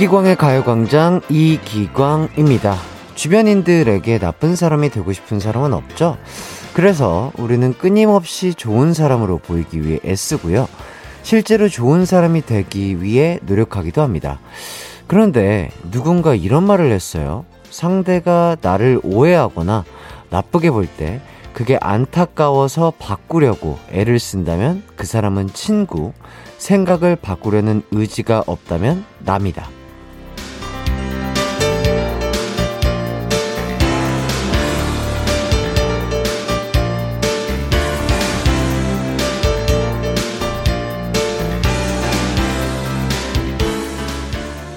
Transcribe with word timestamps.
이기광의 0.00 0.36
가요광장 0.36 1.20
이기광입니다. 1.28 2.74
주변인들에게 3.16 4.18
나쁜 4.18 4.56
사람이 4.56 4.88
되고 4.88 5.12
싶은 5.12 5.40
사람은 5.40 5.74
없죠? 5.74 6.16
그래서 6.72 7.32
우리는 7.36 7.74
끊임없이 7.76 8.54
좋은 8.54 8.94
사람으로 8.94 9.36
보이기 9.36 9.84
위해 9.84 10.00
애쓰고요. 10.02 10.68
실제로 11.22 11.68
좋은 11.68 12.06
사람이 12.06 12.46
되기 12.46 13.02
위해 13.02 13.40
노력하기도 13.42 14.00
합니다. 14.00 14.40
그런데 15.06 15.68
누군가 15.90 16.34
이런 16.34 16.62
말을 16.62 16.90
했어요. 16.92 17.44
상대가 17.68 18.56
나를 18.62 19.00
오해하거나 19.04 19.84
나쁘게 20.30 20.70
볼 20.70 20.88
때 20.96 21.20
그게 21.52 21.76
안타까워서 21.78 22.94
바꾸려고 22.98 23.78
애를 23.92 24.18
쓴다면 24.18 24.82
그 24.96 25.06
사람은 25.06 25.48
친구, 25.48 26.14
생각을 26.56 27.16
바꾸려는 27.16 27.82
의지가 27.90 28.44
없다면 28.46 29.04
남이다. 29.18 29.79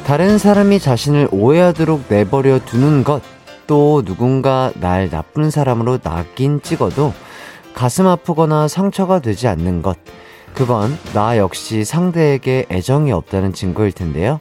다른 0.05 0.38
사람이 0.38 0.80
자신을 0.80 1.30
오해하도록 1.31 2.03
내버려 2.09 2.59
두는 2.59 3.03
것, 3.03 3.22
또 3.67 4.03
누군가 4.03 4.72
날 4.75 5.09
나쁜 5.09 5.50
사람으로 5.50 6.00
낙인 6.00 6.61
찍어도 6.61 7.14
가슴 7.73 8.08
아프거나 8.08 8.67
상처가 8.67 9.19
되지 9.19 9.47
않는 9.47 9.81
것, 9.81 9.97
그건 10.53 10.97
나 11.13 11.38
역시 11.38 11.86
상대에게 11.86 12.66
애정이 12.69 13.11
없다는 13.13 13.53
증거일 13.53 13.94
텐데요. 13.94 14.39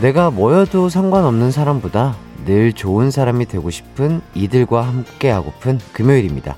내가 0.00 0.30
뭐여도 0.30 0.88
상관없는 0.88 1.52
사람보다 1.52 2.16
늘 2.44 2.72
좋은 2.72 3.10
사람이 3.10 3.46
되고 3.46 3.70
싶은 3.70 4.20
이들과 4.34 4.82
함께 4.82 5.30
하고픈 5.30 5.78
금요일입니다. 5.92 6.56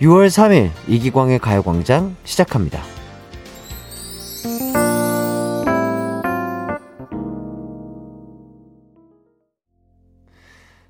6월 0.00 0.28
3일 0.28 0.70
이기광의 0.88 1.40
가요광장 1.40 2.16
시작합니다. 2.24 2.93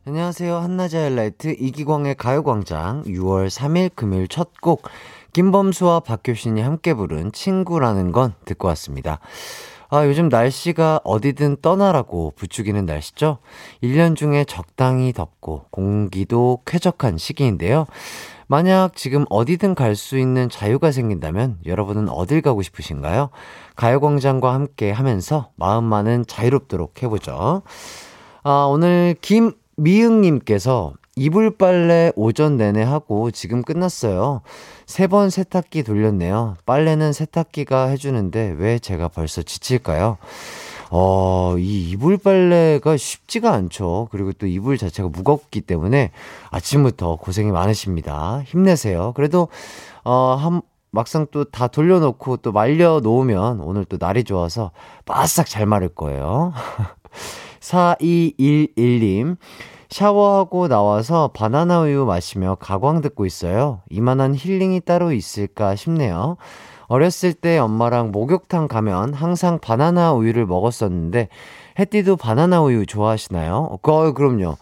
안녕하세요. 0.06 0.56
한낮의 0.56 1.00
하이라이트 1.00 1.56
이기광의 1.58 2.16
가요광장 2.16 3.05
6월 3.05 3.48
3일 3.48 3.91
금요일 3.94 4.28
첫 4.28 4.50
곡 4.60 4.83
김범수와 5.33 6.00
박효신이 6.00 6.60
함께 6.60 6.92
부른 6.92 7.33
친구라는 7.33 8.12
건 8.12 8.34
듣고 8.44 8.69
왔습니다. 8.69 9.19
아, 9.88 10.06
요즘 10.06 10.28
날씨가 10.28 11.00
어디든 11.05 11.56
떠나라고 11.62 12.34
부추기는 12.36 12.84
날씨죠? 12.84 13.38
1년 13.82 14.14
중에 14.14 14.44
적당히 14.44 15.12
덥고 15.14 15.66
공기도 15.70 16.60
쾌적한 16.66 17.16
시기인데요. 17.16 17.86
만약 18.47 18.97
지금 18.97 19.25
어디든 19.30 19.75
갈 19.75 19.97
수 19.97 20.19
있는 20.19 20.50
자유가 20.50 20.92
생긴다면 20.92 21.60
여러분은 21.64 22.10
어딜 22.10 22.42
가고 22.42 22.60
싶으신가요? 22.60 23.30
가요광장과 23.77 24.52
함께 24.52 24.91
하면서 24.91 25.50
마음만은 25.56 26.27
자유롭도록 26.27 27.02
해보죠. 27.02 27.62
아, 28.42 28.66
오늘 28.69 29.16
김 29.22 29.52
미응님께서 29.77 30.94
이불 31.17 31.56
빨래 31.56 32.10
오전 32.16 32.56
내내 32.56 32.82
하고 32.82 33.31
지금 33.31 33.62
끝났어요. 33.62 34.41
세 34.87 35.06
번 35.06 35.31
세탁기 35.31 35.82
돌렸네요. 35.84 36.56
빨래는 36.66 37.12
세탁기가 37.12 37.87
해주는데 37.87 38.56
왜 38.59 38.78
제가 38.78 39.09
벌써 39.09 39.43
지칠까요? 39.43 40.19
어, 40.91 41.54
이 41.59 41.91
이불 41.91 42.19
빨래가 42.19 42.97
쉽지가 42.97 43.53
않죠. 43.53 44.09
그리고 44.10 44.32
또 44.32 44.47
이불 44.47 44.76
자체가 44.76 45.09
무겁기 45.09 45.60
때문에 45.60 46.10
아침부터 46.50 47.16
고생이 47.16 47.50
많으십니다. 47.53 48.43
힘내세요. 48.47 49.12
그래도, 49.15 49.49
어, 50.04 50.37
한, 50.38 50.62
막상 50.91 51.26
또 51.32 51.44
다 51.44 51.66
돌려놓고 51.69 52.37
또 52.38 52.53
말려 52.53 53.00
놓으면 53.03 53.60
오늘 53.60 53.84
또 53.84 53.97
날이 53.99 54.22
좋아서 54.25 54.70
바싹 55.06 55.47
잘 55.49 55.66
마를 55.66 55.88
거예요. 55.88 56.53
4211님. 57.64 59.36
샤워하고 59.88 60.69
나와서 60.69 61.30
바나나 61.34 61.82
우유 61.82 62.04
마시며 62.04 62.56
가광 62.60 63.00
듣고 63.00 63.26
있어요. 63.26 63.80
이만한 63.91 64.34
힐링이 64.34 64.80
따로 64.80 65.12
있을까 65.12 65.76
싶네요. 65.76 66.36
어렸을 66.86 67.32
때 67.32 67.58
엄마랑 67.58 68.10
목욕탕 68.10 68.69
가면 68.69 69.14
항상 69.14 69.58
바나나 69.58 70.12
우유를 70.12 70.47
먹었었는데, 70.47 71.28
햇띠도 71.78 72.16
바나나 72.16 72.60
우유 72.62 72.86
좋아하시나요? 72.86 73.78
어, 73.82 74.12
그럼요. 74.12 74.56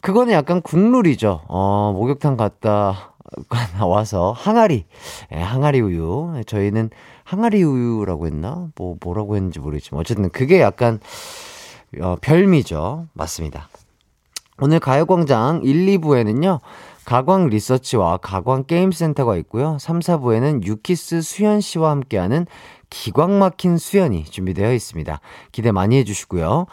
그거는 0.00 0.32
약간 0.34 0.60
국룰이죠. 0.60 1.42
어, 1.48 1.92
목욕탕 1.96 2.36
갔다 2.36 3.14
나와서 3.78 4.32
항아리, 4.32 4.84
예, 5.32 5.36
항아리 5.36 5.80
우유. 5.80 6.42
저희는 6.46 6.90
항아리 7.24 7.62
우유라고 7.62 8.26
했나? 8.26 8.68
뭐, 8.76 8.96
뭐라고 9.02 9.36
했는지 9.36 9.58
모르겠지만. 9.58 10.00
어쨌든 10.00 10.28
그게 10.30 10.60
약간, 10.60 11.00
어, 12.00 12.16
별미죠. 12.20 13.08
맞습니다. 13.12 13.68
오늘 14.58 14.80
가요광장 14.80 15.60
1, 15.64 15.98
2부에는요, 15.98 16.60
가광 17.04 17.48
리서치와 17.48 18.16
가광 18.18 18.64
게임센터가 18.64 19.36
있고요. 19.38 19.76
3, 19.78 20.00
4부에는 20.00 20.64
유키스 20.64 21.20
수현 21.20 21.60
씨와 21.60 21.90
함께하는 21.90 22.46
기광 22.88 23.38
막힌 23.38 23.78
수연이 23.78 24.24
준비되어 24.24 24.72
있습니다. 24.72 25.20
기대 25.52 25.72
많이 25.72 25.96
해주시고요. 25.98 26.66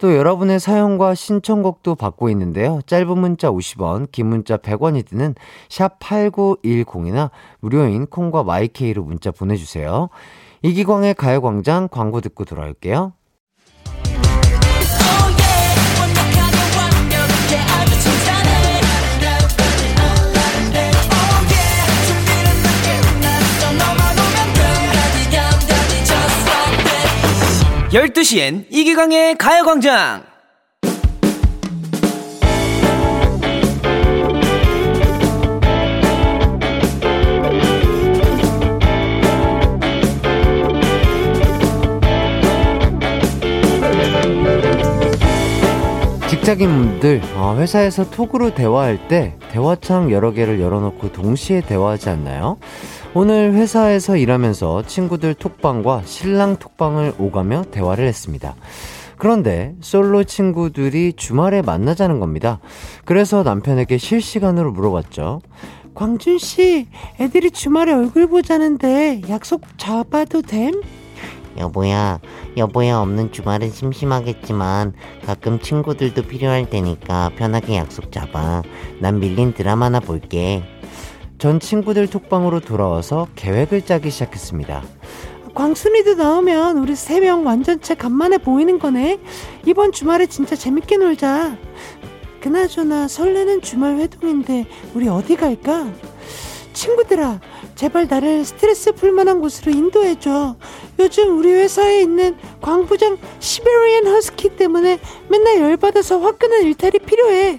또 0.00 0.16
여러분의 0.16 0.60
사연과 0.60 1.14
신청곡도 1.14 1.94
받고 1.94 2.28
있는데요. 2.30 2.80
짧은 2.86 3.18
문자 3.18 3.50
50원, 3.50 4.10
긴 4.12 4.26
문자 4.26 4.56
100원이 4.56 5.06
드는 5.06 5.34
샵 5.68 5.98
8910이나 5.98 7.30
무료인 7.60 8.06
콩과 8.06 8.44
마이케이로 8.44 9.02
문자 9.02 9.30
보내주세요. 9.30 10.08
이기광의 10.62 11.14
가요광장 11.14 11.88
광고 11.88 12.20
듣고 12.20 12.44
돌아올게요. 12.44 13.12
12시엔 27.92 28.66
이기광의 28.70 29.34
가요광장! 29.36 30.22
직장인분들 46.28 47.22
어, 47.34 47.56
회사에서 47.58 48.08
톡으로 48.08 48.54
대화할 48.54 49.08
때 49.08 49.34
대화창 49.50 50.12
여러 50.12 50.32
개를 50.32 50.60
열어놓고 50.60 51.10
동시에 51.10 51.60
대화하지 51.60 52.08
않나요? 52.08 52.58
오늘 53.12 53.54
회사에서 53.54 54.16
일하면서 54.16 54.84
친구들 54.86 55.34
톡방과 55.34 56.02
신랑 56.04 56.56
톡방을 56.58 57.14
오가며 57.18 57.64
대화를 57.72 58.06
했습니다. 58.06 58.54
그런데 59.18 59.74
솔로 59.80 60.22
친구들이 60.22 61.14
주말에 61.14 61.60
만나자는 61.60 62.20
겁니다. 62.20 62.60
그래서 63.04 63.42
남편에게 63.42 63.98
실시간으로 63.98 64.70
물어봤죠. 64.70 65.42
광준 65.92 66.38
씨, 66.38 66.86
애들이 67.18 67.50
주말에 67.50 67.92
얼굴 67.92 68.28
보자는데 68.28 69.22
약속 69.28 69.62
잡아도 69.76 70.40
됨? 70.40 70.80
여보야, 71.58 72.20
여보야 72.56 72.98
없는 72.98 73.32
주말은 73.32 73.70
심심하겠지만 73.70 74.94
가끔 75.26 75.58
친구들도 75.58 76.22
필요할 76.22 76.70
테니까 76.70 77.32
편하게 77.36 77.76
약속 77.76 78.12
잡아. 78.12 78.62
난 79.00 79.18
밀린 79.18 79.52
드라마나 79.52 79.98
볼게. 79.98 80.62
전 81.40 81.58
친구들 81.58 82.06
톡방으로 82.06 82.60
돌아와서 82.60 83.26
계획을 83.34 83.82
짜기 83.82 84.10
시작했습니다. 84.10 84.82
광순이도 85.54 86.14
나오면 86.14 86.78
우리 86.78 86.94
세 86.94 87.18
명 87.20 87.44
완전체 87.46 87.94
간만에 87.94 88.36
보이는 88.38 88.78
거네. 88.78 89.18
이번 89.66 89.90
주말에 89.90 90.26
진짜 90.26 90.54
재밌게 90.54 90.98
놀자. 90.98 91.56
그나저나 92.42 93.08
설레는 93.08 93.62
주말 93.62 93.96
회동인데 93.96 94.66
우리 94.94 95.08
어디 95.08 95.34
갈까? 95.36 95.90
친구들아, 96.74 97.40
제발 97.74 98.06
나를 98.08 98.44
스트레스 98.44 98.92
풀만한 98.92 99.40
곳으로 99.40 99.72
인도해줘. 99.72 100.56
요즘 100.98 101.38
우리 101.38 101.52
회사에 101.52 102.02
있는 102.02 102.36
광부장 102.60 103.16
시베리안 103.38 104.06
허스키 104.06 104.56
때문에 104.56 104.98
맨날 105.28 105.58
열받아서 105.60 106.20
화끈한 106.20 106.64
일탈이 106.64 106.98
필요해. 107.00 107.58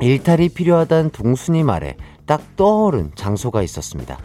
일탈이 0.00 0.48
필요하단 0.48 1.10
동순이 1.10 1.62
말에 1.62 1.96
딱 2.26 2.56
떠오른 2.56 3.12
장소가 3.14 3.62
있었습니다. 3.62 4.18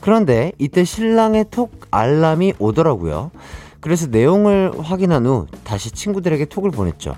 그런데 0.00 0.52
이때 0.58 0.84
신랑의 0.84 1.46
톡 1.50 1.72
알람이 1.90 2.54
오더라고요. 2.58 3.30
그래서 3.80 4.06
내용을 4.06 4.72
확인한 4.78 5.26
후 5.26 5.46
다시 5.64 5.90
친구들에게 5.90 6.44
톡을 6.46 6.70
보냈죠. 6.70 7.16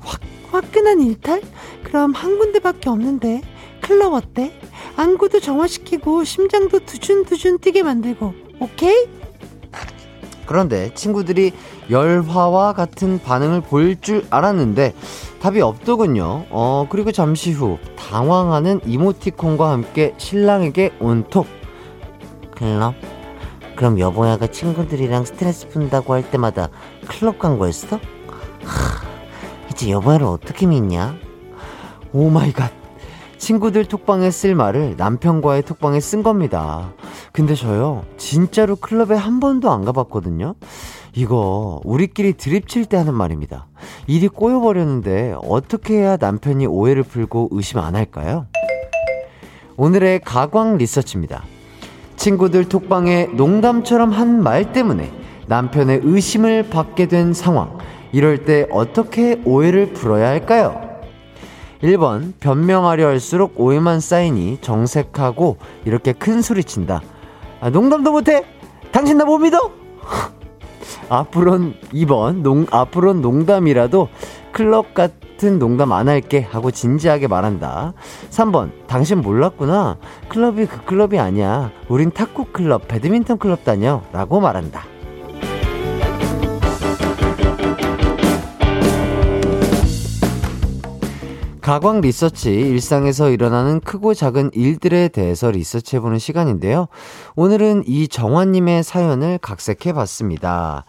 확, 0.00 0.20
화끈한 0.50 1.00
일탈? 1.00 1.42
그럼 1.84 2.12
한 2.12 2.38
군데밖에 2.38 2.90
없는데 2.90 3.42
클럽 3.80 4.14
어때? 4.14 4.52
안구도 4.96 5.40
정화시키고 5.40 6.24
심장도 6.24 6.80
두준두준 6.80 7.60
뛰게 7.60 7.82
만들고 7.82 8.34
오케이? 8.60 9.08
그런데 10.46 10.92
친구들이 10.94 11.52
열화와 11.90 12.72
같은 12.72 13.20
반응을 13.22 13.60
볼줄 13.62 14.26
알았는데 14.30 14.94
답이 15.40 15.60
없더군요. 15.62 16.44
어, 16.50 16.86
그리고 16.90 17.12
잠시 17.12 17.50
후 17.52 17.78
당황하는 17.96 18.80
이모티콘과 18.86 19.70
함께 19.70 20.14
신랑에게 20.18 20.92
온 21.00 21.24
톡. 21.30 21.46
클럽? 22.54 22.94
그럼 23.74 23.98
여보야가 23.98 24.48
친구들이랑 24.48 25.24
스트레스 25.24 25.66
푼다고 25.68 26.12
할 26.12 26.30
때마다 26.30 26.68
클럽 27.08 27.38
간 27.38 27.58
거였어? 27.58 27.96
하, 27.96 29.70
이제 29.70 29.90
여보야를 29.90 30.26
어떻게 30.26 30.66
믿냐? 30.66 31.16
Oh 32.12 32.28
my 32.28 32.52
god. 32.52 32.70
친구들 33.38 33.86
톡방에 33.86 34.30
쓸 34.30 34.54
말을 34.54 34.96
남편과의 34.98 35.62
톡방에 35.62 36.00
쓴 36.00 36.22
겁니다. 36.22 36.92
근데 37.32 37.54
저요, 37.54 38.04
진짜로 38.18 38.76
클럽에 38.76 39.16
한 39.16 39.40
번도 39.40 39.70
안 39.70 39.86
가봤거든요? 39.86 40.56
이거, 41.14 41.80
우리끼리 41.84 42.34
드립칠 42.34 42.84
때 42.86 42.96
하는 42.96 43.14
말입니다. 43.14 43.66
일이 44.06 44.28
꼬여버렸는데, 44.28 45.34
어떻게 45.42 45.94
해야 45.98 46.16
남편이 46.16 46.66
오해를 46.66 47.02
풀고 47.02 47.48
의심 47.52 47.78
안 47.80 47.96
할까요? 47.96 48.46
오늘의 49.76 50.20
가광 50.20 50.76
리서치입니다. 50.76 51.44
친구들 52.16 52.68
톡방에 52.68 53.26
농담처럼 53.32 54.10
한 54.10 54.42
말 54.42 54.72
때문에 54.72 55.10
남편의 55.46 56.00
의심을 56.04 56.68
받게 56.70 57.06
된 57.06 57.32
상황. 57.32 57.78
이럴 58.12 58.44
때 58.44 58.66
어떻게 58.70 59.40
오해를 59.44 59.92
풀어야 59.92 60.28
할까요? 60.28 60.80
1번 61.82 62.34
변명하려 62.40 63.06
할수록 63.06 63.54
오해만 63.58 64.00
쌓이니 64.00 64.58
정색하고 64.60 65.56
이렇게 65.86 66.12
큰 66.12 66.42
소리 66.42 66.62
친다. 66.62 67.00
아, 67.60 67.70
농담도 67.70 68.12
못해? 68.12 68.44
당신 68.92 69.16
나 69.16 69.24
못 69.24 69.38
믿어? 69.38 69.58
앞으론 71.08 71.74
2번 71.92 72.42
농 72.42 72.66
앞으론 72.70 73.20
농담이라도 73.20 74.08
클럽 74.52 74.94
같은 74.94 75.58
농담 75.58 75.92
안 75.92 76.08
할게 76.08 76.40
하고 76.40 76.70
진지하게 76.70 77.28
말한다. 77.28 77.94
3번 78.30 78.70
당신 78.86 79.20
몰랐구나. 79.20 79.98
클럽이 80.28 80.66
그 80.66 80.84
클럽이 80.84 81.18
아니야. 81.18 81.70
우린 81.88 82.10
탁구 82.10 82.46
클럽, 82.52 82.88
배드민턴 82.88 83.38
클럽 83.38 83.64
다녀라고 83.64 84.40
말한다. 84.40 84.89
가광 91.60 92.00
리서치, 92.00 92.50
일상에서 92.50 93.30
일어나는 93.30 93.80
크고 93.80 94.14
작은 94.14 94.50
일들에 94.54 95.08
대해서 95.08 95.50
리서치해보는 95.50 96.18
시간인데요. 96.18 96.88
오늘은 97.36 97.84
이정환님의 97.86 98.82
사연을 98.82 99.38
각색해봤습니다. 99.38 100.84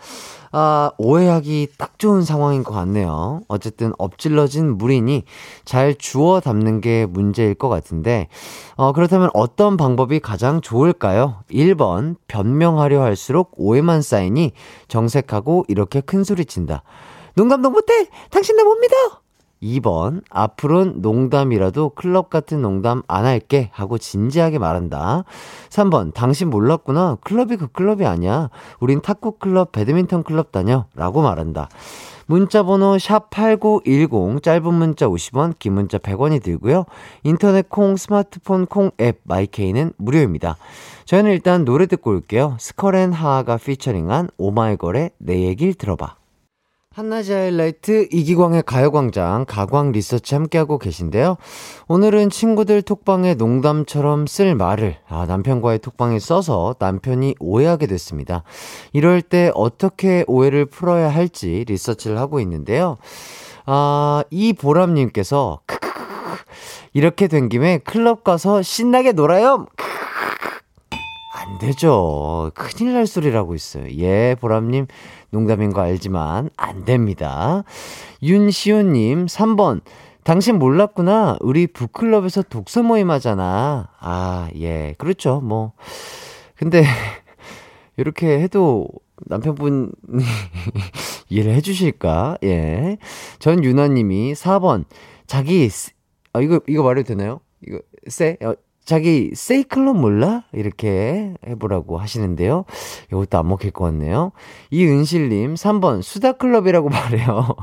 아, 0.53 0.91
오해하기 0.97 1.69
딱 1.77 1.97
좋은 1.99 2.23
상황인 2.23 2.63
것 2.63 2.73
같네요. 2.73 3.41
어쨌든 3.47 3.93
엎질러진 3.97 4.77
물이니 4.77 5.23
잘 5.65 5.95
주워 5.95 6.39
담는 6.39 6.81
게 6.81 7.05
문제일 7.05 7.53
것 7.53 7.67
같은데, 7.69 8.27
어, 8.75 8.91
그렇다면 8.93 9.29
어떤 9.33 9.77
방법이 9.77 10.19
가장 10.19 10.61
좋을까요? 10.61 11.43
1번, 11.51 12.15
변명하려 12.27 13.01
할수록 13.01 13.51
오해만 13.57 14.01
쌓이니 14.01 14.53
정색하고 14.87 15.65
이렇게 15.67 16.01
큰 16.01 16.23
소리 16.23 16.45
친다. 16.45 16.83
농담도 17.35 17.69
못해! 17.69 18.07
당신 18.29 18.55
나 18.57 18.63
못 18.63 18.75
믿어! 18.75 19.20
2번, 19.61 20.21
앞으론 20.29 21.01
농담이라도 21.01 21.89
클럽 21.89 22.29
같은 22.29 22.61
농담 22.61 23.03
안 23.07 23.25
할게 23.25 23.69
하고 23.73 23.97
진지하게 23.97 24.59
말한다. 24.59 25.23
3번, 25.69 26.13
당신 26.13 26.49
몰랐구나. 26.49 27.17
클럽이 27.21 27.57
그 27.57 27.67
클럽이 27.67 28.05
아니야. 28.05 28.49
우린 28.79 29.01
탁구 29.01 29.33
클럽, 29.39 29.71
배드민턴 29.71 30.23
클럽 30.23 30.51
다녀. 30.51 30.85
라고 30.95 31.21
말한다. 31.21 31.69
문자 32.25 32.63
번호 32.63 32.95
샵8910, 32.95 34.41
짧은 34.41 34.73
문자 34.73 35.07
50원, 35.07 35.53
긴 35.59 35.73
문자 35.73 35.97
100원이 35.97 36.41
들고요. 36.41 36.85
인터넷 37.23 37.67
콩, 37.67 37.97
스마트폰 37.97 38.67
콩 38.67 38.91
앱, 39.01 39.19
마이케이는 39.23 39.91
무료입니다. 39.97 40.55
저희는 41.05 41.31
일단 41.31 41.65
노래 41.65 41.87
듣고 41.87 42.11
올게요. 42.11 42.55
스컬앤 42.57 43.11
하하가 43.11 43.57
피처링한 43.57 44.29
오마이걸의 44.37 45.11
내 45.17 45.41
얘길 45.41 45.73
들어봐. 45.73 46.20
한낮의 46.93 47.31
하이라이트 47.31 48.09
이기광의 48.11 48.63
가요광장 48.63 49.45
가광 49.47 49.93
리서치 49.93 50.35
함께하고 50.35 50.77
계신데요. 50.77 51.37
오늘은 51.87 52.29
친구들 52.29 52.81
톡방에 52.81 53.35
농담처럼 53.35 54.27
쓸 54.27 54.55
말을 54.55 54.97
아, 55.07 55.25
남편과의 55.25 55.79
톡방에 55.79 56.19
써서 56.19 56.75
남편이 56.79 57.35
오해하게 57.39 57.87
됐습니다. 57.87 58.43
이럴 58.91 59.21
때 59.21 59.53
어떻게 59.55 60.25
오해를 60.27 60.65
풀어야 60.65 61.07
할지 61.07 61.63
리서치를 61.65 62.17
하고 62.17 62.41
있는데요. 62.41 62.97
아, 63.65 64.25
이보람님께서 64.29 65.61
이렇게 66.91 67.29
된 67.29 67.47
김에 67.47 67.77
클럽 67.77 68.25
가서 68.25 68.61
신나게 68.61 69.13
놀아요. 69.13 69.65
안 71.51 71.59
되죠. 71.59 72.51
큰일 72.55 72.93
날 72.93 73.05
소리라고 73.05 73.53
있어요. 73.55 73.85
예, 73.97 74.35
보람님. 74.39 74.87
농담인 75.31 75.73
거 75.73 75.81
알지만 75.81 76.49
안 76.55 76.85
됩니다. 76.85 77.63
윤시호님 78.23 79.25
3번 79.25 79.81
당신 80.23 80.57
몰랐구나. 80.59 81.37
우리 81.41 81.67
북클럽에서 81.67 82.43
독서 82.43 82.83
모임 82.83 83.11
하잖아. 83.11 83.89
아, 83.99 84.49
예. 84.55 84.95
그렇죠. 84.97 85.41
뭐. 85.41 85.73
근데, 86.55 86.83
이렇게 87.97 88.39
해도 88.39 88.87
남편분이 89.25 89.89
이해를 91.29 91.53
해주실까? 91.55 92.37
예. 92.43 92.97
전 93.39 93.63
유나님이 93.63 94.33
4번. 94.33 94.85
자기, 95.27 95.69
아, 96.33 96.41
이거, 96.41 96.61
이거 96.67 96.83
말해도 96.83 97.07
되나요? 97.07 97.41
이거, 97.67 97.79
쎄? 98.07 98.37
어, 98.81 98.85
자기 98.85 99.31
세이클럽 99.33 99.97
몰라? 99.97 100.43
이렇게 100.53 101.33
해보라고 101.47 101.97
하시는데요. 101.97 102.65
이것도 103.11 103.37
안 103.37 103.47
먹힐 103.47 103.71
것 103.71 103.85
같네요. 103.85 104.31
이은실님, 104.71 105.55
3번 105.55 106.01
수다클럽이라고 106.01 106.89
말해요. 106.89 107.55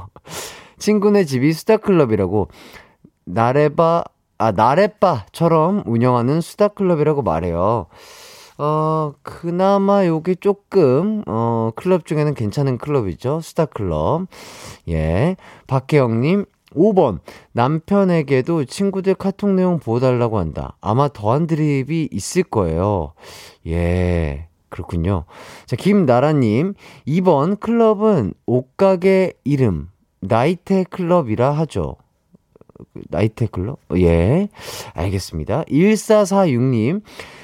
친구네 0.79 1.25
집이 1.25 1.53
수다클럽이라고 1.53 2.49
나래바, 3.25 4.05
아, 4.39 4.53
나래바처럼 4.53 5.83
운영하는 5.87 6.41
수다클럽이라고 6.41 7.23
말해요. 7.23 7.87
어, 8.61 9.13
그나마 9.23 10.05
요게 10.07 10.37
조금, 10.37 11.23
어, 11.27 11.71
클럽 11.77 12.07
중에는 12.07 12.35
괜찮은 12.35 12.79
클럽이죠. 12.79 13.41
수다클럽. 13.41 14.27
예. 14.89 15.37
박혜영님, 15.69 16.45
5번. 16.75 17.21
남편에게도 17.53 18.65
친구들 18.65 19.15
카톡 19.15 19.51
내용 19.51 19.79
보여달라고 19.79 20.39
한다. 20.39 20.77
아마 20.81 21.09
더한 21.09 21.47
드립이 21.47 22.09
있을 22.13 22.43
거예요. 22.43 23.13
예. 23.67 24.49
그렇군요. 24.69 25.25
자, 25.67 25.77
김나라님. 25.77 26.75
2번. 27.07 27.59
클럽은 27.59 28.35
옷가게 28.47 29.35
이름. 29.45 29.89
나이테 30.21 30.85
클럽이라 30.85 31.53
하죠. 31.53 31.97
나이테 33.09 33.47
클럽? 33.47 33.79
예. 33.97 34.49
알겠습니다. 34.95 35.65
1446님. 35.65 37.03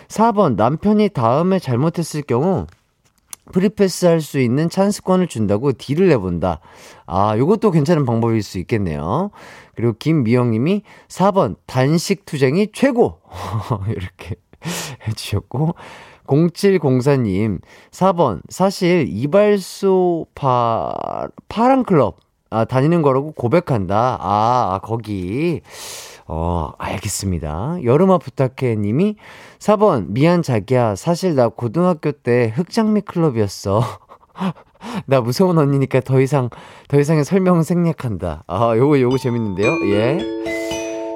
4번. 0.08 0.56
남편이 0.56 1.08
다음에 1.10 1.58
잘못했을 1.58 2.22
경우 2.22 2.66
free 3.52 3.79
pass 3.79 4.06
할 4.06 4.20
수 4.20 4.38
있는 4.38 4.70
찬스권을 4.70 5.26
준다고 5.28 5.72
deal을 5.72 6.08
내본다. 6.08 6.60
아, 7.06 7.36
요것도 7.36 7.70
괜찮은 7.70 8.06
방법일 8.06 8.42
수 8.42 8.58
있겠네요. 8.58 9.30
그리고 9.74 9.94
김미영 9.98 10.50
님이 10.50 10.82
4번, 11.08 11.56
단식 11.66 12.24
투쟁이 12.24 12.68
최고! 12.72 13.20
이렇게 13.88 14.36
해주셨고, 15.06 15.74
0704님, 16.26 17.60
4번, 17.90 18.40
사실 18.48 19.06
이발소 19.08 20.26
파, 20.34 20.92
파랑클럽, 21.48 22.16
아, 22.50 22.64
다니는 22.64 23.02
거라고 23.02 23.32
고백한다. 23.32 24.18
아, 24.20 24.74
아 24.74 24.78
거기. 24.78 25.60
어, 26.26 26.72
알겠습니다. 26.78 27.78
여름아 27.84 28.18
부탁해 28.18 28.76
님이 28.76 29.16
4번, 29.58 30.06
미안 30.08 30.42
자기야. 30.42 30.96
사실 30.96 31.34
나 31.34 31.48
고등학교 31.48 32.12
때 32.12 32.52
흑장미 32.54 33.02
클럽이었어. 33.02 33.82
나 35.06 35.20
무서운 35.20 35.58
언니니까 35.58 36.00
더 36.00 36.20
이상, 36.20 36.50
더 36.88 36.98
이상의 36.98 37.24
설명 37.24 37.62
생략한다. 37.62 38.44
아, 38.46 38.76
요거, 38.76 39.00
요거 39.00 39.18
재밌는데요? 39.18 39.70
예. 39.92 40.18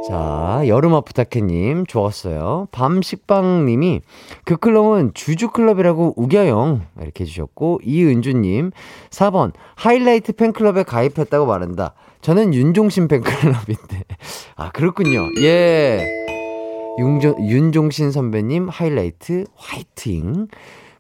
자, 0.09 0.63
여름아 0.67 1.03
부탁해님, 1.03 1.85
좋았어요. 1.85 2.69
밤식빵님이, 2.73 4.01
그 4.47 4.57
클럽은 4.57 5.13
주주클럽이라고 5.13 6.15
우겨용. 6.17 6.81
이렇게 7.03 7.25
해주셨고, 7.25 7.81
이은주님, 7.85 8.71
4번, 9.11 9.53
하이라이트 9.75 10.33
팬클럽에 10.33 10.85
가입했다고 10.85 11.45
말한다. 11.45 11.93
저는 12.21 12.55
윤종신 12.55 13.09
팬클럽인데. 13.09 14.05
아, 14.57 14.71
그렇군요. 14.71 15.29
예. 15.41 16.05
윤종, 16.99 17.49
윤종신 17.49 18.11
선배님, 18.11 18.69
하이라이트, 18.69 19.45
화이팅. 19.55 20.49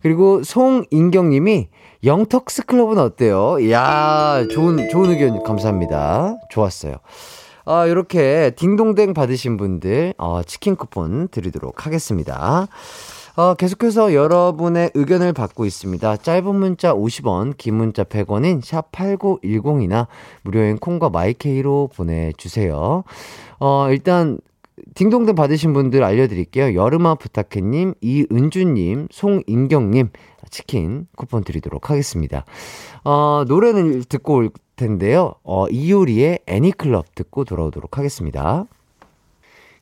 그리고 0.00 0.42
송인경 0.44 1.30
님이, 1.30 1.68
영턱스 2.04 2.66
클럽은 2.66 2.98
어때요? 2.98 3.58
이야, 3.60 4.46
좋은, 4.52 4.88
좋은 4.90 5.10
의견 5.10 5.42
감사합니다. 5.42 6.36
좋았어요. 6.50 6.94
아, 7.64 7.86
이렇게 7.86 8.52
딩동댕 8.56 9.12
받으신 9.12 9.56
분들, 9.56 10.14
어, 10.16 10.42
치킨 10.44 10.76
쿠폰 10.76 11.28
드리도록 11.28 11.84
하겠습니다. 11.84 12.68
어, 13.38 13.54
계속해서 13.54 14.14
여러분의 14.14 14.90
의견을 14.94 15.32
받고 15.32 15.64
있습니다. 15.64 16.16
짧은 16.16 16.56
문자 16.56 16.92
50원, 16.92 17.56
긴 17.56 17.76
문자 17.76 18.02
100원인 18.02 18.60
샵8910이나 18.60 20.08
무료인 20.42 20.76
콩과 20.76 21.10
마이케이로 21.10 21.88
보내주세요. 21.94 23.04
어, 23.60 23.86
일단, 23.90 24.40
딩동댕 24.96 25.36
받으신 25.36 25.72
분들 25.72 26.02
알려드릴게요. 26.02 26.74
여름아 26.74 27.14
부탁해님, 27.14 27.94
이은주님, 28.00 29.06
송인경님, 29.12 30.10
치킨 30.50 31.06
쿠폰 31.14 31.44
드리도록 31.44 31.90
하겠습니다. 31.90 32.44
어, 33.04 33.44
노래는 33.46 34.02
듣고 34.08 34.34
올 34.34 34.50
텐데요. 34.74 35.34
어, 35.44 35.68
이효리의 35.68 36.40
애니클럽 36.46 37.14
듣고 37.14 37.44
돌아오도록 37.44 37.98
하겠습니다. 37.98 38.66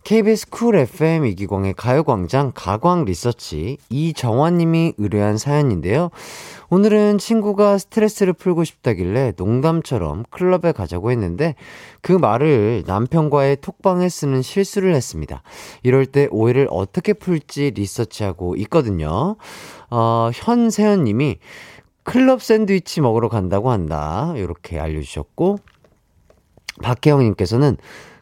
KBS 0.06 0.50
쿨 0.50 0.76
FM 0.76 1.26
이기광의 1.26 1.74
가요광장 1.74 2.52
가광 2.54 3.06
리서치 3.06 3.76
이정환님이 3.90 4.92
의뢰한 4.98 5.36
사연인데요. 5.36 6.10
오늘은 6.70 7.18
친구가 7.18 7.78
스트레스를 7.78 8.32
풀고 8.32 8.62
싶다길래 8.62 9.32
농담처럼 9.36 10.22
클럽에 10.30 10.70
가자고 10.70 11.10
했는데 11.10 11.56
그 12.02 12.12
말을 12.12 12.84
남편과의 12.86 13.56
톡방에 13.56 14.08
쓰는 14.08 14.42
실수를 14.42 14.94
했습니다. 14.94 15.42
이럴 15.82 16.06
때 16.06 16.28
오해를 16.30 16.68
어떻게 16.70 17.12
풀지 17.12 17.72
리서치하고 17.72 18.54
있거든요. 18.58 19.34
어, 19.90 20.30
현세연님이 20.32 21.40
클럽 22.04 22.44
샌드위치 22.44 23.00
먹으러 23.00 23.28
간다고 23.28 23.72
한다. 23.72 24.34
이렇게 24.36 24.78
알려주셨고, 24.78 25.58
박혜영님께서는 26.80 27.76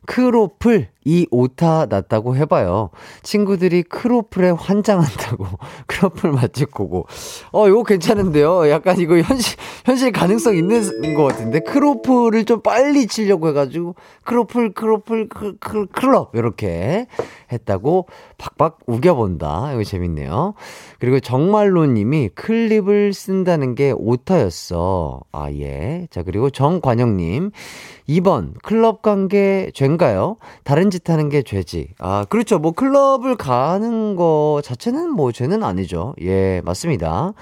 크로플 0.06 0.88
이 1.04 1.26
오타 1.30 1.86
났다고 1.86 2.36
해봐요. 2.36 2.90
친구들이 3.22 3.82
크로플에 3.82 4.50
환장한다고 4.50 5.46
크로플 5.86 6.32
맛집 6.32 6.72
go 6.72 6.86
go. 6.86 7.06
어, 7.52 7.68
이거 7.68 7.82
괜찮은데요? 7.82 8.70
약간 8.70 8.98
이거 8.98 9.16
현실, 9.18 9.56
현실 9.84 10.12
가능성 10.12 10.56
있는 10.56 11.14
것 11.14 11.24
같은데. 11.24 11.60
크로플을 11.60 12.44
좀 12.44 12.62
빨리 12.62 13.06
치려고 13.06 13.48
해가지고 13.48 13.94
크로플, 14.24 14.72
크로플, 14.72 15.28
크, 15.28 15.56
크, 15.58 15.86
클럽. 15.86 16.34
이렇게 16.34 17.06
했다고 17.52 18.08
박박 18.38 18.78
우겨본다. 18.86 19.72
이거 19.74 19.84
재밌네요. 19.84 20.54
그리고 20.98 21.20
정말로 21.20 21.84
님이 21.86 22.30
클럽을 22.34 23.12
쓴다는 23.12 23.74
게 23.74 23.92
오타였어. 23.94 25.20
아, 25.32 25.50
예. 25.52 26.06
자, 26.10 26.22
그리고 26.22 26.50
정관영님. 26.50 27.50
2번, 28.08 28.52
클럽 28.62 29.02
관계 29.02 29.70
죄인가요? 29.74 30.36
다른 30.62 30.90
짓 30.94 31.10
하는 31.10 31.28
게 31.28 31.42
죄지. 31.42 31.88
아, 31.98 32.24
그렇죠. 32.28 32.58
뭐 32.58 32.70
클럽을 32.72 33.36
가는 33.36 34.14
거 34.14 34.60
자체는 34.64 35.10
뭐 35.10 35.32
죄는 35.32 35.64
아니죠. 35.64 36.14
예, 36.22 36.62
맞습니다. 36.64 37.32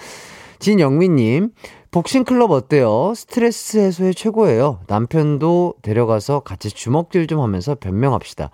진영민님, 0.59 1.51
복싱 1.91 2.25
클럽 2.25 2.51
어때요? 2.51 3.13
스트레스 3.15 3.77
해소에 3.77 4.15
최고예요. 4.15 4.81
남편도 4.87 5.75
데려가서 5.83 6.41
같이 6.41 6.71
주먹질 6.71 7.27
좀 7.27 7.41
하면서 7.41 7.75
변명합시다. 7.75 8.51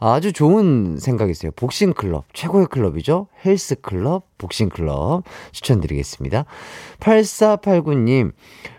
아주 0.00 0.32
좋은 0.32 0.98
생각이세요. 0.98 1.50
복싱 1.56 1.92
클럽. 1.92 2.24
최고의 2.32 2.66
클럽이죠? 2.66 3.26
헬스 3.44 3.80
클럽, 3.80 4.24
복싱 4.38 4.68
클럽. 4.68 5.24
추천드리겠습니다. 5.50 6.44
8489님, 7.00 8.32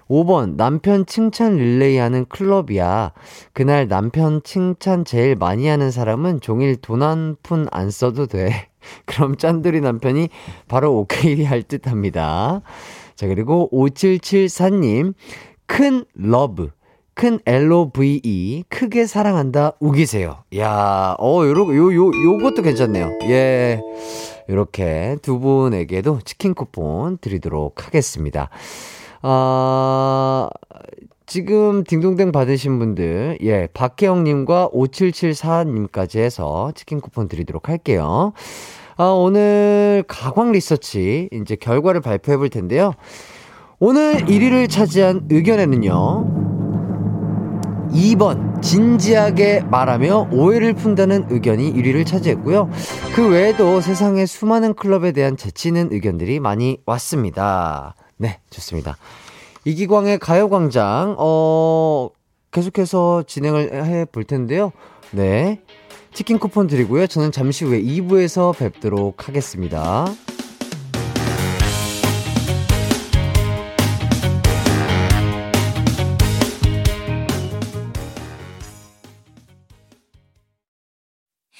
5번, 0.09 0.55
남편 0.55 1.05
칭찬 1.05 1.57
릴레이 1.57 1.97
하는 1.97 2.25
클럽이야. 2.29 3.11
그날 3.53 3.87
남편 3.89 4.41
칭찬 4.43 5.03
제일 5.03 5.35
많이 5.35 5.67
하는 5.67 5.91
사람은 5.91 6.39
종일 6.41 6.77
돈 6.77 7.01
한 7.03 7.35
푼 7.43 7.67
안 7.71 7.91
써도 7.91 8.25
돼. 8.25 8.69
그럼 9.05 9.35
짠돌이 9.35 9.81
남편이 9.81 10.29
바로 10.69 10.97
오케이 10.99 11.43
할 11.43 11.63
듯 11.63 11.87
합니다. 11.87 12.61
자, 13.15 13.27
그리고 13.27 13.69
5774님, 13.73 15.13
큰 15.65 16.05
love. 16.13 16.69
큰 17.19 17.37
LOVE, 17.45 18.63
크게 18.69 19.05
사랑한다, 19.05 19.73
우기세요. 19.81 20.37
야, 20.55 21.17
어, 21.19 21.41
요러, 21.43 21.63
요, 21.75 21.93
요, 21.93 22.11
요것도 22.13 22.61
괜찮네요. 22.61 23.09
예. 23.23 23.81
요렇게 24.47 25.17
두 25.21 25.37
분에게도 25.37 26.21
치킨 26.23 26.53
쿠폰 26.53 27.17
드리도록 27.17 27.85
하겠습니다. 27.85 28.47
아, 29.21 30.47
지금 31.25 31.83
딩동댕 31.83 32.31
받으신 32.31 32.79
분들, 32.79 33.39
예, 33.43 33.67
박혜영님과 33.73 34.69
5774님까지 34.69 36.19
해서 36.19 36.71
치킨 36.73 37.01
쿠폰 37.01 37.27
드리도록 37.27 37.67
할게요. 37.67 38.31
아, 38.95 39.07
오늘 39.07 40.05
가광 40.07 40.53
리서치, 40.53 41.27
이제 41.33 41.57
결과를 41.57 41.99
발표해 41.99 42.37
볼 42.37 42.47
텐데요. 42.47 42.93
오늘 43.79 44.25
1위를 44.25 44.69
차지한 44.69 45.27
의견에는요, 45.29 46.48
2번, 47.91 48.61
진지하게 48.61 49.61
말하며 49.69 50.29
오해를 50.31 50.73
푼다는 50.73 51.27
의견이 51.29 51.73
1위를 51.73 52.05
차지했고요. 52.05 52.69
그 53.15 53.27
외에도 53.29 53.81
세상의 53.81 54.27
수많은 54.27 54.73
클럽에 54.75 55.11
대한 55.11 55.37
재치있는 55.37 55.89
의견들이 55.91 56.39
많이 56.39 56.77
왔습니다. 56.85 57.95
네, 58.17 58.39
좋습니다. 58.49 58.97
이기광의 59.65 60.19
가요광장, 60.19 61.15
어, 61.17 62.09
계속해서 62.51 63.23
진행을 63.27 63.85
해 63.85 64.05
볼 64.05 64.23
텐데요. 64.23 64.71
네. 65.11 65.61
치킨 66.13 66.39
쿠폰 66.39 66.67
드리고요. 66.67 67.05
저는 67.07 67.31
잠시 67.31 67.65
후에 67.65 67.81
2부에서 67.81 68.57
뵙도록 68.57 69.27
하겠습니다. 69.27 70.05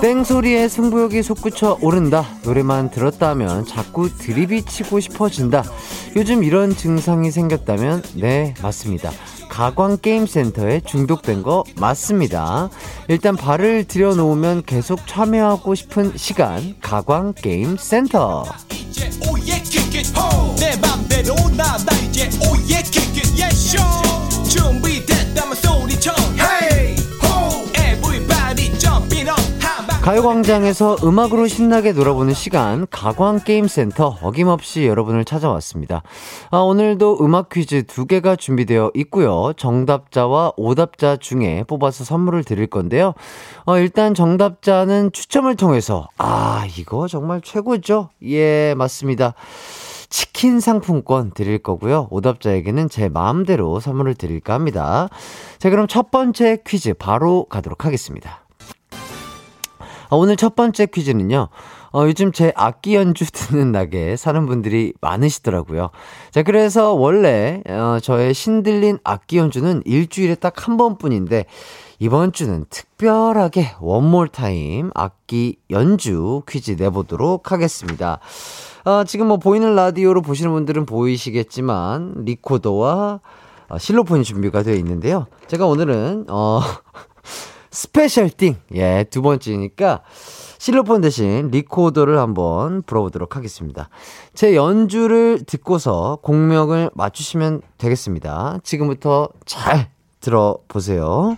땡소리에 0.00 0.68
승부욕이 0.68 1.22
솟구쳐 1.22 1.78
오른다. 1.80 2.26
노래만 2.44 2.90
들었다 2.90 3.30
하면 3.30 3.64
자꾸 3.66 4.14
드립이 4.14 4.64
치고 4.64 5.00
싶어진다. 5.00 5.64
요즘 6.16 6.44
이런 6.44 6.76
증상이 6.76 7.30
생겼다면, 7.30 8.02
네, 8.14 8.54
맞습니다. 8.62 9.10
가광게임센터에 9.48 10.80
중독된 10.80 11.42
거 11.42 11.64
맞습니다. 11.76 12.68
일단 13.08 13.36
발을 13.36 13.84
들여놓으면 13.84 14.64
계속 14.66 15.06
참여하고 15.06 15.74
싶은 15.74 16.12
시간, 16.16 16.76
가광게임센터. 16.82 18.44
내 20.56 20.76
맘대로 20.76 21.34
나나 21.56 21.92
이제 22.06 22.28
오예 22.48 22.82
yes 23.38 23.76
show 23.76 24.25
가요광장에서 30.06 30.98
음악으로 31.02 31.48
신나게 31.48 31.90
놀아보는 31.90 32.32
시간, 32.32 32.86
가광게임센터 32.92 34.18
어김없이 34.22 34.86
여러분을 34.86 35.24
찾아왔습니다. 35.24 36.04
아, 36.52 36.58
오늘도 36.58 37.18
음악 37.22 37.48
퀴즈 37.48 37.82
두 37.88 38.06
개가 38.06 38.36
준비되어 38.36 38.92
있고요. 38.94 39.52
정답자와 39.56 40.52
오답자 40.56 41.16
중에 41.16 41.64
뽑아서 41.66 42.04
선물을 42.04 42.44
드릴 42.44 42.68
건데요. 42.68 43.14
어, 43.64 43.78
일단 43.78 44.14
정답자는 44.14 45.10
추첨을 45.10 45.56
통해서, 45.56 46.06
아, 46.18 46.64
이거 46.78 47.08
정말 47.08 47.40
최고죠? 47.40 48.10
예, 48.22 48.74
맞습니다. 48.76 49.34
치킨 50.08 50.60
상품권 50.60 51.32
드릴 51.32 51.58
거고요. 51.58 52.08
오답자에게는 52.10 52.88
제 52.88 53.08
마음대로 53.08 53.80
선물을 53.80 54.14
드릴까 54.14 54.54
합니다. 54.54 55.08
자, 55.58 55.70
그럼 55.70 55.86
첫 55.86 56.10
번째 56.10 56.58
퀴즈 56.66 56.94
바로 56.94 57.44
가도록 57.44 57.84
하겠습니다. 57.84 58.46
아, 60.08 60.16
오늘 60.16 60.36
첫 60.36 60.54
번째 60.54 60.86
퀴즈는요. 60.86 61.48
어, 61.92 62.02
요즘 62.04 62.30
제 62.30 62.52
악기 62.56 62.94
연주 62.94 63.24
듣는 63.32 63.72
낙에 63.72 64.16
사는 64.16 64.46
분들이 64.46 64.92
많으시더라고요. 65.00 65.90
자, 66.30 66.42
그래서 66.42 66.92
원래, 66.92 67.62
어, 67.68 67.98
저의 68.02 68.34
신들린 68.34 68.98
악기 69.02 69.38
연주는 69.38 69.82
일주일에 69.84 70.34
딱 70.34 70.68
한 70.68 70.76
번뿐인데, 70.76 71.46
이번 71.98 72.32
주는 72.32 72.66
특별하게 72.68 73.74
원몰 73.80 74.28
타임 74.28 74.90
악기 74.94 75.56
연주 75.70 76.42
퀴즈 76.46 76.72
내보도록 76.72 77.50
하겠습니다. 77.52 78.20
어, 78.86 79.02
지금 79.02 79.26
뭐 79.26 79.36
보이는 79.36 79.74
라디오로 79.74 80.22
보시는 80.22 80.52
분들은 80.52 80.86
보이시겠지만, 80.86 82.22
리코더와 82.24 83.18
어, 83.68 83.78
실로폰이 83.78 84.22
준비가 84.22 84.62
되어 84.62 84.76
있는데요. 84.76 85.26
제가 85.48 85.66
오늘은, 85.66 86.26
어, 86.28 86.60
special 87.72 88.30
thing. 88.30 88.54
예, 88.76 89.04
두 89.10 89.22
번째니까 89.22 90.02
실로폰 90.58 91.00
대신 91.00 91.50
리코더를 91.50 92.20
한번 92.20 92.82
불어보도록 92.82 93.34
하겠습니다. 93.34 93.88
제 94.34 94.54
연주를 94.54 95.40
듣고서 95.44 96.18
곡명을 96.22 96.90
맞추시면 96.94 97.62
되겠습니다. 97.78 98.60
지금부터 98.62 99.30
잘 99.44 99.90
들어보세요. 100.20 101.36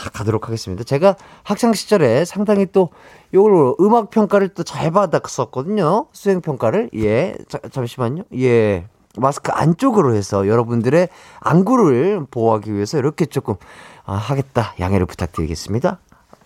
자, 0.00 0.10
가도록 0.10 0.46
하겠습니다. 0.46 0.84
제가 0.84 1.16
학창 1.42 1.72
시절에 1.72 2.24
상당히 2.24 2.66
또 2.66 2.90
요걸로 3.34 3.76
음악 3.80 4.10
평가를 4.10 4.48
또 4.48 4.62
잘 4.64 4.90
받았었거든요. 4.90 6.06
수행 6.12 6.40
평가를. 6.40 6.90
예. 6.96 7.34
자, 7.48 7.58
잠시만요. 7.70 8.24
예. 8.38 8.86
마스크 9.18 9.52
안쪽으로 9.52 10.14
해서 10.14 10.48
여러분들의 10.48 11.08
안구를 11.40 12.26
보호하기 12.30 12.72
위해서 12.72 12.96
이렇게 12.98 13.26
조금 13.26 13.56
아, 14.04 14.14
하겠다. 14.14 14.74
양해를 14.80 15.04
부탁드리겠습니다. 15.06 15.98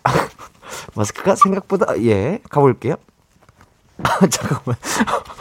마스크가 0.97 1.37
생각보다, 1.37 1.97
예, 2.03 2.41
가 2.50 2.61
볼게요. 2.61 2.97
아, 4.03 4.26
잠깐만. 4.29 4.76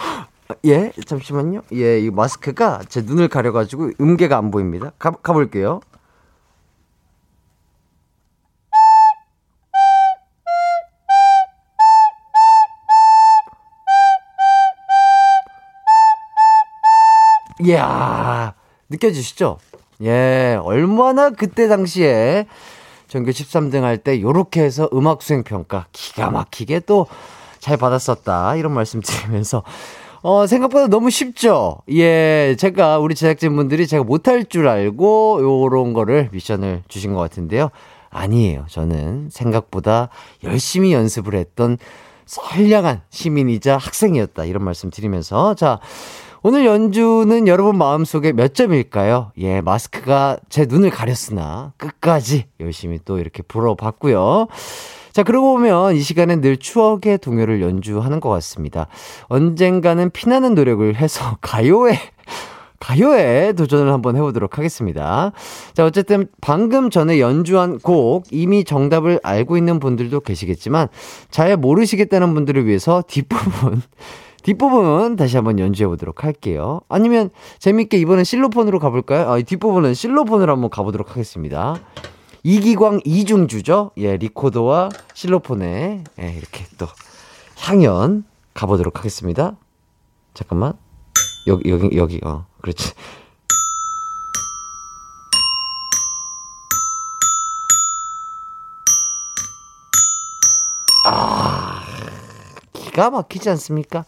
예, 0.65 0.91
잠시만요. 1.05 1.61
예, 1.73 1.99
이 1.99 2.11
마스크가 2.11 2.81
제 2.87 3.01
눈을 3.01 3.27
가려가지고 3.27 3.91
음계가 3.99 4.37
안 4.37 4.51
보입니다. 4.51 4.91
가, 4.99 5.11
가볼게요. 5.11 5.81
이야, 17.65 18.53
느껴지시죠? 18.89 19.57
예, 20.03 20.59
얼마나 20.61 21.29
그때 21.29 21.67
당시에 21.67 22.45
전교 23.07 23.31
13등 23.31 23.81
할 23.81 23.97
때 23.97 24.21
요렇게 24.21 24.61
해서 24.61 24.89
음악 24.93 25.21
수행 25.21 25.43
평가 25.43 25.87
기가 25.91 26.29
막히게 26.31 26.81
또 26.81 27.07
잘 27.59 27.77
받았었다. 27.77 28.57
이런 28.57 28.73
말씀 28.73 29.01
드리면서 29.01 29.63
어, 30.21 30.45
생각보다 30.45 30.85
너무 30.85 31.09
쉽죠? 31.09 31.79
예, 31.91 32.55
제가, 32.59 32.99
우리 32.99 33.15
제작진분들이 33.15 33.87
제가 33.87 34.03
못할 34.03 34.45
줄 34.45 34.67
알고 34.67 35.39
요런 35.41 35.93
거를 35.93 36.29
미션을 36.31 36.83
주신 36.87 37.13
것 37.15 37.21
같은데요. 37.21 37.69
아니에요. 38.11 38.65
저는 38.69 39.29
생각보다 39.31 40.09
열심히 40.43 40.93
연습을 40.93 41.33
했던 41.33 41.79
선량한 42.27 43.01
시민이자 43.09 43.77
학생이었다. 43.77 44.45
이런 44.45 44.63
말씀 44.63 44.91
드리면서. 44.91 45.55
자, 45.55 45.79
오늘 46.47 46.63
연주는 46.63 47.47
여러분 47.47 47.75
마음속에 47.75 48.31
몇 48.31 48.53
점일까요? 48.53 49.31
예, 49.39 49.61
마스크가 49.61 50.37
제 50.47 50.67
눈을 50.67 50.91
가렸으나 50.91 51.73
끝까지 51.77 52.45
열심히 52.59 52.99
또 53.03 53.17
이렇게 53.17 53.41
불어봤고요. 53.41 54.45
자, 55.11 55.23
그러고 55.23 55.53
보면 55.53 55.95
이 55.95 56.01
시간엔 56.01 56.41
늘 56.41 56.57
추억의 56.57 57.17
동요를 57.17 57.63
연주하는 57.63 58.19
것 58.19 58.29
같습니다. 58.29 58.85
언젠가는 59.23 60.11
피나는 60.11 60.53
노력을 60.53 60.95
해서 60.95 61.37
가요에 61.41 61.97
가요에 62.79 63.53
도전을 63.53 63.91
한번 63.91 64.15
해보도록 64.15 64.59
하겠습니다. 64.59 65.31
자, 65.73 65.83
어쨌든 65.83 66.27
방금 66.41 66.91
전에 66.91 67.19
연주한 67.19 67.79
곡 67.79 68.25
이미 68.29 68.65
정답을 68.65 69.19
알고 69.23 69.57
있는 69.57 69.79
분들도 69.79 70.19
계시겠지만 70.19 70.89
잘 71.31 71.57
모르시겠다는 71.57 72.35
분들을 72.35 72.67
위해서 72.67 73.03
뒷부분 73.07 73.81
뒷부분 74.45 75.15
다시 75.15 75.37
한번 75.37 75.57
연주해 75.57 75.87
보도록 75.87 76.23
할게요. 76.23 76.81
아니면 76.87 77.31
재밌게 77.57 77.97
이번엔 77.97 78.23
실로폰으로 78.23 78.77
가볼까요? 78.77 79.31
아, 79.31 79.41
뒷부분은 79.41 79.95
실로폰으로 79.95 80.51
한번 80.51 80.69
가보도록 80.69 81.09
하겠습니다. 81.11 81.79
이기광 82.43 83.01
이중주죠? 83.05 83.91
예, 83.97 84.17
리코더와 84.17 84.89
실로폰에 85.15 86.03
예, 86.19 86.29
이렇게 86.29 86.63
또 86.77 86.85
향연 87.57 88.23
가보도록 88.53 88.99
하겠습니다. 88.99 89.57
잠깐만. 90.35 90.73
여기, 91.47 91.71
여기, 91.71 91.97
여기, 91.97 92.21
어, 92.23 92.45
그렇지. 92.61 92.93
기가 102.95 103.09
막히지 103.09 103.49
않습니까? 103.49 104.05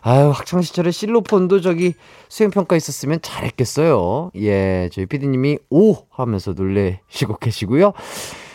아유, 0.00 0.30
학창시절에 0.30 0.92
실로폰도 0.92 1.60
저기 1.60 1.94
수행평가 2.28 2.76
있었으면 2.76 3.18
잘했겠어요. 3.20 4.30
예, 4.36 4.88
저희 4.92 5.06
피디님이 5.06 5.58
오! 5.70 5.96
하면서 6.10 6.52
놀래시고 6.52 7.38
계시고요. 7.38 7.92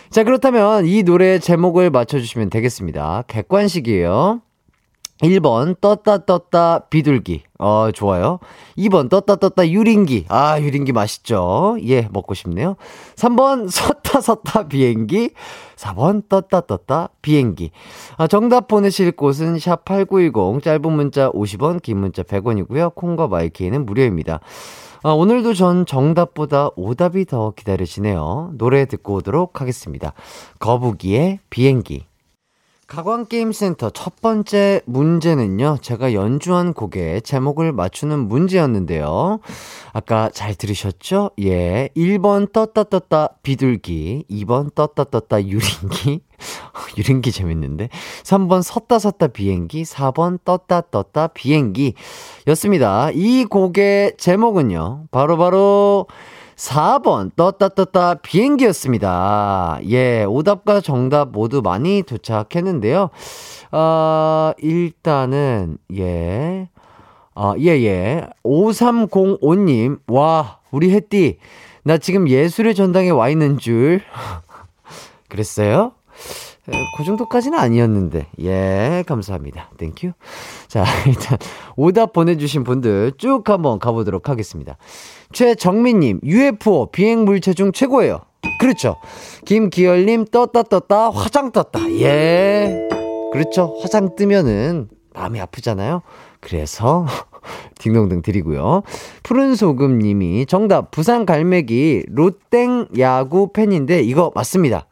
자, 0.09 0.23
그렇다면 0.23 0.85
이 0.85 1.03
노래 1.03 1.37
제목을 1.39 1.89
맞춰주시면 1.89 2.49
되겠습니다. 2.49 3.25
객관식이에요. 3.27 4.41
1번 5.21 5.79
떴다 5.81 6.25
떴다 6.25 6.87
비둘기 6.89 7.43
어 7.61 7.91
좋아요. 7.91 8.39
2번 8.75 9.07
떴다 9.07 9.35
떴다 9.35 9.69
유린기. 9.69 10.25
아 10.29 10.59
유린기 10.59 10.91
맛있죠? 10.93 11.77
예 11.87 12.09
먹고 12.11 12.33
싶네요. 12.33 12.75
3번 13.15 13.69
섰다 13.69 14.19
섰다 14.19 14.67
비행기. 14.67 15.29
4번 15.75 16.27
떴다 16.27 16.61
떴다 16.61 17.09
비행기. 17.21 17.69
아 18.17 18.25
정답 18.25 18.67
보내실 18.67 19.11
곳은 19.11 19.57
샵8910 19.57 20.63
짧은 20.63 20.91
문자 20.91 21.29
50원 21.29 21.83
긴 21.83 21.99
문자 21.99 22.23
100원이고요. 22.23 22.95
콩과 22.95 23.27
마이케이는 23.27 23.85
무료입니다. 23.85 24.39
아, 25.03 25.11
오늘도 25.11 25.55
전 25.55 25.85
정답보다 25.85 26.69
오답이 26.75 27.25
더 27.25 27.51
기다려지네요. 27.55 28.51
노래 28.57 28.85
듣고 28.85 29.15
오도록 29.15 29.59
하겠습니다. 29.59 30.13
거북이의 30.59 31.39
비행기 31.49 32.05
가광게임센터 32.91 33.91
첫 33.91 34.19
번째 34.19 34.81
문제는요, 34.85 35.77
제가 35.81 36.13
연주한 36.13 36.73
곡의 36.73 37.21
제목을 37.21 37.71
맞추는 37.71 38.27
문제였는데요. 38.27 39.39
아까 39.93 40.29
잘 40.33 40.55
들으셨죠? 40.55 41.31
예. 41.39 41.87
1번 41.95 42.51
떴다 42.51 42.83
떴다 42.83 43.29
비둘기, 43.43 44.25
2번 44.29 44.75
떴다 44.75 45.05
떴다 45.05 45.41
유린기, 45.41 46.19
유린기 46.97 47.31
재밌는데, 47.31 47.87
3번 48.23 48.61
섰다 48.61 48.99
섰다 48.99 49.27
비행기, 49.27 49.83
4번 49.83 50.39
떴다 50.43 50.81
떴다 50.91 51.27
비행기 51.27 51.93
였습니다. 52.47 53.09
이 53.13 53.45
곡의 53.45 54.17
제목은요, 54.17 55.05
바로 55.11 55.37
바로 55.37 55.51
바로 55.51 56.07
4번 56.61 57.31
떴다 57.35 57.69
떴다 57.69 58.15
비행기였습니다. 58.15 59.79
예, 59.89 60.23
오답과 60.25 60.81
정답 60.81 61.31
모두 61.31 61.61
많이 61.63 62.03
도착했는데요. 62.03 63.09
어, 63.71 64.51
일단은 64.59 65.77
예. 65.97 66.69
아, 67.33 67.55
예, 67.57 67.69
예. 67.83 68.27
5305님, 68.43 70.01
와, 70.07 70.59
우리 70.69 70.91
햇띠, 70.91 71.39
나 71.83 71.97
지금 71.97 72.29
예술의 72.29 72.75
전당에 72.75 73.09
와 73.09 73.29
있는 73.29 73.57
줄. 73.57 74.01
그랬어요? 75.29 75.93
그 76.97 77.03
정도까지는 77.03 77.57
아니었는데. 77.57 78.27
예, 78.41 79.03
감사합니다. 79.07 79.71
thank 79.77 79.96
you. 79.96 80.11
자, 80.67 80.85
일단 81.07 81.39
오답 81.75 82.13
보내주신 82.13 82.63
분들 82.63 83.13
쭉 83.17 83.49
한번 83.49 83.79
가보도록 83.79 84.29
하겠습니다. 84.29 84.77
최정민님, 85.31 86.21
UFO 86.23 86.87
비행 86.91 87.25
물체 87.25 87.53
중 87.53 87.71
최고예요. 87.71 88.21
그렇죠. 88.59 88.97
김기열님, 89.45 90.25
떴다, 90.25 90.63
떴다, 90.63 91.09
화장 91.09 91.51
떴다. 91.51 91.79
예. 91.99 92.87
그렇죠. 93.31 93.77
화장 93.81 94.15
뜨면은 94.15 94.89
마음이 95.13 95.39
아프잖아요. 95.39 96.01
그래서, 96.39 97.05
딩동댕 97.79 98.21
드리고요. 98.21 98.83
푸른 99.23 99.55
소금님이 99.55 100.45
정답, 100.45 100.91
부산 100.91 101.25
갈매기, 101.25 102.05
롯땡 102.09 102.89
야구 102.99 103.51
팬인데, 103.53 104.01
이거 104.01 104.31
맞습니다. 104.35 104.87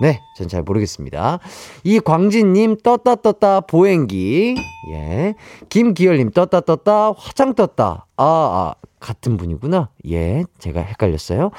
네, 0.00 0.20
전 0.36 0.48
잘 0.48 0.62
모르겠습니다. 0.62 1.38
이광진님, 1.84 2.78
떴다, 2.82 3.14
떴다, 3.16 3.60
보행기. 3.60 4.56
예. 4.90 5.34
김기열님, 5.68 6.30
떴다, 6.30 6.60
떴다, 6.60 7.12
화장 7.16 7.54
떴다. 7.54 8.06
아, 8.16 8.24
아, 8.24 8.74
같은 9.00 9.36
분이구나. 9.36 9.90
예, 10.10 10.44
제가 10.58 10.80
헷갈렸어요. 10.80 11.50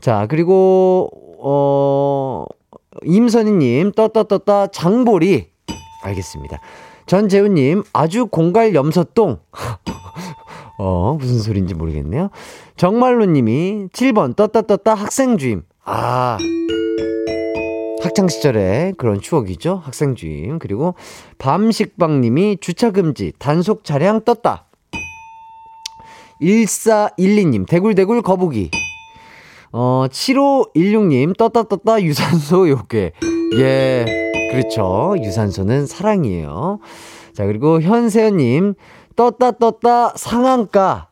자, 0.00 0.26
그리고, 0.28 1.10
어, 1.40 2.44
임선희님, 3.04 3.92
떴다, 3.92 4.24
떴다, 4.24 4.68
장보리. 4.68 5.48
알겠습니다. 6.04 6.58
전재훈님, 7.06 7.82
아주 7.92 8.26
공갈 8.26 8.74
염소똥. 8.74 9.38
어, 10.78 11.16
무슨 11.18 11.38
소리인지 11.40 11.74
모르겠네요. 11.74 12.30
정말로님이 12.76 13.88
7번, 13.92 14.36
떴다, 14.36 14.62
떴다, 14.62 14.94
학생 14.94 15.36
주임. 15.36 15.62
아. 15.84 16.38
학창 18.02 18.28
시절에 18.28 18.92
그런 18.98 19.20
추억이죠. 19.20 19.80
학생 19.84 20.14
주임. 20.14 20.58
그리고 20.58 20.94
밤식빵 21.38 22.20
님이 22.20 22.58
주차 22.60 22.90
금지 22.90 23.32
단속 23.38 23.84
차량 23.84 24.22
떴다. 24.24 24.66
1412님 26.40 27.66
대굴대굴 27.68 28.22
거북이. 28.22 28.70
어 29.72 30.06
7516님 30.10 31.36
떴다 31.36 31.62
떴다 31.64 32.02
유산소 32.02 32.68
요괴. 32.68 33.12
예. 33.56 34.04
그렇죠. 34.50 35.14
유산소는 35.18 35.86
사랑이에요. 35.86 36.80
자, 37.32 37.46
그리고 37.46 37.80
현세연님 37.80 38.74
떴다 39.16 39.52
떴다 39.52 40.12
상한가. 40.16 41.08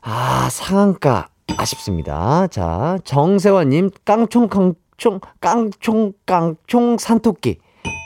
아, 0.00 0.48
상한가. 0.50 1.28
아쉽습니다. 1.58 2.46
자, 2.46 2.98
정세환님 3.04 3.90
깡총 4.04 4.48
깡 4.48 4.74
총 4.96 5.20
깡총 5.40 6.12
깡총 6.26 6.98
산토끼. 6.98 7.58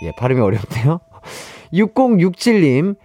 예, 0.05 0.13
발음이 0.19 0.41
어렵네요. 0.41 1.01
6067님 1.73 2.97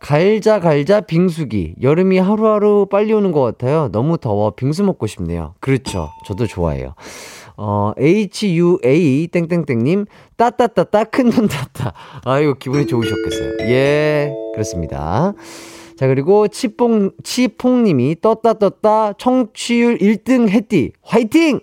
갈자 0.00 0.60
갈자 0.60 1.00
빙수기. 1.00 1.74
여름이 1.82 2.18
하루하루 2.18 2.86
빨리 2.90 3.12
오는 3.12 3.32
것 3.32 3.42
같아요. 3.42 3.88
너무 3.90 4.16
더워 4.18 4.50
빙수 4.52 4.84
먹고 4.84 5.06
싶네요. 5.06 5.54
그렇죠. 5.60 6.08
저도 6.26 6.46
좋아해요. 6.46 6.94
어, 7.56 7.92
HUA 7.98 9.26
땡땡땡님 9.32 10.06
따따따따 10.36 11.04
큰 11.04 11.30
눈 11.30 11.48
따따. 11.48 11.92
아이고 12.24 12.54
기분이 12.54 12.86
좋으셨겠어요. 12.86 13.54
예, 13.70 14.32
그렇습니다. 14.54 15.32
자, 15.96 16.06
그리고 16.06 16.46
치뽕, 16.46 17.10
치퐁님이 17.24 18.20
떴다 18.20 18.54
떴다 18.54 19.14
청취율 19.14 19.98
1등 19.98 20.48
했디. 20.48 20.92
화이팅! 21.02 21.58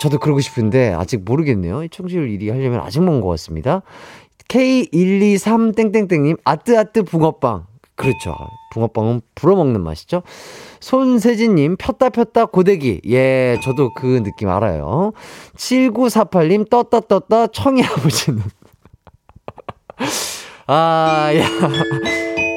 저도 0.00 0.18
그러고 0.18 0.40
싶은데 0.40 0.92
아직 0.92 1.24
모르겠네요. 1.24 1.86
청취율 1.88 2.28
1위 2.28 2.50
하려면 2.50 2.80
아직 2.80 3.00
먼 3.02 3.20
것 3.20 3.28
같습니다. 3.28 3.82
K123땡땡땡님 4.48 6.38
아뜨아뜨 6.44 7.04
붕어빵. 7.04 7.66
그렇죠. 7.94 8.34
붕어빵은 8.72 9.20
불어먹는 9.34 9.80
맛이죠. 9.82 10.22
손세진님, 10.80 11.76
폈다 11.76 12.08
폈다 12.08 12.46
고데기. 12.46 13.00
예, 13.06 13.58
저도 13.62 13.94
그 13.94 14.22
느낌 14.24 14.48
알아요. 14.48 15.12
7948님, 15.56 16.68
떴다 16.68 17.00
떴다 17.00 17.46
청이 17.48 17.84
아버지는. 17.84 18.42
아, 20.66 21.30
야. 21.36 21.46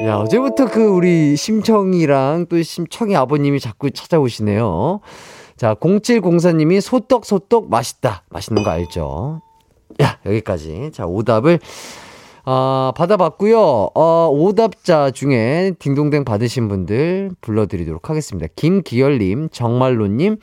야, 0.06 0.16
어제부터 0.16 0.66
그 0.66 0.84
우리 0.84 1.36
심청이랑 1.36 2.46
또 2.48 2.60
심청이 2.62 3.14
아버님이 3.14 3.60
자꾸 3.60 3.90
찾아오시네요. 3.90 5.00
자, 5.56 5.74
0704님이 5.74 6.80
소떡 6.80 7.24
소떡 7.24 7.70
맛있다. 7.70 8.24
맛있는 8.30 8.62
거 8.62 8.70
알죠? 8.70 9.40
야, 10.02 10.18
여기까지. 10.26 10.90
자, 10.92 11.06
오답을 11.06 11.58
어, 12.44 12.92
받아봤고요. 12.96 13.58
어, 13.94 14.30
오답자 14.32 15.10
중에 15.10 15.72
딩동댕 15.78 16.24
받으신 16.24 16.68
분들 16.68 17.32
불러드리도록 17.40 18.08
하겠습니다. 18.08 18.46
김기열님, 18.54 19.48
정말로님, 19.50 20.36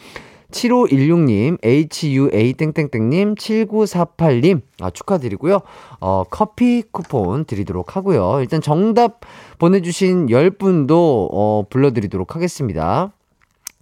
7516님, 0.52 1.58
HUA 1.64 2.54
땡땡땡님, 2.54 3.36
7948님, 3.36 4.62
아, 4.82 4.90
축하드리고요. 4.90 5.62
어, 6.02 6.24
커피 6.30 6.84
쿠폰 6.92 7.46
드리도록 7.46 7.96
하고요. 7.96 8.40
일단 8.42 8.62
정답 8.62 9.22
보내주신 9.58 10.28
10분도, 10.28 11.30
어, 11.32 11.64
불러드리도록 11.70 12.36
하겠습니다. 12.36 13.12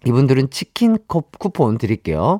이분들은 0.05 0.49
치킨 0.49 0.97
쿠폰 1.07 1.77
드릴게요. 1.77 2.39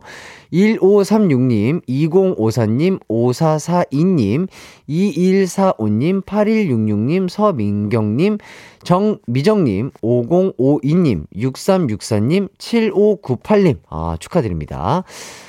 1536님, 0.51 1.85
2054님, 1.87 2.99
5442님, 3.07 4.47
2145님, 4.89 6.25
8166님, 6.25 7.29
서민경님, 7.29 8.37
정미정님, 8.83 9.91
5052님, 10.01 11.27
6364님, 11.35 12.49
7598님. 12.57 13.77
아, 13.89 14.17
축하드립니다. 14.19 15.03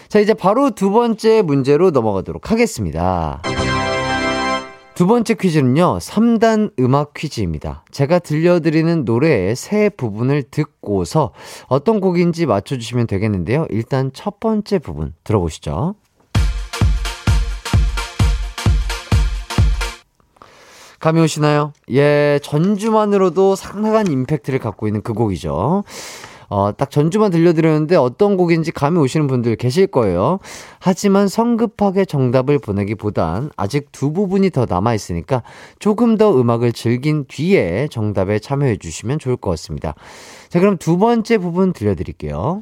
자, 0.08 0.20
이제 0.20 0.34
바로 0.34 0.70
두 0.70 0.90
번째 0.90 1.40
문제로 1.42 1.90
넘어가도록 1.90 2.50
하겠습니다. 2.50 3.40
두 4.94 5.06
번째 5.06 5.34
퀴즈는요, 5.34 5.98
3단 5.98 6.78
음악 6.78 7.14
퀴즈입니다. 7.14 7.82
제가 7.90 8.18
들려드리는 8.18 9.06
노래의 9.06 9.56
세 9.56 9.88
부분을 9.88 10.42
듣고서 10.42 11.32
어떤 11.66 11.98
곡인지 12.00 12.44
맞춰주시면 12.44 13.06
되겠는데요. 13.06 13.66
일단 13.70 14.10
첫 14.12 14.38
번째 14.38 14.78
부분 14.78 15.14
들어보시죠. 15.24 15.94
감이 21.00 21.20
오시나요? 21.22 21.72
예, 21.90 22.38
전주만으로도 22.42 23.56
상당한 23.56 24.06
임팩트를 24.06 24.58
갖고 24.58 24.86
있는 24.86 25.02
그 25.02 25.14
곡이죠. 25.14 25.84
어, 26.54 26.70
딱 26.70 26.90
전주만 26.90 27.30
들려드렸는데 27.30 27.96
어떤 27.96 28.36
곡인지 28.36 28.72
감이 28.72 28.98
오시는 28.98 29.26
분들 29.26 29.56
계실 29.56 29.86
거예요. 29.86 30.38
하지만 30.80 31.26
성급하게 31.26 32.04
정답을 32.04 32.58
보내기보단 32.58 33.48
아직 33.56 33.90
두 33.90 34.12
부분이 34.12 34.50
더 34.50 34.66
남아있으니까 34.68 35.44
조금 35.78 36.18
더 36.18 36.38
음악을 36.38 36.74
즐긴 36.74 37.24
뒤에 37.26 37.88
정답에 37.90 38.38
참여해 38.38 38.76
주시면 38.76 39.18
좋을 39.18 39.36
것 39.36 39.48
같습니다. 39.52 39.94
자, 40.50 40.60
그럼 40.60 40.76
두 40.76 40.98
번째 40.98 41.38
부분 41.38 41.72
들려드릴게요. 41.72 42.60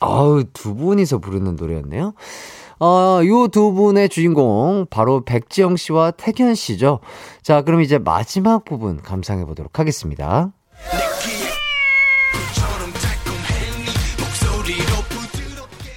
아우, 0.00 0.42
두 0.52 0.74
분이서 0.74 1.18
부르는 1.18 1.54
노래였네요. 1.54 2.14
어, 2.78 3.20
요 3.24 3.48
두 3.48 3.72
분의 3.72 4.08
주인공, 4.10 4.86
바로 4.90 5.24
백지영 5.24 5.76
씨와 5.76 6.10
태견 6.12 6.54
씨죠. 6.54 7.00
자, 7.42 7.62
그럼 7.62 7.80
이제 7.80 7.98
마지막 7.98 8.64
부분 8.64 9.00
감상해 9.00 9.44
보도록 9.46 9.78
하겠습니다. 9.78 10.52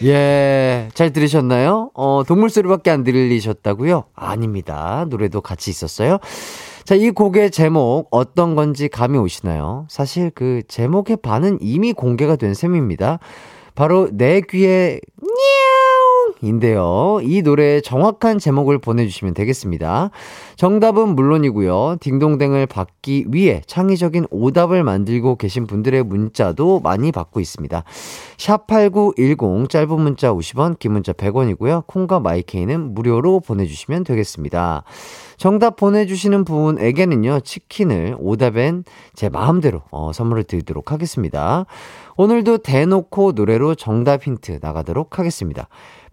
예, 0.03 0.87
잘 0.93 1.11
들으셨나요? 1.11 1.91
어, 1.93 2.23
동물 2.25 2.49
소리밖에 2.49 2.89
안 2.89 3.03
들리셨다고요? 3.03 4.05
아닙니다. 4.15 5.05
노래도 5.09 5.41
같이 5.41 5.69
있었어요. 5.69 6.19
자, 6.85 6.95
이 6.95 7.11
곡의 7.11 7.51
제목 7.51 8.07
어떤 8.09 8.55
건지 8.55 8.87
감이 8.87 9.17
오시나요? 9.17 9.85
사실 9.89 10.31
그 10.33 10.61
제목의 10.69 11.17
반은 11.17 11.57
이미 11.61 11.91
공개가 11.91 12.37
된 12.37 12.53
셈입니다. 12.53 13.19
바로 13.75 14.07
내 14.11 14.41
귀에 14.41 14.99
인데요. 16.41 17.19
이 17.21 17.41
노래의 17.41 17.81
정확한 17.81 18.39
제목을 18.39 18.79
보내주시면 18.79 19.33
되겠습니다. 19.33 20.11
정답은 20.55 21.15
물론이고요. 21.15 21.97
딩동댕을 21.99 22.65
받기 22.65 23.25
위해 23.29 23.61
창의적인 23.65 24.27
오답을 24.29 24.83
만들고 24.83 25.35
계신 25.35 25.67
분들의 25.67 26.03
문자도 26.03 26.79
많이 26.81 27.11
받고 27.11 27.39
있습니다. 27.39 27.83
샵8910 28.37 29.69
짧은 29.69 30.01
문자 30.01 30.33
50원, 30.33 30.79
긴 30.79 30.93
문자 30.93 31.13
100원이고요. 31.13 31.87
콩과 31.87 32.19
마이케이는 32.19 32.93
무료로 32.93 33.41
보내주시면 33.41 34.03
되겠습니다. 34.03 34.83
정답 35.37 35.77
보내주시는 35.77 36.43
분에게는요, 36.43 37.39
치킨을 37.41 38.17
오답엔 38.19 38.83
제 39.13 39.29
마음대로 39.29 39.83
어, 39.89 40.11
선물을 40.11 40.43
드리도록 40.43 40.91
하겠습니다. 40.91 41.65
오늘도 42.17 42.57
대놓고 42.57 43.31
노래로 43.31 43.75
정답 43.75 44.27
힌트 44.27 44.59
나가도록 44.61 45.17
하겠습니다. 45.17 45.69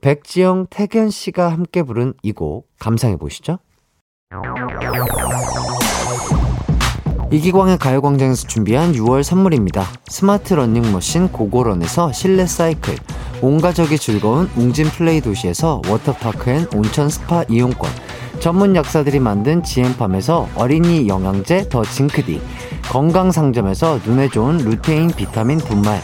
백지영, 0.06 0.68
택연 0.70 1.10
씨가 1.10 1.50
함께 1.50 1.82
부른 1.82 2.14
이 2.22 2.32
곡 2.32 2.68
감상해 2.78 3.16
보시죠. 3.16 3.58
이기광의 7.32 7.78
가요광장에서 7.78 8.46
준비한 8.46 8.92
6월 8.92 9.24
선물입니다. 9.24 9.84
스마트 10.06 10.54
러닝머신 10.54 11.32
고고런에서 11.32 12.12
실내 12.12 12.46
사이클, 12.46 12.94
온 13.42 13.60
가족이 13.60 13.98
즐거운 13.98 14.48
웅진 14.56 14.86
플레이 14.90 15.20
도시에서 15.20 15.82
워터파크 15.88 16.50
and 16.50 16.68
온천 16.72 17.08
스파 17.08 17.42
이용권, 17.48 17.90
전문 18.38 18.76
약사들이 18.76 19.18
만든 19.18 19.64
지엠팜에서 19.64 20.50
어린이 20.54 21.08
영양제 21.08 21.68
더 21.68 21.82
징크디, 21.82 22.40
건강상점에서 22.92 23.98
눈에 24.06 24.28
좋은 24.28 24.58
루테인 24.58 25.08
비타민 25.08 25.58
분말, 25.58 26.00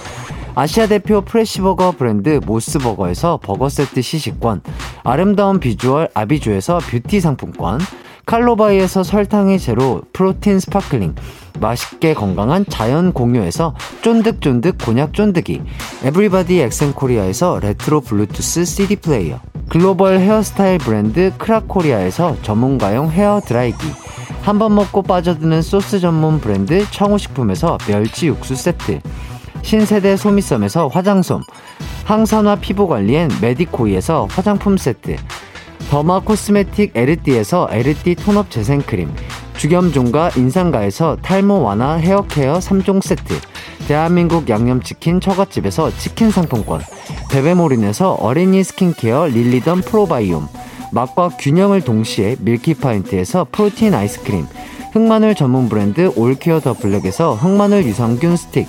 아시아 0.54 0.86
대표 0.86 1.22
프레시버거 1.22 1.92
브랜드 1.92 2.40
모스버거에서 2.44 3.40
버거 3.42 3.68
세트 3.70 4.02
시식권, 4.02 4.62
아름다운 5.02 5.58
비주얼 5.58 6.08
아비주에서 6.12 6.78
뷰티 6.78 7.20
상품권, 7.20 7.80
칼로바이에서 8.26 9.02
설탕이 9.02 9.58
제로 9.58 10.02
프로틴 10.12 10.60
스파클링, 10.60 11.14
맛있게 11.58 12.14
건강한 12.14 12.66
자연 12.68 13.12
공유에서 13.12 13.74
쫀득쫀득 14.02 14.76
곤약 14.78 15.14
쫀득이, 15.14 15.62
에브리바디 16.04 16.60
엑센코리아에서 16.60 17.58
레트로 17.60 18.02
블루투스 18.02 18.66
CD 18.66 18.96
플레이어, 18.96 19.40
글로벌 19.70 20.18
헤어스타일 20.18 20.78
브랜드 20.78 21.32
크라코리아에서 21.38 22.36
전문가용 22.42 23.10
헤어 23.10 23.40
드라이기, 23.40 23.78
한 24.42 24.58
번 24.58 24.74
먹고 24.74 25.02
빠져드는 25.02 25.62
소스 25.62 25.98
전문 25.98 26.40
브랜드 26.40 26.84
청우식품에서 26.90 27.78
멸치 27.86 28.26
육수 28.26 28.54
세트, 28.54 29.00
신세대 29.62 30.16
소미섬에서 30.16 30.88
화장솜, 30.88 31.42
항산화 32.04 32.56
피부관리엔 32.56 33.30
메디코이에서 33.40 34.28
화장품 34.30 34.76
세트, 34.76 35.16
더마 35.90 36.20
코스메틱 36.20 36.92
에르띠에서 36.94 37.68
에르띠 37.70 38.16
tone 38.16 38.39
up 38.39 38.50
재생크림, 38.50 39.10
주겸종과 39.56 40.32
인상가에서 40.36 41.16
탈모 41.22 41.62
완화 41.62 41.94
헤어케어 41.94 42.58
3종 42.58 43.02
세트, 43.02 43.34
대한민국 43.86 44.48
양념치킨 44.48 45.20
처갓집에서 45.20 45.96
치킨 45.96 46.30
상품권, 46.30 46.80
베베모린에서 47.30 48.12
어린이 48.14 48.64
스킨케어 48.64 49.26
릴리던 49.28 49.82
프로바이옴, 49.82 50.48
맛과 50.92 51.30
균형을 51.38 51.82
동시에 51.82 52.36
밀키파인트에서 52.40 53.46
프로틴 53.50 53.94
아이스크림, 53.94 54.46
흑마늘 54.92 55.34
전문 55.34 55.68
브랜드 55.68 56.12
올케어 56.16 56.60
더 56.60 56.74
블랙에서 56.74 57.34
흑마늘 57.34 57.86
유산균 57.86 58.36
스틱, 58.36 58.68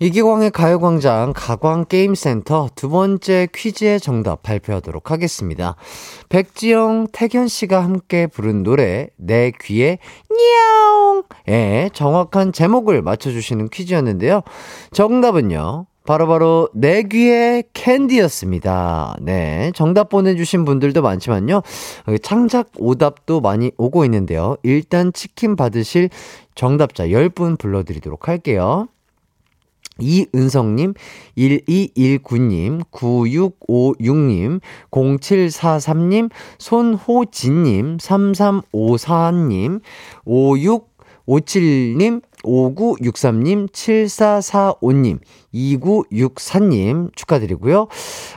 이기광의 0.00 0.50
가요광장 0.50 1.32
가광게임센터 1.36 2.70
두 2.74 2.88
번째 2.88 3.46
퀴즈의 3.54 4.00
정답 4.00 4.42
발표하도록 4.42 5.12
하겠습니다. 5.12 5.76
백지영, 6.28 7.06
택연 7.12 7.46
씨가 7.46 7.82
함께 7.82 8.26
부른 8.26 8.64
노래 8.64 9.08
내 9.16 9.52
귀에 9.62 9.98
냐옹의 11.38 11.90
정확한 11.92 12.52
제목을 12.52 13.02
맞춰주시는 13.02 13.68
퀴즈였는데요. 13.68 14.42
정답은요. 14.92 15.86
바로 16.06 16.26
바로 16.26 16.68
내 16.74 17.04
귀에 17.04 17.62
캔디였습니다. 17.72 19.16
네. 19.22 19.72
정답 19.74 20.10
보내주신 20.10 20.64
분들도 20.66 21.00
많지만요. 21.00 21.62
창작 22.20 22.68
오답도 22.76 23.40
많이 23.40 23.70
오고 23.78 24.04
있는데요. 24.04 24.56
일단 24.64 25.12
치킨 25.14 25.56
받으실 25.56 26.10
정답자 26.54 27.06
10분 27.06 27.58
불러드리도록 27.58 28.28
할게요. 28.28 28.88
이은성님, 30.00 30.94
1219님, 31.36 32.82
9656님, 32.90 34.60
0743님, 34.90 36.30
손호진님, 36.58 37.98
3354님, 37.98 39.80
5657님, 40.26 42.22
5963님, 42.42 43.70
7445님, 43.70 45.18
2964님 45.54 47.14
축하드리고요. 47.16 47.88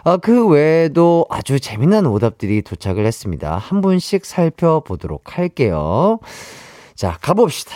아, 0.04 0.18
그 0.18 0.48
외에도 0.48 1.26
아주 1.30 1.60
재미난 1.60 2.06
오답들이 2.06 2.62
도착을 2.62 3.06
했습니다. 3.06 3.58
한 3.58 3.82
분씩 3.82 4.26
살펴보도록 4.26 5.38
할게요. 5.38 6.20
자, 6.96 7.18
가봅시다. 7.22 7.76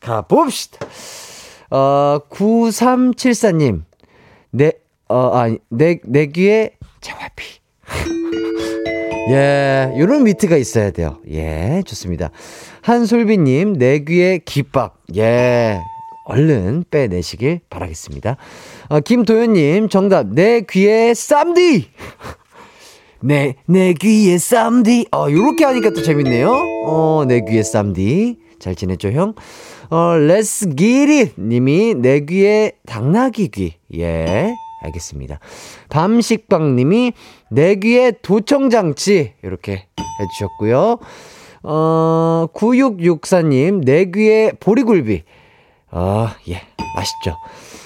가봅시다. 0.00 0.86
어, 1.72 2.18
9374님, 2.28 3.84
내, 4.50 4.72
어, 5.08 5.30
아니, 5.30 5.56
내, 5.70 5.98
내 6.04 6.26
귀에 6.26 6.72
JYP. 7.00 7.44
예, 9.32 9.90
요런 9.98 10.26
위트가 10.26 10.58
있어야 10.58 10.90
돼요. 10.90 11.18
예, 11.30 11.82
좋습니다. 11.86 12.30
한솔비님, 12.82 13.78
내 13.78 14.00
귀에 14.00 14.36
귓밥. 14.44 14.98
예, 15.16 15.80
얼른 16.26 16.84
빼내시길 16.90 17.60
바라겠습니다. 17.70 18.36
어, 18.90 19.00
김도현님, 19.00 19.88
정답, 19.88 20.26
내 20.26 20.60
귀에 20.68 21.14
쌈디! 21.14 21.88
내, 23.24 23.54
내 23.64 23.94
귀에 23.94 24.36
쌈디. 24.36 25.06
어, 25.10 25.26
요렇게 25.30 25.64
하니까 25.64 25.90
또 25.90 26.02
재밌네요. 26.02 26.50
어, 26.84 27.24
내 27.26 27.40
귀에 27.48 27.62
쌈디. 27.62 28.42
잘 28.58 28.74
지냈죠, 28.74 29.10
형? 29.12 29.34
어, 29.92 30.16
let's 30.16 30.70
get 30.70 31.08
it 31.08 31.34
님이 31.38 31.94
내 31.94 32.20
귀에 32.20 32.72
당나귀 32.86 33.48
귀. 33.48 33.74
예. 33.94 34.54
알겠습니다. 34.80 35.38
밤식빵 35.90 36.76
님이 36.76 37.12
내 37.50 37.74
귀에 37.74 38.12
도청장치. 38.22 39.34
이렇게 39.42 39.84
해주셨고요. 40.18 40.98
어, 41.64 42.46
9664님, 42.54 43.84
내 43.84 44.06
귀에 44.06 44.52
보리굴비. 44.58 45.24
어, 45.90 46.28
예. 46.48 46.62
맛있죠. 46.96 47.36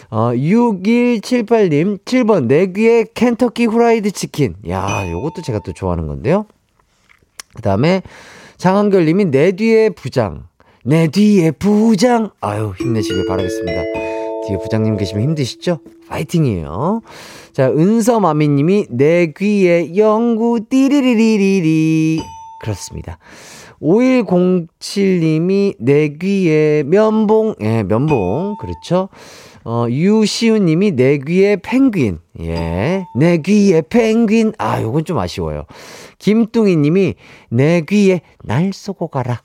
어, 0.09 0.31
6178님, 0.33 2.05
7번, 2.05 2.47
내 2.47 2.67
귀에 2.67 3.03
켄터키 3.03 3.65
후라이드 3.65 4.13
치킨. 4.13 4.55
야, 4.69 5.11
요것도 5.11 5.43
제가 5.43 5.59
또 5.59 5.73
좋아하는 5.73 6.07
건데요. 6.07 6.47
그 7.57 7.63
다음에, 7.63 8.03
장한결님이 8.59 9.25
내 9.25 9.51
뒤에 9.51 9.91
부장. 9.91 10.47
내 10.87 11.09
뒤에 11.09 11.51
부장. 11.51 12.31
아유, 12.41 12.73
힘내시길 12.79 13.27
바라겠습니다. 13.27 13.83
뒤에 14.47 14.57
부장님 14.63 14.97
계시면 14.97 15.25
힘드시죠? 15.25 15.81
파이팅이에요. 16.09 17.01
자, 17.53 17.69
은서마미님이 17.73 18.87
내 18.91 19.33
귀에 19.37 19.97
영구 19.97 20.67
띠리리리리리. 20.71 22.21
그렇습니다. 22.63 23.19
5107님이 23.83 25.75
내 25.81 26.11
귀에 26.11 26.85
면봉. 26.85 27.57
예, 27.63 27.83
면봉. 27.83 28.55
그렇죠. 28.61 29.09
어, 29.69 29.89
유시우님이 29.91 30.93
내 30.93 31.19
귀에 31.19 31.57
펭귄. 31.57 32.21
예. 32.39 33.05
내 33.17 33.39
귀에 33.39 33.83
펭귄. 33.83 34.53
아, 34.59 34.81
요건 34.81 35.05
좀 35.05 35.19
아쉬워요. 35.19 35.65
김뚱이님이 36.21 37.15
내 37.51 37.81
귀에 37.81 38.21
날 38.45 38.73
쏘고 38.73 39.09
가라. 39.09 39.43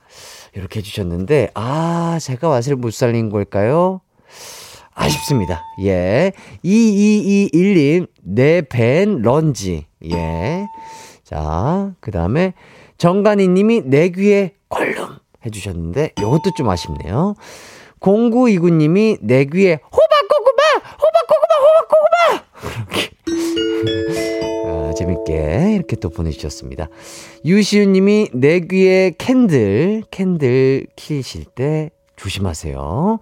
이렇게 0.53 0.77
해주셨는데, 0.77 1.49
아, 1.55 2.19
제가 2.21 2.49
맛을 2.49 2.75
못 2.75 2.93
살린 2.93 3.31
걸까요? 3.31 4.01
아쉽습니다. 4.93 5.63
예. 5.81 6.33
2221님, 6.63 8.07
내밴 8.21 9.23
런지. 9.23 9.87
예. 10.05 10.67
자, 11.23 11.95
그 11.99 12.11
다음에 12.11 12.53
정간희 12.99 13.47
님이 13.47 13.81
내 13.85 14.09
귀에 14.09 14.53
꼴름 14.67 15.17
해주셨는데, 15.43 16.11
요것도 16.21 16.51
좀 16.55 16.69
아쉽네요. 16.69 17.33
0929님이 18.01 19.19
내 19.21 19.45
귀에 19.45 19.79
호박고구마! 19.83 20.61
호박고구마! 20.99 21.53
호박고구마! 21.85 22.41
아, 24.89 24.93
재밌게 24.93 25.75
이렇게 25.75 25.95
또 25.95 26.09
보내주셨습니다. 26.09 26.87
유시우님이 27.45 28.29
내 28.33 28.59
귀에 28.61 29.13
candle, 29.17 30.03
candle 30.09 30.87
키실 30.95 31.45
때 31.45 31.91
조심하세요. 32.15 33.19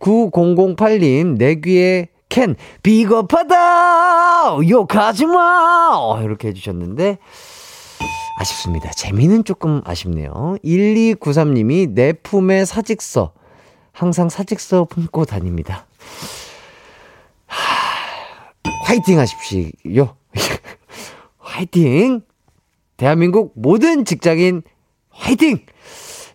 9008님, 0.00 1.38
내 1.38 1.54
귀에 1.56 2.08
캔, 2.28 2.56
비겁하다! 2.82 4.58
욕하지 4.68 5.26
마! 5.26 5.90
어, 5.94 6.20
이렇게 6.22 6.48
해주셨는데, 6.48 7.18
아쉽습니다. 8.38 8.90
재미는 8.90 9.44
조금 9.44 9.80
아쉽네요. 9.84 10.56
1293님이 10.64 11.90
내 11.90 12.12
품에 12.12 12.64
사직서, 12.64 13.32
항상 13.96 14.28
사직서 14.28 14.84
품고 14.84 15.24
다닙니다. 15.24 15.86
하, 17.46 17.56
화이팅 18.84 19.18
하십시오. 19.18 20.14
화이팅! 21.38 22.20
대한민국 22.98 23.52
모든 23.54 24.04
직장인 24.04 24.62
화이팅! 25.08 25.64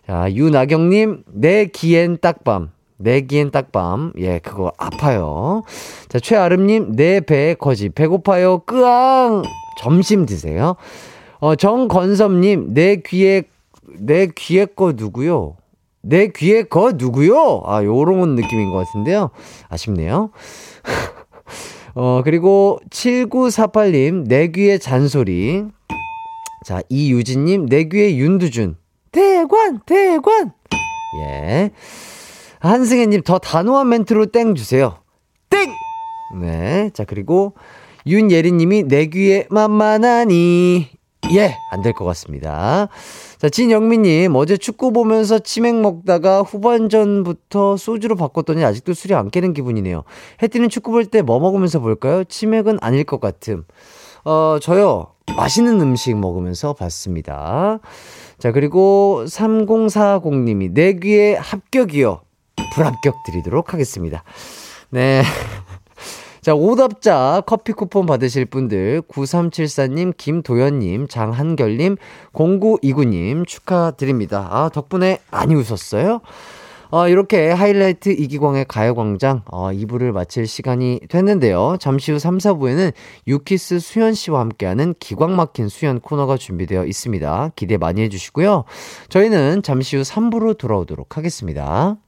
자, 0.08 0.32
윤아경님, 0.32 1.22
내 1.28 1.66
기엔 1.66 2.18
딱밤. 2.20 2.72
내 2.96 3.20
기엔 3.20 3.52
딱밤. 3.52 4.12
예, 4.18 4.40
그거 4.40 4.72
아파요. 4.76 5.62
자, 6.08 6.18
최아름님, 6.18 6.96
내 6.96 7.20
배에 7.20 7.54
거지. 7.54 7.90
배고파요. 7.90 8.58
끄앙! 8.66 9.44
점심 9.78 10.26
드세요. 10.26 10.74
어, 11.38 11.54
정건섭님, 11.54 12.74
내 12.74 12.96
귀에, 12.96 13.44
내 14.00 14.26
귀에 14.34 14.64
거 14.66 14.94
누구요? 14.96 15.56
내 16.02 16.28
귀에 16.28 16.64
거 16.64 16.92
누구요? 16.92 17.62
아, 17.64 17.82
요런 17.84 18.34
느낌인 18.34 18.70
것 18.70 18.84
같은데요. 18.86 19.30
아쉽네요. 19.68 20.30
어, 21.94 22.22
그리고 22.24 22.78
7948님, 22.90 24.26
내 24.26 24.48
귀에 24.48 24.78
잔소리. 24.78 25.64
자, 26.64 26.80
이유진님, 26.88 27.66
내 27.66 27.84
귀에 27.84 28.16
윤두준. 28.16 28.76
대관, 29.12 29.80
대관! 29.86 30.52
예. 31.26 31.70
한승혜님, 32.60 33.22
더 33.22 33.38
단호한 33.38 33.88
멘트로 33.88 34.26
땡 34.26 34.54
주세요. 34.54 34.98
땡! 35.50 35.68
네. 36.40 36.90
자, 36.94 37.04
그리고 37.04 37.54
윤예리님이 38.06 38.84
내 38.84 39.06
귀에 39.06 39.46
만만하니. 39.50 40.88
예, 41.34 41.56
안 41.70 41.82
될 41.82 41.92
것 41.92 42.04
같습니다. 42.06 42.88
자, 43.42 43.48
진영민님, 43.48 44.36
어제 44.36 44.56
축구 44.56 44.92
보면서 44.92 45.40
치맥 45.40 45.80
먹다가 45.80 46.42
후반전부터 46.42 47.76
소주로 47.76 48.14
바꿨더니 48.14 48.64
아직도 48.64 48.94
술이 48.94 49.14
안 49.14 49.30
깨는 49.32 49.52
기분이네요. 49.52 50.04
해띠는 50.40 50.68
축구 50.68 50.92
볼 50.92 51.06
때 51.06 51.22
뭐 51.22 51.40
먹으면서 51.40 51.80
볼까요? 51.80 52.22
치맥은 52.22 52.78
아닐 52.80 53.02
것 53.02 53.20
같음. 53.20 53.64
어, 54.24 54.58
저요, 54.62 55.08
맛있는 55.36 55.80
음식 55.80 56.16
먹으면서 56.16 56.74
봤습니다. 56.74 57.80
자, 58.38 58.52
그리고 58.52 59.24
3040님이 59.26 60.72
내 60.72 60.92
귀에 60.92 61.34
합격이요. 61.34 62.20
불합격 62.74 63.16
드리도록 63.26 63.72
하겠습니다. 63.74 64.22
네. 64.90 65.24
자, 66.42 66.56
오답자 66.56 67.44
커피 67.46 67.72
쿠폰 67.72 68.04
받으실 68.04 68.46
분들 68.46 69.02
9374님, 69.02 70.12
김도현님, 70.16 71.06
장한결님, 71.06 71.96
0929님 72.32 73.46
축하드립니다. 73.46 74.48
아, 74.50 74.68
덕분에 74.68 75.20
많이 75.30 75.54
웃었어요. 75.54 76.20
어, 76.90 77.06
이렇게 77.06 77.48
하이라이트 77.52 78.08
이기광의 78.08 78.64
가요광장 78.66 79.42
어, 79.52 79.70
2부를 79.70 80.10
마칠 80.10 80.48
시간이 80.48 81.02
됐는데요. 81.08 81.76
잠시 81.78 82.10
후 82.10 82.18
3, 82.18 82.38
4부에는 82.38 82.92
유키스 83.28 83.78
수현 83.78 84.14
씨와 84.14 84.40
함께하는 84.40 84.96
기광 84.98 85.36
막힌 85.36 85.68
수현 85.68 86.00
코너가 86.00 86.38
준비되어 86.38 86.86
있습니다. 86.86 87.52
기대 87.54 87.76
많이 87.76 88.02
해주시고요. 88.02 88.64
저희는 89.10 89.62
잠시 89.62 89.96
후 89.96 90.02
3부로 90.02 90.58
돌아오도록 90.58 91.16
하겠습니다. 91.16 91.98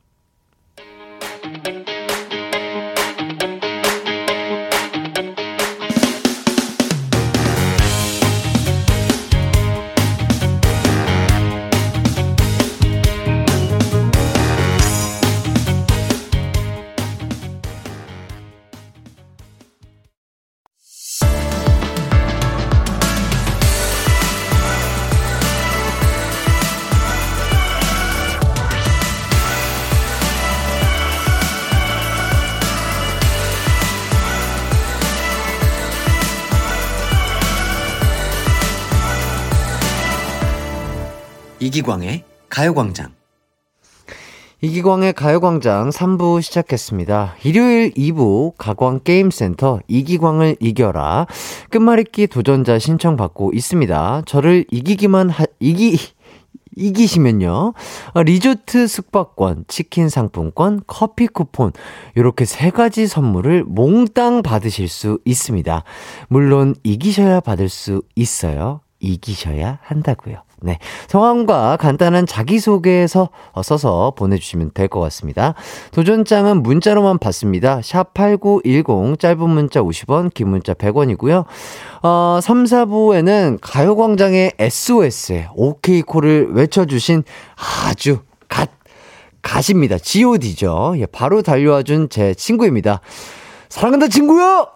이기광의 41.85 42.25
가요광장. 42.49 43.13
이기광의 44.63 45.13
가요광장 45.13 45.91
3부 45.91 46.41
시작했습니다. 46.41 47.37
일요일 47.45 47.93
2부 47.93 48.55
가광게임센터 48.57 49.81
이기광을 49.87 50.57
이겨라. 50.61 51.27
끝말잇기 51.69 52.29
도전자 52.29 52.79
신청받고 52.79 53.51
있습니다. 53.53 54.23
저를 54.25 54.65
이기기만 54.71 55.29
하, 55.29 55.45
이기, 55.61 55.99
이기시면요. 56.75 57.75
어, 58.15 58.23
리조트 58.23 58.87
숙박권, 58.87 59.67
치킨 59.69 60.09
상품권, 60.09 60.81
커피 60.87 61.27
쿠폰, 61.27 61.73
요렇게 62.17 62.47
세 62.47 62.71
가지 62.71 63.07
선물을 63.07 63.65
몽땅 63.65 64.43
받으실 64.43 64.89
수 64.89 65.19
있습니다. 65.27 65.85
물론 66.29 66.75
이기셔야 66.83 67.41
받을 67.41 67.69
수 67.69 68.01
있어요. 68.17 68.81
이기셔야 69.01 69.81
한다고요. 69.83 70.45
네. 70.65 70.79
성함과 71.09 71.77
간단한 71.77 72.25
자기소개서 72.27 73.29
어, 73.53 73.63
써서 73.63 74.13
보내주시면 74.17 74.71
될 74.73 74.89
것 74.89 75.01
같습니다. 75.01 75.55
도전장은 75.93 76.63
문자로만 76.63 77.19
받습니다. 77.19 77.81
샵8910, 77.81 79.19
짧은 79.19 79.51
문자 79.51 79.81
50원, 79.83 80.33
긴 80.33 80.49
문자 80.49 80.73
100원이고요. 80.73 81.45
어, 82.03 82.39
3, 82.43 82.65
4부에는 82.65 83.59
가요광장의 83.61 84.53
SOS에 84.59 85.49
OK콜을 85.55 86.53
외쳐주신 86.53 87.25
아주 87.87 88.21
갓, 88.49 88.71
갓입니다. 89.43 89.99
GOD죠. 89.99 90.95
예, 90.99 91.07
바로 91.07 91.43
달려와준 91.43 92.09
제 92.09 92.35
친구입니다. 92.35 93.01
사랑한다, 93.69 94.09
친구야! 94.09 94.67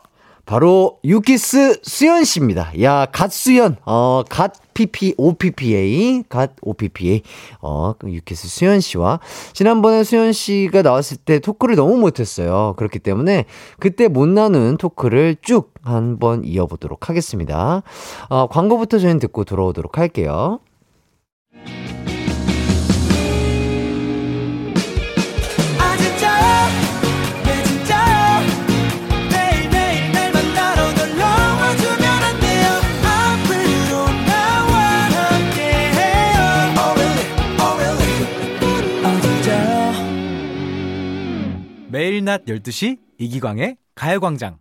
바로 0.47 0.99
유키스 1.05 1.81
수현 1.83 2.25
씨입니다. 2.25 2.73
야, 2.83 3.07
God 3.13 3.31
수현, 3.33 3.77
어, 3.85 4.23
God 4.29 4.55
PP, 4.79 5.15
OPPA, 5.17 6.23
God 6.29 6.53
OPPA, 6.63 7.23
어, 7.61 7.95
그 7.99 8.11
유키스 8.11 8.47
수연 8.47 8.79
씨와 8.81 9.19
지난번에 9.53 10.05
수연 10.05 10.33
씨가 10.33 10.83
나왔을 10.83 11.17
때 11.17 11.41
토크를 11.41 11.75
너무 11.75 11.97
못했어요. 11.97 12.75
그렇기 12.77 13.01
때문에 13.01 13.47
그때 13.81 14.07
못 14.07 14.29
나눈 14.29 14.77
토크를 14.77 15.37
쭉 15.43 15.75
한번 15.83 16.45
이어보도록 16.45 17.09
하겠습니다. 17.09 17.83
어, 18.29 18.47
광고부터 18.47 18.99
저희는 18.99 19.19
듣고 19.19 19.45
돌아오도록 19.45 19.99
할게요. 19.99 20.61
매일 41.91 42.23
낮 42.23 42.45
12시 42.45 42.99
이기광의 43.19 43.79
가요광장. 43.95 44.59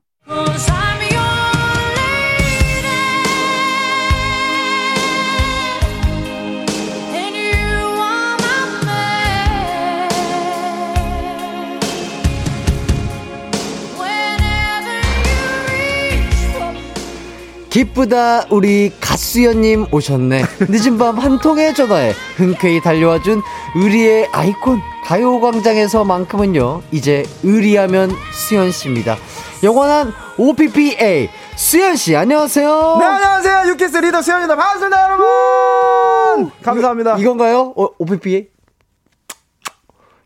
기쁘다 17.69 18.45
우리 18.49 18.91
갓수연님 18.99 19.87
오셨네 19.91 20.43
늦은 20.69 20.97
밤 20.97 21.17
한 21.17 21.39
통의 21.39 21.73
전화에 21.73 22.13
흔쾌히 22.35 22.79
달려와준 22.81 23.41
의리의 23.75 24.29
아이콘 24.31 24.79
가요광장에서만큼은요 25.05 26.83
이제 26.91 27.23
의리하면 27.43 28.11
수연씨입니다 28.33 29.17
영원한 29.63 30.13
OPPA 30.37 31.29
수연씨 31.55 32.15
안녕하세요 32.15 32.97
네, 32.99 33.05
안녕하세요. 33.05 33.71
유키스 33.71 33.97
리더 33.97 34.21
수현입니다. 34.21 34.55
반갑습니다, 34.55 35.03
여러분! 35.03 36.51
감사합니다. 36.61 37.17
이건가요? 37.17 37.73
어, 37.75 37.87
OPPA? 37.97 38.45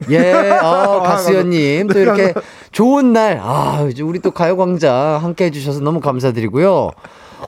예, 0.09 0.49
어, 0.61 1.01
가수연님. 1.01 1.87
또 1.87 1.99
이렇게 1.99 2.33
좋은 2.73 3.13
날, 3.13 3.39
아, 3.41 3.87
이제 3.89 4.03
우리 4.03 4.19
또 4.19 4.31
가요광장 4.31 5.19
함께 5.23 5.45
해주셔서 5.45 5.79
너무 5.79 6.01
감사드리고요. 6.01 6.91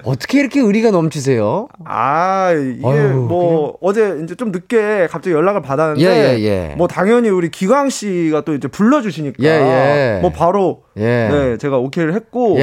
어떻게 0.04 0.40
이렇게 0.40 0.60
의리가 0.60 0.92
넘치세요? 0.92 1.68
아, 1.86 2.52
이게 2.52 2.88
아유, 2.88 3.26
뭐 3.28 3.78
어제 3.82 4.20
이제 4.24 4.36
좀 4.36 4.52
늦게 4.52 5.08
갑자기 5.10 5.36
연락을 5.36 5.62
받았는데 5.62 6.04
예, 6.04 6.38
예, 6.38 6.44
예. 6.44 6.76
뭐 6.76 6.88
당연히 6.88 7.30
우리 7.30 7.50
기광 7.50 7.90
씨가 7.90 8.42
또 8.42 8.54
이제 8.54 8.68
불러 8.68 9.02
주시니까 9.02 9.44
예, 9.44 9.48
예. 9.48 10.20
뭐 10.22 10.32
바로 10.32 10.84
예. 10.98 11.30
네, 11.32 11.58
제가 11.58 11.78
오케이를 11.78 12.14
했고. 12.14 12.58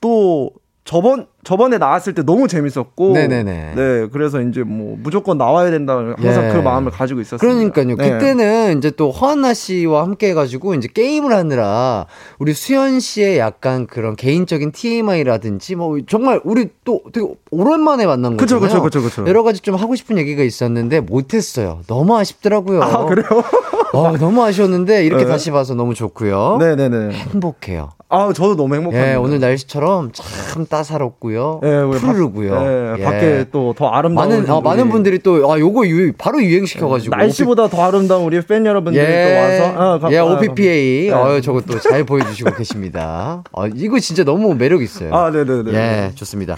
또 0.00 0.50
저번 0.84 1.26
저번에 1.44 1.78
나왔을 1.78 2.12
때 2.14 2.22
너무 2.22 2.48
재밌었고 2.48 3.12
네네네. 3.12 3.74
네, 3.76 4.06
그래서 4.12 4.40
이제 4.40 4.62
뭐 4.62 4.96
무조건 5.00 5.38
나와야 5.38 5.70
된다 5.70 5.96
항상 5.96 6.48
예. 6.48 6.52
그 6.52 6.58
마음을 6.58 6.90
가지고 6.90 7.20
있었어요. 7.20 7.38
그러니까요. 7.38 7.96
그때는 7.96 8.78
이제 8.78 8.90
또 8.90 9.10
허한나 9.12 9.54
씨와 9.54 10.02
함께 10.02 10.30
해가지고 10.30 10.74
이제 10.74 10.88
게임을 10.92 11.32
하느라 11.32 12.06
우리 12.38 12.52
수현 12.52 12.98
씨의 12.98 13.38
약간 13.38 13.86
그런 13.86 14.16
개인적인 14.16 14.72
TMI라든지 14.72 15.76
뭐 15.76 15.98
정말 16.06 16.40
우리 16.44 16.68
또 16.84 17.00
되게 17.12 17.26
오랜만에 17.50 18.06
만난 18.06 18.36
거잖아요. 18.36 18.68
그쵸, 18.68 18.82
그쵸, 18.82 19.02
그쵸. 19.02 19.24
여러 19.28 19.44
가지 19.44 19.60
좀 19.60 19.76
하고 19.76 19.94
싶은 19.94 20.18
얘기가 20.18 20.42
있었는데 20.42 21.00
못했어요. 21.00 21.80
너무 21.86 22.16
아쉽더라고요. 22.16 22.82
아, 22.82 23.04
그래요? 23.06 23.26
아, 23.92 24.12
너무 24.18 24.42
아쉬웠는데 24.44 25.04
이렇게 25.04 25.24
네. 25.24 25.30
다시 25.30 25.50
봐서 25.50 25.74
너무 25.74 25.94
좋고요. 25.94 26.56
네, 26.60 26.76
네, 26.76 26.88
네. 26.88 27.10
행복해요. 27.10 27.90
아, 28.08 28.30
저도 28.34 28.56
너무 28.56 28.74
행복합니다. 28.74 29.12
예, 29.12 29.14
오늘 29.16 29.40
날씨처럼 29.40 30.12
참 30.12 30.66
따사롭고요. 30.66 31.60
예, 31.64 31.98
푸르고요. 31.98 32.54
예, 32.54 32.94
예. 33.00 33.04
밖에 33.04 33.44
또 33.50 33.72
더 33.74 33.88
아름다운 33.88 34.28
많은 34.28 34.50
어, 34.50 34.56
우리 34.58 34.62
많은 34.64 34.90
분들이 34.90 35.18
또 35.18 35.50
아 35.50 35.58
요거 35.58 35.86
유, 35.88 36.12
바로 36.18 36.42
유행시켜가지고 36.42 37.16
날씨보다 37.16 37.68
더 37.68 37.82
아름다운 37.82 38.24
우리 38.24 38.40
팬 38.42 38.66
여러분들이 38.66 39.04
또 39.04 39.34
와서 39.40 39.94
어, 39.94 39.98
가- 39.98 40.12
예, 40.12 40.18
아, 40.18 40.24
OPPA. 40.26 41.06
네. 41.08 41.10
어, 41.10 41.40
저거 41.40 41.60
또 41.62 41.78
잘 41.80 42.04
보여주시고 42.04 42.54
계십니다. 42.54 43.42
어, 43.52 43.66
이거 43.66 43.98
진짜 43.98 44.24
너무 44.24 44.54
매력 44.54 44.82
있어요. 44.82 45.14
아, 45.14 45.30
네네네. 45.30 45.72
예, 45.72 46.10
좋습니다. 46.14 46.54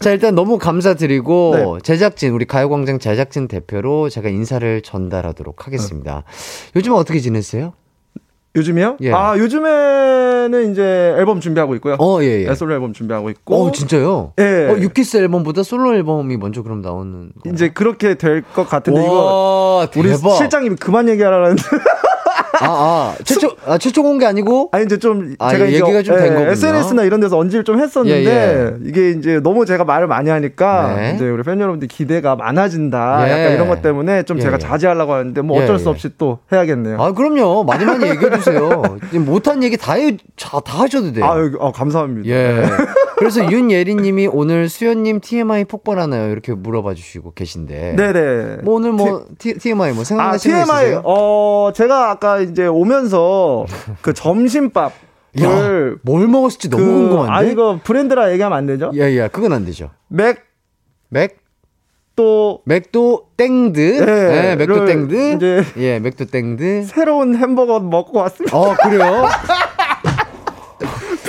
자, 0.00 0.12
일단 0.12 0.36
너무 0.36 0.58
감사드리고, 0.58 1.54
네. 1.56 1.64
제작진, 1.82 2.32
우리 2.32 2.44
가요광장 2.44 3.00
제작진 3.00 3.48
대표로 3.48 4.08
제가 4.08 4.28
인사를 4.28 4.80
전달하도록 4.82 5.66
하겠습니다. 5.66 6.22
요즘 6.76 6.92
어떻게 6.94 7.20
지냈어요? 7.20 7.72
요즘이요? 8.56 8.96
예. 9.02 9.12
아, 9.12 9.36
요즘에는 9.38 10.72
이제 10.72 11.14
앨범 11.16 11.38
준비하고 11.40 11.74
있고요. 11.76 11.96
어, 12.00 12.18
예, 12.22 12.42
예. 12.42 12.46
네, 12.48 12.54
솔로 12.54 12.74
앨범 12.74 12.92
준비하고 12.92 13.30
있고. 13.30 13.54
어, 13.54 13.70
진짜요? 13.72 14.32
예. 14.38 14.66
어, 14.70 14.78
유키스 14.78 15.18
앨범보다 15.18 15.62
솔로 15.62 15.94
앨범이 15.94 16.36
먼저 16.38 16.62
그럼 16.62 16.80
나오는. 16.80 17.30
이제 17.46 17.68
그렇게 17.68 18.14
될 18.14 18.42
것 18.54 18.68
같은데 18.68 19.04
이거 19.04 19.12
와, 19.80 19.88
우리 19.96 20.08
대박. 20.10 20.36
실장님이 20.36 20.76
그만 20.76 21.08
얘기하라는데 21.08 21.62
아, 22.60 22.66
아, 22.66 23.14
최초, 23.24 23.50
아, 23.66 23.78
최초 23.78 24.02
공개 24.02 24.26
아니고? 24.26 24.70
아니 24.72 24.84
이제 24.84 24.98
좀 24.98 25.34
아, 25.38 25.50
제가 25.50 25.66
얘기가 25.66 26.02
좀된 26.02 26.34
거군요. 26.34 26.50
SNS나 26.50 27.02
이런 27.04 27.20
데서 27.20 27.38
언지를 27.38 27.64
좀 27.64 27.78
했었는데 27.80 28.24
예, 28.24 28.30
예. 28.30 28.88
이게 28.88 29.10
이제 29.10 29.40
너무 29.40 29.66
제가 29.66 29.84
말을 29.84 30.06
많이 30.06 30.30
하니까 30.30 30.94
네. 30.96 31.12
이제 31.14 31.28
우리 31.28 31.42
팬 31.42 31.60
여러분들 31.60 31.88
기대가 31.88 32.36
많아진다 32.36 33.26
예. 33.26 33.32
약간 33.32 33.54
이런 33.54 33.68
것 33.68 33.82
때문에 33.82 34.22
좀 34.22 34.38
예, 34.38 34.42
제가 34.42 34.54
예. 34.54 34.58
자제하려고 34.58 35.12
하는데 35.12 35.40
뭐 35.40 35.58
예, 35.58 35.64
어쩔 35.64 35.78
수 35.78 35.86
예. 35.86 35.90
없이 35.90 36.10
또 36.18 36.38
해야겠네요. 36.52 37.00
아, 37.00 37.12
그럼요. 37.12 37.64
많이 37.64 37.84
많이 37.84 38.08
얘기해주세요. 38.08 38.82
못한 39.24 39.62
얘기 39.62 39.76
다, 39.76 39.94
해, 39.94 40.16
다, 40.38 40.60
다 40.60 40.82
하셔도 40.82 41.12
돼요. 41.12 41.24
아, 41.24 41.36
아, 41.60 41.72
감사합니다. 41.72 42.28
예. 42.28 42.62
그래서 43.18 43.50
윤예리님이 43.50 44.28
오늘 44.32 44.68
수현님 44.68 45.20
TMI 45.20 45.64
폭발하나요? 45.64 46.30
이렇게 46.30 46.52
물어봐 46.54 46.94
주시고 46.94 47.32
계신데. 47.34 47.96
네네. 47.96 48.56
뭐 48.62 48.74
오늘 48.74 48.92
뭐 48.92 49.24
T, 49.38 49.54
TMI 49.58 49.92
뭐 49.92 50.02
아, 50.02 50.04
생각나시는 50.04 50.58
거 50.58 50.64
TMI, 50.64 50.82
있으세요? 50.84 51.02
어, 51.04 51.70
제가 51.74 52.10
아까 52.10 52.40
이제 52.40 52.66
오면서 52.66 53.66
그 54.02 54.12
점심밥을. 54.14 54.92
야, 55.42 55.94
뭘 56.02 56.26
먹었을지 56.26 56.70
너무 56.70 56.84
그- 56.84 56.90
궁금한데. 56.90 57.32
아, 57.32 57.42
이거 57.42 57.78
브랜드라 57.84 58.32
얘기하면 58.32 58.56
안 58.58 58.66
되죠? 58.66 58.90
예, 58.94 59.00
예, 59.12 59.28
그건 59.30 59.52
안 59.52 59.64
되죠. 59.64 59.90
맥, 60.08 60.38
맥, 61.10 61.36
또, 62.16 62.62
맥도 62.64 63.26
땡드. 63.36 63.78
예, 63.80 64.50
예, 64.50 64.56
맥도 64.56 64.74
를 64.74 64.86
땡드. 64.86 65.34
이제 65.36 65.62
예, 65.76 65.98
맥도 66.00 66.24
땡드. 66.24 66.84
새로운 66.86 67.36
햄버거 67.36 67.78
먹고 67.78 68.18
왔습니다. 68.18 68.56
어, 68.56 68.74
그래요? 68.82 69.26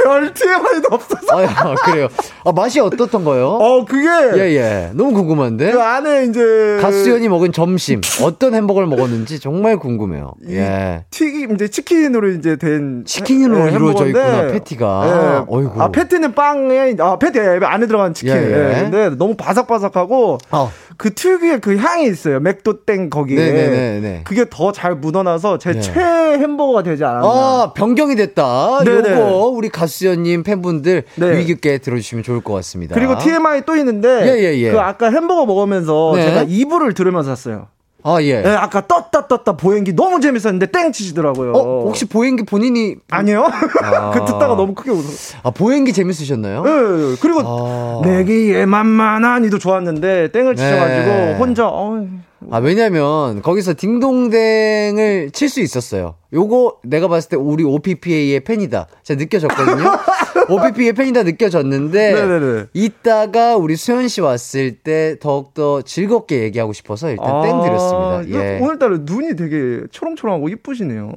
별 0.03 0.33
TMI도 0.33 0.87
없어서. 0.91 1.37
아, 1.37 1.43
야, 1.43 1.75
그래요. 1.85 2.07
아, 2.45 2.51
맛이 2.51 2.79
어떻던 2.79 3.23
거요? 3.23 3.47
어, 3.49 3.85
그게. 3.85 4.07
예, 4.39 4.55
예. 4.55 4.89
너무 4.93 5.13
궁금한데. 5.13 5.71
그 5.71 5.81
안에 5.81 6.25
이제. 6.25 6.77
가수연이 6.81 7.27
먹은 7.29 7.51
점심 7.51 8.01
어떤 8.23 8.53
햄버거를 8.55 8.87
먹었는지 8.87 9.39
정말 9.39 9.77
궁금해요. 9.77 10.33
예. 10.49 11.05
튀김, 11.11 11.55
이제 11.55 11.67
치킨으로 11.67 12.29
이제 12.31 12.55
된. 12.55 13.03
치킨으로 13.05 13.67
해- 13.67 13.71
이루어져 13.73 14.05
햄버거인데, 14.05 14.19
있구나, 14.19 14.51
패티가. 14.53 15.03
예. 15.05 15.45
어이구. 15.47 15.81
아, 15.81 15.91
패티는 15.91 16.33
빵에, 16.33 16.95
아, 16.99 17.17
패티 17.17 17.39
안에 17.39 17.87
들어간 17.87 18.13
치킨. 18.13 18.33
예, 18.35 18.39
예. 18.39 18.77
예. 18.77 18.81
근데 18.83 19.09
너무 19.17 19.35
바삭바삭하고. 19.35 20.37
어. 20.51 20.71
그 20.97 21.13
특유의 21.13 21.61
그 21.61 21.77
향이 21.77 22.07
있어요. 22.07 22.39
맥도땡 22.41 23.09
거기에. 23.09 23.37
네네네네. 23.37 24.21
그게 24.25 24.45
더 24.49 24.71
잘 24.71 24.95
묻어나서 24.95 25.57
제 25.57 25.71
예. 25.75 25.79
최애 25.81 26.37
햄버거가 26.39 26.83
되지 26.83 27.03
않았나. 27.05 27.27
아, 27.27 27.73
변경이 27.73 28.15
됐다. 28.15 28.83
네네. 28.85 29.11
요거 29.13 29.47
우리 29.47 29.69
가수 29.69 29.88
연님 30.05 30.43
팬분들 30.43 31.03
네. 31.15 31.27
유의 31.27 31.45
깊게 31.45 31.79
들어주시면 31.79 32.23
좋을 32.23 32.41
것 32.41 32.53
같습니다. 32.53 32.95
그리고 32.95 33.17
TMI 33.17 33.63
또 33.65 33.75
있는데. 33.75 34.07
예, 34.07 34.43
예, 34.43 34.57
예. 34.57 34.71
그 34.71 34.79
아까 34.79 35.11
햄버거 35.11 35.45
먹으면서 35.45 36.13
네. 36.15 36.23
제가 36.23 36.45
이불을 36.47 36.93
들으면서 36.93 37.35
샀어요. 37.35 37.67
아, 38.01 38.21
예. 38.21 38.41
예, 38.45 38.47
아까 38.47 38.87
떴다 38.87 39.27
떴다 39.27 39.57
보행기 39.57 39.93
너무 39.93 40.21
재밌었는데 40.21 40.67
땡 40.67 40.91
치시더라고요. 40.91 41.51
어, 41.51 41.83
혹시 41.85 42.05
보행기 42.05 42.43
본인이 42.43 42.95
아니요? 43.11 43.49
아. 43.83 44.11
그 44.15 44.19
듣다가 44.19 44.55
너무 44.55 44.73
크게 44.73 44.89
웃었어요. 44.91 45.41
아, 45.43 45.49
보행기 45.49 45.91
재밌으셨나요? 45.91 46.63
예, 46.65 46.71
예. 46.71 47.15
그리고 47.21 47.41
아. 47.43 48.01
내기에 48.05 48.65
만만한이도 48.65 49.59
좋았는데 49.59 50.31
땡을 50.31 50.55
치셔 50.55 50.77
가지고 50.77 51.05
네. 51.07 51.35
혼자 51.37 51.67
어, 51.67 52.07
아, 52.51 52.57
왜냐면, 52.59 53.41
거기서 53.41 53.73
딩동댕을 53.77 55.31
칠 55.31 55.49
수 55.49 55.61
있었어요. 55.61 56.15
요거 56.31 56.79
내가 56.83 57.07
봤을 57.07 57.29
때 57.29 57.35
우리 57.35 57.63
OPPA의 57.63 58.39
팬이다. 58.41 58.87
제가 59.03 59.17
느껴졌거든요. 59.19 59.91
OPPA의 60.49 60.93
팬이다 60.93 61.23
느껴졌는데, 61.23 62.13
네네네. 62.13 62.65
이따가 62.73 63.57
우리 63.57 63.75
수현 63.75 64.07
씨 64.07 64.21
왔을 64.21 64.75
때 64.77 65.17
더욱더 65.19 65.81
즐겁게 65.81 66.43
얘기하고 66.43 66.71
싶어서 66.73 67.09
일단 67.09 67.41
땡 67.41 67.61
드렸습니다. 67.61 68.23
예. 68.29 68.59
아, 68.59 68.63
오늘따라 68.63 68.97
눈이 69.01 69.35
되게 69.35 69.81
초롱초롱하고 69.91 70.49
이쁘시네요. 70.49 71.13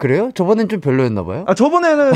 그래요? 0.00 0.30
저번엔 0.34 0.70
좀 0.70 0.80
별로였나 0.80 1.24
봐요? 1.24 1.44
아 1.46 1.52
저번에는 1.54 2.12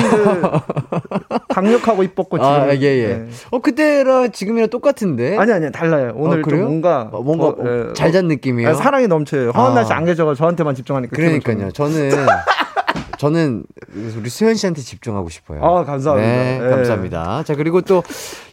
강력하고 1.51 2.03
이뻤고 2.03 2.39
지금 2.39 2.51
아, 2.51 2.75
예, 2.75 2.81
예. 2.81 3.07
네. 3.09 3.27
어, 3.51 3.59
그때랑 3.59 4.33
지금이랑 4.33 4.71
똑같은데? 4.71 5.37
아니 5.37 5.53
아니 5.53 5.71
달라요. 5.71 6.13
오늘 6.17 6.41
어, 6.41 6.49
좀? 6.49 6.61
뭔가 6.63 7.11
어, 7.13 7.23
뭔가 7.23 7.55
더, 7.55 7.91
예, 7.91 7.93
잘잔 7.93 8.27
느낌이에요? 8.29 8.71
아, 8.71 8.73
사랑이 8.75 9.07
넘쳐요. 9.07 9.51
허한나 9.51 9.83
아. 9.83 9.85
씨안 9.85 10.07
계셔서 10.07 10.35
저한테만 10.35 10.75
집중하니까. 10.75 11.15
그러니까요. 11.15 11.73
저는 11.73 12.11
저는 13.19 13.65
우리 14.17 14.31
수현 14.31 14.55
씨한테 14.55 14.81
집중하고 14.81 15.29
싶어요. 15.29 15.63
아, 15.63 15.85
감사합니다. 15.85 16.27
네, 16.33 16.61
예. 16.65 16.69
감사합니다. 16.71 17.43
자 17.45 17.55
그리고 17.55 17.83
또 17.83 18.03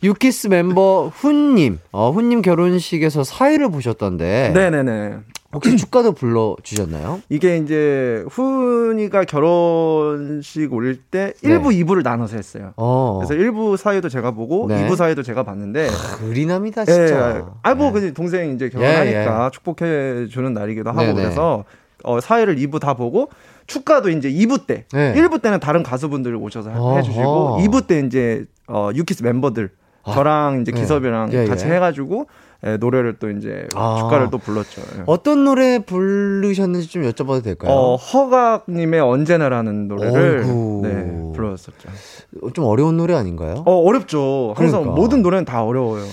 유키스 0.03 0.47
멤버 0.47 1.09
훈님, 1.15 1.79
어, 1.93 2.11
훈님 2.11 2.41
결혼식에서 2.41 3.23
사회를 3.23 3.71
보셨던데 3.71 4.51
네네네. 4.53 5.19
혹시 5.53 5.75
축가도 5.75 6.13
불러 6.13 6.55
주셨나요? 6.63 7.21
이게 7.29 7.57
이제 7.57 8.23
훈이가 8.29 9.25
결혼식 9.25 10.71
올때 10.73 11.33
네. 11.41 11.49
1부, 11.59 11.67
2부를 11.85 12.03
나눠서 12.03 12.35
했어요. 12.37 12.73
어, 12.77 13.19
그래서 13.21 13.33
1부 13.41 13.77
사회도 13.77 14.09
제가 14.09 14.31
보고 14.31 14.67
네. 14.67 14.87
2부 14.87 14.95
사회도 14.95 15.23
제가 15.23 15.43
봤는데 15.43 15.89
그리남이다 16.19 16.81
예, 16.81 16.85
진짜. 16.85 17.45
아, 17.63 17.75
뭐, 17.75 17.91
네. 17.91 17.99
그 17.99 18.13
동생 18.13 18.53
이제 18.53 18.69
결혼하니까 18.69 19.45
예, 19.45 19.49
축복해 19.51 20.27
주는 20.27 20.53
날이기도 20.53 20.89
하고 20.89 21.01
네네. 21.01 21.13
그래서 21.13 21.65
어, 22.03 22.19
사회를 22.19 22.55
2부 22.55 22.79
다 22.79 22.93
보고 22.95 23.29
축가도 23.67 24.09
이제 24.09 24.29
2부 24.31 24.65
때, 24.65 24.85
네. 24.91 25.13
1부 25.15 25.41
때는 25.41 25.59
다른 25.59 25.83
가수분들 25.83 26.35
오셔서 26.35 26.69
해- 26.71 26.75
어허. 26.77 26.97
해주시고 26.97 27.57
2부 27.61 27.87
때 27.87 27.99
이제 27.99 28.45
어, 28.67 28.89
유키스 28.95 29.23
멤버들 29.23 29.69
저랑 30.05 30.61
이제 30.61 30.71
네. 30.71 30.81
기섭이랑 30.81 31.31
예, 31.33 31.45
같이 31.45 31.67
예. 31.67 31.73
해가지고 31.75 32.25
예, 32.27 32.50
노래를 32.79 33.17
또 33.19 33.29
이제 33.31 33.67
아. 33.75 33.97
축가를 33.99 34.29
또 34.29 34.37
불렀죠. 34.37 34.81
예. 34.97 35.03
어떤 35.07 35.43
노래 35.43 35.79
부르셨는지 35.79 36.87
좀 36.89 37.03
여쭤봐도 37.03 37.43
될까요? 37.43 37.71
어, 37.71 37.95
허각님의 37.95 38.99
언제나라는 39.01 39.87
노래를. 39.87 40.41
네, 40.83 41.31
불렀었죠. 41.35 41.89
좀 42.53 42.65
어려운 42.65 42.97
노래 42.97 43.15
아닌가요? 43.15 43.63
어, 43.65 43.81
어렵죠. 43.83 44.53
항상 44.55 44.81
그러니까. 44.81 45.01
모든 45.01 45.21
노래는 45.23 45.45
다 45.45 45.63
어려워요. 45.63 46.03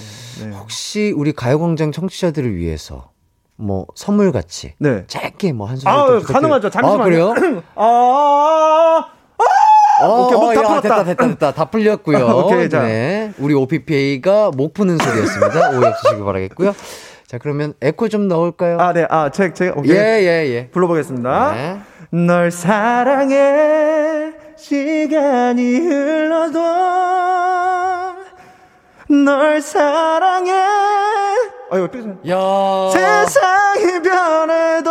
네. 0.43 0.51
혹시 0.57 1.13
우리 1.17 1.33
가요광장 1.33 1.93
청취자들을 1.93 2.55
위해서 2.57 3.11
뭐 3.57 3.87
선물 3.97 4.31
같이 4.33 4.75
네. 4.79 5.05
짧게 5.09 5.53
뭐 5.53 5.67
한 5.67 5.77
소절 5.77 5.93
아, 5.93 6.21
가능하죠. 6.21 6.71
잠시만요. 6.71 7.03
아, 7.03 7.05
그래요? 7.35 7.35
아, 7.75 9.05
어, 10.03 10.27
오케이, 10.27 10.39
목다 10.39 10.61
야, 10.61 10.67
풀었다. 10.67 10.81
됐다, 10.81 11.05
됐다, 11.05 11.27
됐다. 11.29 11.53
다 11.53 11.65
풀렸고요. 11.67 12.19
오케이, 12.47 12.69
자. 12.69 12.83
네. 12.83 13.33
우리 13.39 13.55
OPPA가 13.55 14.51
목 14.57 14.75
푸는 14.75 14.99
소리였습니다. 14.99 15.71
오해 15.79 15.89
없으시기 15.89 16.23
바라겠고요. 16.23 16.75
자, 17.27 17.39
그러면 17.39 17.75
에코 17.83 18.09
좀 18.09 18.27
넣을까요? 18.29 18.79
아, 18.81 18.93
네. 18.93 19.07
아, 19.11 19.31
제, 19.31 19.53
제가, 19.53 19.75
오케이. 19.79 19.93
예, 19.95 19.97
예, 20.23 20.47
예. 20.55 20.69
불러보겠습니다. 20.71 21.53
네. 21.53 21.79
널 22.11 22.51
사랑해 22.51 24.33
시간이 24.57 25.77
흘러도 25.81 26.59
널 29.25 29.61
사랑해 29.61 30.53
아 31.71 31.77
이거 31.77 31.87
삐 31.89 31.99
야. 32.31 32.91
세상이 32.93 34.03
변해도 34.03 34.91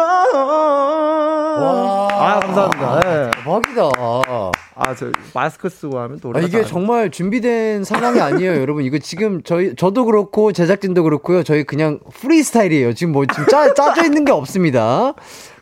와. 1.59 2.07
아 2.11 2.39
감사합니다 2.41 2.99
네. 2.99 3.31
대박이다. 3.43 4.51
아 4.79 4.93
저 4.95 5.11
마스크 5.33 5.69
쓰고 5.69 5.97
하면 5.99 6.19
또 6.19 6.31
아, 6.35 6.39
이게 6.39 6.63
정말 6.63 7.09
준비된 7.11 7.83
상황이 7.83 8.19
아니에요, 8.21 8.53
여러분. 8.61 8.83
이거 8.83 8.97
지금 8.99 9.41
저희 9.43 9.75
저도 9.75 10.05
그렇고 10.05 10.51
제작진도 10.51 11.03
그렇고요. 11.03 11.43
저희 11.43 11.63
그냥 11.63 11.99
프리스타일이에요. 12.13 12.93
지금 12.93 13.13
뭐 13.13 13.25
지금 13.25 13.45
짜, 13.47 13.73
짜져 13.73 14.05
있는 14.05 14.23
게 14.25 14.31
없습니다. 14.31 15.13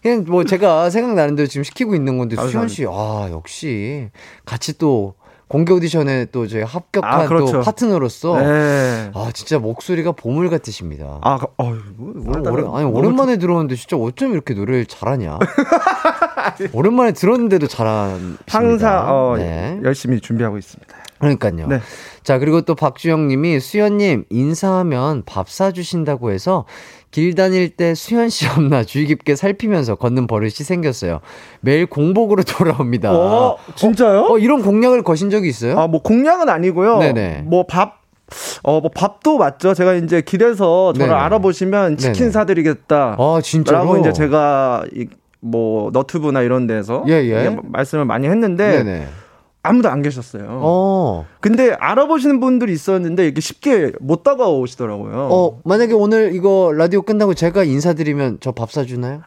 그냥 0.01 0.25
뭐 0.27 0.43
제가 0.43 0.89
생각나는 0.89 1.35
대로 1.35 1.47
지금 1.47 1.63
시키고 1.63 1.95
있는 1.95 2.17
건데 2.17 2.35
수현 2.35 2.67
씨, 2.67 2.85
아 2.87 3.27
역시 3.31 4.09
같이 4.45 4.77
또 4.77 5.15
공개 5.47 5.73
오디션에 5.73 6.25
또 6.31 6.47
저희 6.47 6.63
합격한 6.63 7.21
아, 7.21 7.27
그렇죠. 7.27 7.51
또 7.53 7.61
파트너로서 7.61 8.39
네. 8.39 9.11
아 9.13 9.29
진짜 9.33 9.59
목소리가 9.59 10.11
보물 10.11 10.49
같으십니다. 10.49 11.19
아, 11.21 11.37
그- 11.37 11.45
어휴, 11.57 11.79
뭐, 11.97 12.35
아, 12.35 12.49
오래, 12.51 12.63
아니 12.73 12.85
오랜만에 12.85 13.37
들었는데 13.37 13.75
진짜 13.75 13.95
어쩜 13.95 14.33
이렇게 14.33 14.53
노래를 14.55 14.85
잘하냐? 14.87 15.37
오랜만에 16.73 17.11
들었는데도 17.11 17.67
잘한 17.67 18.37
항상 18.47 19.05
어, 19.09 19.35
네. 19.37 19.79
열심히 19.83 20.19
준비하고 20.19 20.57
있습니다. 20.57 20.95
그러니까요. 21.17 21.67
네. 21.67 21.79
자, 22.23 22.39
그리고 22.39 22.61
또 22.61 22.75
박주영 22.75 23.27
님이 23.27 23.59
수현 23.59 23.97
님 23.97 24.25
인사하면 24.29 25.23
밥 25.25 25.49
사주신다고 25.49 26.31
해서 26.31 26.65
길 27.11 27.33
다닐 27.33 27.69
때 27.69 27.95
수현 27.95 28.27
씨 28.29 28.45
없나 28.47 28.83
주의 28.83 29.05
깊게 29.05 29.37
살피면서 29.37 29.95
걷는 29.95 30.27
버릇이 30.27 30.51
생겼어요. 30.51 31.21
매일 31.61 31.85
공복으로 31.85 32.43
돌아옵니다. 32.43 33.13
어, 33.13 33.57
진짜요? 33.75 34.25
어, 34.29 34.37
이런 34.37 34.61
공약을 34.61 35.03
거신 35.03 35.29
적이 35.29 35.47
있어요? 35.47 35.79
아, 35.79 35.87
뭐 35.87 36.01
공약은 36.01 36.49
아니고요. 36.49 36.99
네네. 36.99 37.43
뭐 37.45 37.65
밥, 37.65 38.01
어, 38.63 38.81
뭐 38.81 38.91
밥도 38.93 39.37
맞죠. 39.37 39.73
제가 39.73 39.93
이제 39.93 40.19
길에서 40.21 40.91
저를 40.91 41.07
네네. 41.07 41.17
알아보시면 41.17 41.95
치킨 41.95 42.13
네네. 42.13 42.31
사드리겠다. 42.31 43.15
아, 43.17 43.39
진짜로? 43.41 43.77
라고 43.77 43.97
이제 43.97 44.11
제가 44.11 44.83
이, 44.93 45.07
뭐 45.45 45.91
너튜브나 45.91 46.41
이런 46.41 46.65
데서 46.67 47.03
예, 47.07 47.13
예. 47.13 47.55
말씀을 47.63 48.05
많이 48.05 48.27
했는데 48.27 48.83
네네. 48.83 49.07
아무도 49.61 49.89
안 49.89 50.01
계셨어요. 50.01 50.43
어. 50.47 51.25
근데 51.39 51.75
알아보시는 51.79 52.39
분들이 52.39 52.73
있었는데 52.73 53.27
이게 53.27 53.41
쉽게 53.41 53.91
못 53.99 54.23
다가오시더라고요. 54.23 55.29
어, 55.31 55.59
만약에 55.63 55.93
오늘 55.93 56.33
이거 56.35 56.71
라디오 56.75 57.01
끝나고 57.01 57.33
제가 57.33 57.63
인사드리면 57.63 58.39
저 58.41 58.51
밥 58.51 58.71
사주나요? 58.71 59.21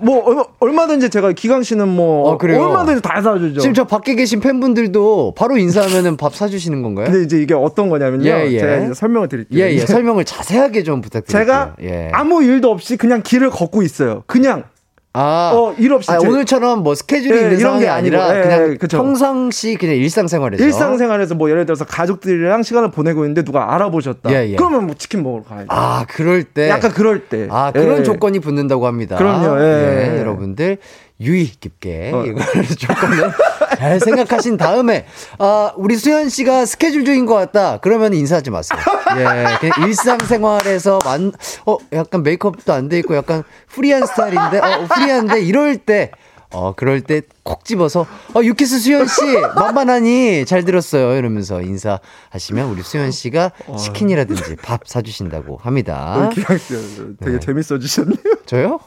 뭐 0.00 0.24
얼마, 0.24 0.44
얼마 0.58 0.86
든지 0.88 1.10
제가 1.10 1.30
기강 1.32 1.62
씨는 1.62 1.86
뭐 1.86 2.28
어, 2.30 2.38
그래요? 2.38 2.60
얼마든지 2.64 3.02
다 3.02 3.22
사주죠. 3.22 3.60
지금 3.60 3.72
저 3.74 3.84
밖에 3.84 4.16
계신 4.16 4.40
팬분들도 4.40 5.34
바로 5.36 5.56
인사하면은 5.58 6.16
밥 6.16 6.34
사주시는 6.34 6.82
건가요? 6.82 7.06
근데 7.06 7.22
이제 7.22 7.40
이게 7.40 7.54
어떤 7.54 7.88
거냐면요. 7.88 8.28
예, 8.28 8.48
예. 8.50 8.58
제가 8.58 8.76
이제 8.78 8.94
설명을 8.94 9.28
드릴게요. 9.28 9.60
예, 9.64 9.72
예. 9.72 9.78
설명을 9.78 10.24
자세하게 10.24 10.82
좀 10.82 11.00
부탁드릴게요. 11.00 11.40
제가 11.44 11.76
예. 11.82 12.10
아무 12.12 12.42
일도 12.42 12.68
없이 12.68 12.96
그냥 12.96 13.22
길을 13.22 13.50
걷고 13.50 13.82
있어요. 13.82 14.24
그냥 14.26 14.64
아, 15.12 15.50
어, 15.54 15.74
일 15.76 15.92
없이 15.92 16.08
아, 16.12 16.18
제- 16.18 16.26
오늘처럼 16.28 16.84
뭐 16.84 16.94
스케줄이 16.94 17.36
예, 17.36 17.40
있는 17.42 17.58
이런 17.58 17.80
게 17.80 17.88
아니라 17.88 18.36
예, 18.38 18.42
그냥 18.42 18.78
그쵸. 18.78 18.96
평상시 18.98 19.74
그냥 19.74 19.96
일상생활에서 19.96 20.62
일상생활에서 20.62 21.34
뭐 21.34 21.50
예를 21.50 21.66
들어서 21.66 21.84
가족들이랑 21.84 22.62
시간을 22.62 22.92
보내고 22.92 23.24
있는데 23.24 23.42
누가 23.42 23.74
알아보셨다. 23.74 24.30
예, 24.32 24.50
예. 24.50 24.54
그러면 24.56 24.86
뭐 24.86 24.94
치킨 24.96 25.24
먹으러 25.24 25.42
가야죠. 25.42 25.66
아, 25.70 26.04
그럴 26.08 26.44
때 26.44 26.68
약간 26.68 26.92
그럴 26.92 27.24
때. 27.28 27.48
아, 27.50 27.72
그런 27.72 27.98
예. 27.98 28.02
조건이 28.04 28.38
붙는다고 28.38 28.86
합니다. 28.86 29.16
그럼요, 29.16 29.60
예. 29.60 30.16
여러분들 30.20 30.78
유의 31.20 31.46
깊게 31.58 32.12
어. 32.14 32.24
이걸 32.24 32.42
조건을 32.78 33.32
잘 33.80 33.98
생각하신 33.98 34.58
다음에 34.58 35.06
아, 35.38 35.72
우리 35.76 35.96
수현 35.96 36.28
씨가 36.28 36.66
스케줄 36.66 37.04
중인 37.06 37.24
것 37.24 37.34
같다. 37.34 37.78
그러면 37.78 38.12
인사하지 38.12 38.50
마세요. 38.50 38.78
예, 39.16 39.84
일상생활에서 39.86 40.98
만, 41.04 41.32
어, 41.64 41.78
약간 41.94 42.22
메이크업도 42.22 42.72
안 42.74 42.90
돼 42.90 42.98
있고 42.98 43.16
약간 43.16 43.42
프리한 43.68 44.04
스타일인데, 44.06 44.58
어, 44.58 44.86
프리한데 44.94 45.40
이럴 45.42 45.78
때. 45.78 46.10
어, 46.52 46.74
그럴 46.74 47.00
때 47.00 47.22
콕 47.44 47.64
집어서, 47.64 48.06
어, 48.34 48.42
유키스 48.42 48.80
수현 48.80 49.06
씨, 49.06 49.22
만만하니? 49.54 50.44
잘 50.46 50.64
들었어요. 50.64 51.16
이러면서 51.16 51.62
인사하시면 51.62 52.68
우리 52.68 52.82
수현 52.82 53.12
씨가 53.12 53.52
치킨이라든지 53.78 54.56
밥 54.56 54.80
사주신다고 54.86 55.58
합니다. 55.62 56.16
어, 56.16 56.30
되게 56.30 57.32
네. 57.32 57.38
재밌어 57.40 57.78
주셨네요. 57.78 58.16
저요? 58.46 58.80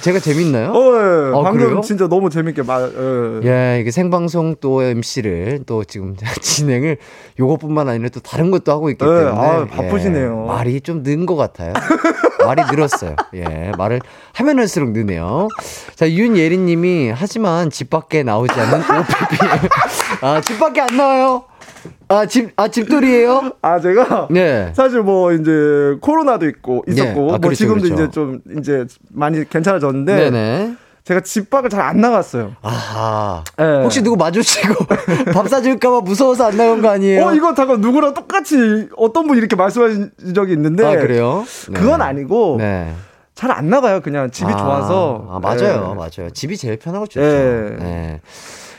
제가 0.00 0.18
재밌나요? 0.18 0.70
어, 0.72 0.94
예. 0.96 1.32
어, 1.32 1.42
방금 1.42 1.64
그래요? 1.66 1.80
진짜 1.82 2.08
너무 2.08 2.30
재밌게 2.30 2.62
말. 2.62 2.90
예. 3.44 3.48
예, 3.76 3.80
이게 3.80 3.90
생방송 3.90 4.56
또 4.60 4.82
MC를 4.82 5.60
또 5.66 5.84
지금 5.84 6.16
진행을 6.42 6.96
요것뿐만 7.38 7.88
아니라 7.88 8.08
또 8.08 8.20
다른 8.20 8.50
것도 8.50 8.72
하고 8.72 8.90
있기 8.90 9.04
예, 9.04 9.08
때문에 9.08 9.30
아, 9.30 9.64
바쁘시네요. 9.66 10.42
예, 10.44 10.46
말이 10.48 10.80
좀 10.80 11.02
는 11.04 11.26
것 11.26 11.36
같아요. 11.36 11.72
말이 12.44 12.62
늘었어요. 12.70 13.14
예, 13.34 13.72
말을 13.78 14.00
하면 14.34 14.58
할수록 14.58 14.90
느네요. 14.90 15.48
자, 15.94 16.10
윤예린님이 16.10 17.12
하지만 17.14 17.70
집 17.70 17.90
밖에 17.90 18.22
나오지 18.22 18.52
않는 18.58 18.80
OPP. 18.82 19.36
아, 20.22 20.40
집 20.40 20.58
밖에 20.58 20.80
안 20.80 20.96
나와요? 20.96 21.44
아, 22.08 22.26
집, 22.26 22.50
아, 22.56 22.68
집돌이에요? 22.68 23.52
아 23.62 23.80
제가 23.80 24.28
네. 24.30 24.72
사실 24.74 25.02
뭐 25.02 25.32
이제 25.32 25.96
코로나도 26.00 26.46
있고 26.48 26.84
있었고 26.88 27.06
예. 27.06 27.10
아, 27.10 27.14
뭐 27.14 27.38
그렇죠, 27.38 27.54
지금도 27.56 27.82
그렇죠. 27.82 28.02
이제 28.04 28.10
좀 28.10 28.40
이제 28.58 28.86
많이 29.12 29.48
괜찮아졌는데 29.48 30.30
네네. 30.30 30.74
제가 31.04 31.20
집 31.20 31.48
밖을 31.48 31.70
잘 31.70 31.80
안 31.80 32.00
나갔어요. 32.00 32.52
아하. 32.60 33.42
예. 33.60 33.82
혹시 33.82 34.02
누구 34.02 34.16
마주치고 34.16 34.74
밥 35.32 35.48
사줄까봐 35.48 36.00
무서워서 36.02 36.46
안 36.48 36.56
나온 36.56 36.82
거 36.82 36.88
아니에요? 36.90 37.24
어 37.26 37.34
이거 37.34 37.54
잠깐 37.54 37.80
누구랑 37.80 38.12
똑같이 38.14 38.88
어떤 38.96 39.26
분이 39.26 39.38
이렇게 39.38 39.56
말씀하신 39.56 40.10
적이 40.34 40.52
있는데 40.52 40.84
아, 40.84 40.96
그래요? 41.00 41.44
네. 41.68 41.72
그건 41.72 42.02
아니고 42.02 42.56
네. 42.58 42.92
잘 43.34 43.52
안 43.52 43.70
나가요. 43.70 44.00
그냥 44.00 44.30
집이 44.32 44.52
아, 44.52 44.56
좋아서. 44.56 45.24
아, 45.30 45.38
맞아요. 45.38 45.90
예. 45.92 45.94
맞아요. 45.94 46.30
집이 46.32 46.56
제일 46.56 46.76
편하고 46.76 47.06
좋죠. 47.06 47.24
예. 47.24 47.76
네. 47.78 48.20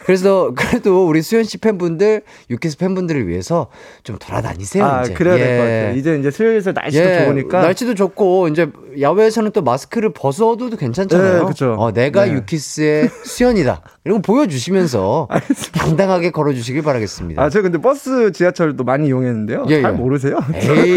그래서 0.09 0.53
그래도 0.55 1.07
우리 1.07 1.21
수현 1.21 1.43
씨 1.43 1.59
팬분들, 1.59 2.23
유키스 2.49 2.79
팬분들을 2.79 3.27
위해서 3.27 3.67
좀 4.01 4.17
돌아다니세요. 4.17 4.83
아 4.83 5.03
이제. 5.03 5.13
그래야 5.13 5.35
될것 5.35 5.53
예. 5.53 5.59
같아요. 5.59 5.95
이제 5.99 6.17
이제 6.17 6.31
슬슬 6.31 6.73
날씨도 6.73 7.03
예, 7.05 7.25
좋으니까. 7.25 7.61
날씨도 7.61 7.93
좋고 7.93 8.47
이제 8.47 8.71
야외에서는 8.99 9.51
또 9.51 9.61
마스크를 9.61 10.11
벗어도 10.11 10.71
괜찮잖아요. 10.75 11.41
네, 11.41 11.45
그쵸. 11.45 11.75
어, 11.77 11.91
내가 11.91 12.25
네. 12.25 12.33
유키스의 12.33 13.07
수현이다. 13.23 13.83
이런 14.03 14.23
거 14.23 14.33
보여주시면서 14.33 15.27
당당하게 15.73 16.31
걸어주시길 16.31 16.81
바라겠습니다. 16.81 17.39
아, 17.43 17.51
저 17.51 17.61
근데 17.61 17.77
버스 17.77 18.31
지하철도 18.31 18.83
많이 18.83 19.09
이용했는데요. 19.09 19.65
예, 19.69 19.83
잘 19.83 19.93
예. 19.93 19.95
모르세요? 19.95 20.39
에이, 20.55 20.95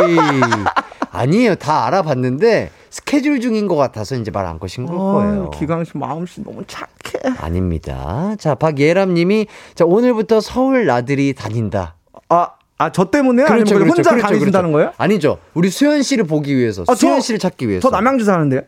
아니에요. 1.10 1.56
다 1.56 1.86
알아봤는데 1.86 2.70
스케줄 2.92 3.40
중인 3.40 3.68
것 3.68 3.74
같아서 3.76 4.16
이제 4.16 4.30
말안 4.30 4.58
거신 4.60 4.84
걸 4.84 4.98
거예요. 4.98 5.50
아, 5.52 5.58
기강 5.58 5.82
씨 5.82 5.96
마음씨 5.96 6.42
너무 6.44 6.62
착해. 6.66 7.36
아닙니다. 7.38 8.36
자, 8.38 8.54
박예람 8.54 9.14
님이 9.14 9.46
자, 9.74 9.86
오늘부터 9.86 10.42
서울 10.42 10.84
나들이 10.84 11.32
다닌다. 11.32 11.94
아, 12.28 12.50
아, 12.76 12.92
저 12.92 13.06
때문에 13.10 13.44
아니면 13.44 13.64
그냥 13.64 13.88
혼자 13.88 14.14
다니신다는 14.18 14.72
거예요? 14.72 14.92
아니죠. 14.98 15.38
우리 15.54 15.70
수현 15.70 16.02
씨를 16.02 16.24
보기 16.24 16.54
위해서, 16.54 16.84
아, 16.86 16.94
수현 16.94 17.16
저- 17.16 17.20
씨를 17.22 17.38
찾기 17.38 17.66
위해서. 17.66 17.88
저 17.88 17.96
남양주 17.96 18.26
사는데요. 18.26 18.60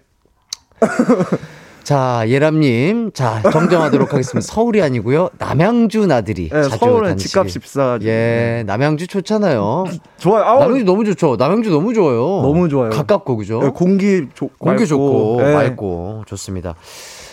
자, 1.84 2.24
예람 2.28 2.60
님. 2.60 3.12
자, 3.12 3.42
정정하도록 3.52 4.10
하겠습니다. 4.12 4.40
서울이 4.40 4.82
아니고요. 4.82 5.28
남양주 5.38 6.06
나들이. 6.06 6.44
예, 6.52 6.62
자주 6.62 6.78
서울은 6.78 7.08
다니시길. 7.10 7.28
집값이 7.30 7.58
비싸가지고. 7.58 8.10
예, 8.10 8.64
남양주 8.66 9.06
좋잖아요. 9.06 9.84
좋아요. 10.18 10.44
아우, 10.44 10.60
남양주 10.60 10.84
너무 10.84 11.04
좋죠. 11.04 11.36
남양주 11.38 11.70
너무 11.70 11.92
좋아요. 11.92 12.40
너무 12.42 12.68
좋아요. 12.70 12.90
가깝고 12.90 13.36
그죠? 13.36 13.60
예, 13.64 13.68
공기 13.68 14.26
좋, 14.34 14.48
공기 14.58 14.80
맑고. 14.82 14.86
좋고 14.86 15.38
예. 15.42 15.52
맑고 15.54 16.24
좋습니다. 16.26 16.74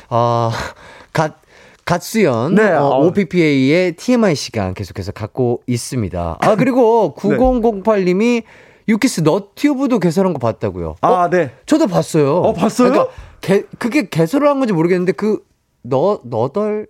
아, 0.10 0.52
갓 1.14 1.36
갓수연 1.86 2.56
네, 2.56 2.72
어, 2.74 2.86
어. 2.90 3.06
OPPA의 3.08 3.94
TMI 3.96 4.36
시간 4.36 4.74
계속해서 4.74 5.14
갖고 5.14 5.62
있습니다. 5.66 6.38
아 6.40 6.56
그리고 6.60 7.16
네. 7.24 7.30
9008님이 7.30 8.44
유키스 8.88 9.22
너튜브도 9.22 10.00
개설한 10.00 10.34
거 10.34 10.40
봤다고요? 10.40 10.96
아, 11.02 11.08
어, 11.08 11.30
네. 11.30 11.52
저도 11.66 11.88
봤어요. 11.88 12.38
어, 12.38 12.54
봤어요? 12.54 12.90
그러니까 12.92 13.14
개, 13.42 13.64
그게 13.80 14.08
개설을 14.10 14.48
한 14.48 14.60
건지 14.60 14.74
모르겠는데 14.74 15.12
그 15.14 15.40
너 15.84 16.20
너덜 16.24 16.86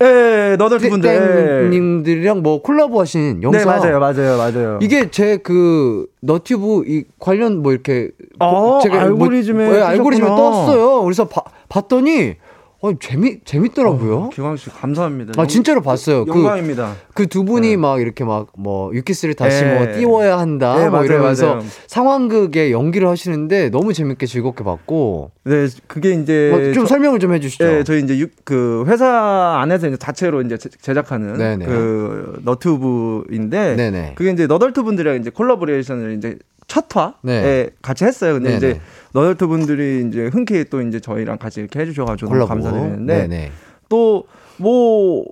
예, 0.00 0.54
너들 0.56 0.78
두 0.78 0.90
분들. 0.90 1.70
님들이랑 1.70 2.40
뭐 2.44 2.62
콜라보 2.62 3.00
하신 3.00 3.42
영상 3.42 3.60
네, 3.62 3.66
맞아요, 3.66 3.98
맞아요, 3.98 4.38
맞아요. 4.38 4.78
이게 4.80 5.10
제 5.10 5.38
그 5.42 6.06
너튜브 6.22 6.84
이 6.86 7.02
관련 7.18 7.60
뭐 7.64 7.72
이렇게 7.72 8.12
어, 8.38 8.78
알고리즘에 8.88 9.66
뭐, 9.66 9.74
예, 9.76 9.80
알고리즘에. 9.80 10.28
떴어요. 10.28 11.02
그래서 11.02 11.26
봐- 11.26 11.42
봤더니 11.68 12.36
어, 12.80 12.92
재미 13.00 13.40
재밌더라고요. 13.44 14.28
기광 14.28 14.56
씨 14.56 14.70
감사합니다. 14.70 15.32
아 15.36 15.46
진짜로 15.48 15.80
봤어요. 15.82 16.24
그 16.24 16.30
영광입니다. 16.38 16.94
그 17.14 17.26
두 17.26 17.44
분이 17.44 17.76
막 17.76 18.00
이렇게 18.00 18.22
막 18.24 18.46
뭐 18.56 18.94
유키스를 18.94 19.34
다시 19.34 19.64
네. 19.64 19.74
뭐 19.84 19.92
띄워야 19.94 20.38
한다 20.38 20.74
네, 20.76 20.82
뭐 20.82 20.90
맞아요, 20.92 21.04
이러면서 21.06 21.46
맞아요. 21.56 21.64
상황극에 21.88 22.70
연기를 22.70 23.08
하시는데 23.08 23.70
너무 23.70 23.92
재밌게 23.92 24.26
즐겁게 24.26 24.62
봤고 24.62 25.32
네, 25.44 25.66
그게 25.88 26.12
이제 26.12 26.50
뭐좀 26.52 26.72
저- 26.74 26.86
설명을 26.86 27.18
좀 27.18 27.34
해주시죠. 27.34 27.64
네, 27.64 27.84
저희 27.84 28.00
이제 28.02 28.16
유- 28.20 28.28
그 28.44 28.84
회사 28.86 29.58
안에서 29.60 29.88
이제 29.88 29.96
자체로 29.96 30.40
이제 30.42 30.56
제- 30.56 30.68
제작하는 30.80 31.34
네네. 31.36 31.66
그 31.66 32.40
너튜브인데 32.44 33.74
네네. 33.76 34.12
그게 34.16 34.30
이제 34.30 34.46
너덜트 34.46 34.82
분들이랑 34.84 35.16
이제 35.16 35.30
콜라보레이션을 35.30 36.12
이제 36.16 36.38
첫 36.68 36.94
화에 36.94 37.12
네. 37.22 37.70
같이 37.82 38.04
했어요. 38.04 38.34
근데 38.34 38.50
네네. 38.50 38.56
이제 38.58 38.80
너덜트 39.14 39.46
분들이 39.48 40.06
이제 40.06 40.26
흔쾌히 40.26 40.64
또 40.66 40.80
이제 40.82 41.00
저희랑 41.00 41.38
같이 41.38 41.60
이렇게 41.60 41.80
해주셔가지고 41.80 42.30
너무. 42.34 42.46
감사드리는데 42.46 43.26
네네. 43.28 43.52
또뭐 43.88 45.24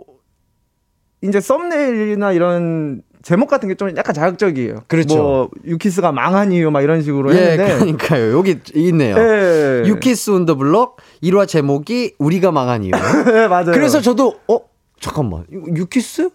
이제 1.23 1.41
썸네일이나 1.41 2.33
이런 2.33 3.03
제목 3.23 3.49
같은 3.51 3.69
게 3.69 3.75
좀 3.75 3.95
약간 3.97 4.15
자극적이에요. 4.15 4.85
그렇죠. 4.87 5.17
뭐 5.17 5.51
유키스가 5.65 6.13
망한 6.13 6.53
이유 6.53 6.71
막 6.71 6.81
이런 6.83 7.03
식으로 7.03 7.35
예, 7.35 7.39
했는데 7.53 7.75
그러니까요. 7.75 8.33
여기 8.33 8.59
있네요. 8.75 9.17
예. 9.19 9.83
유키스 9.87 10.31
온 10.31 10.47
더 10.47 10.55
블럭 10.55 10.97
1화 11.23 11.47
제목이 11.49 12.15
우리가 12.19 12.53
망한 12.53 12.85
이유. 12.85 12.93
네, 13.27 13.49
맞아요. 13.49 13.73
그래서 13.73 14.01
저도 14.01 14.37
어 14.49 14.61
잠깐만 15.01 15.45
유키스 15.51 16.31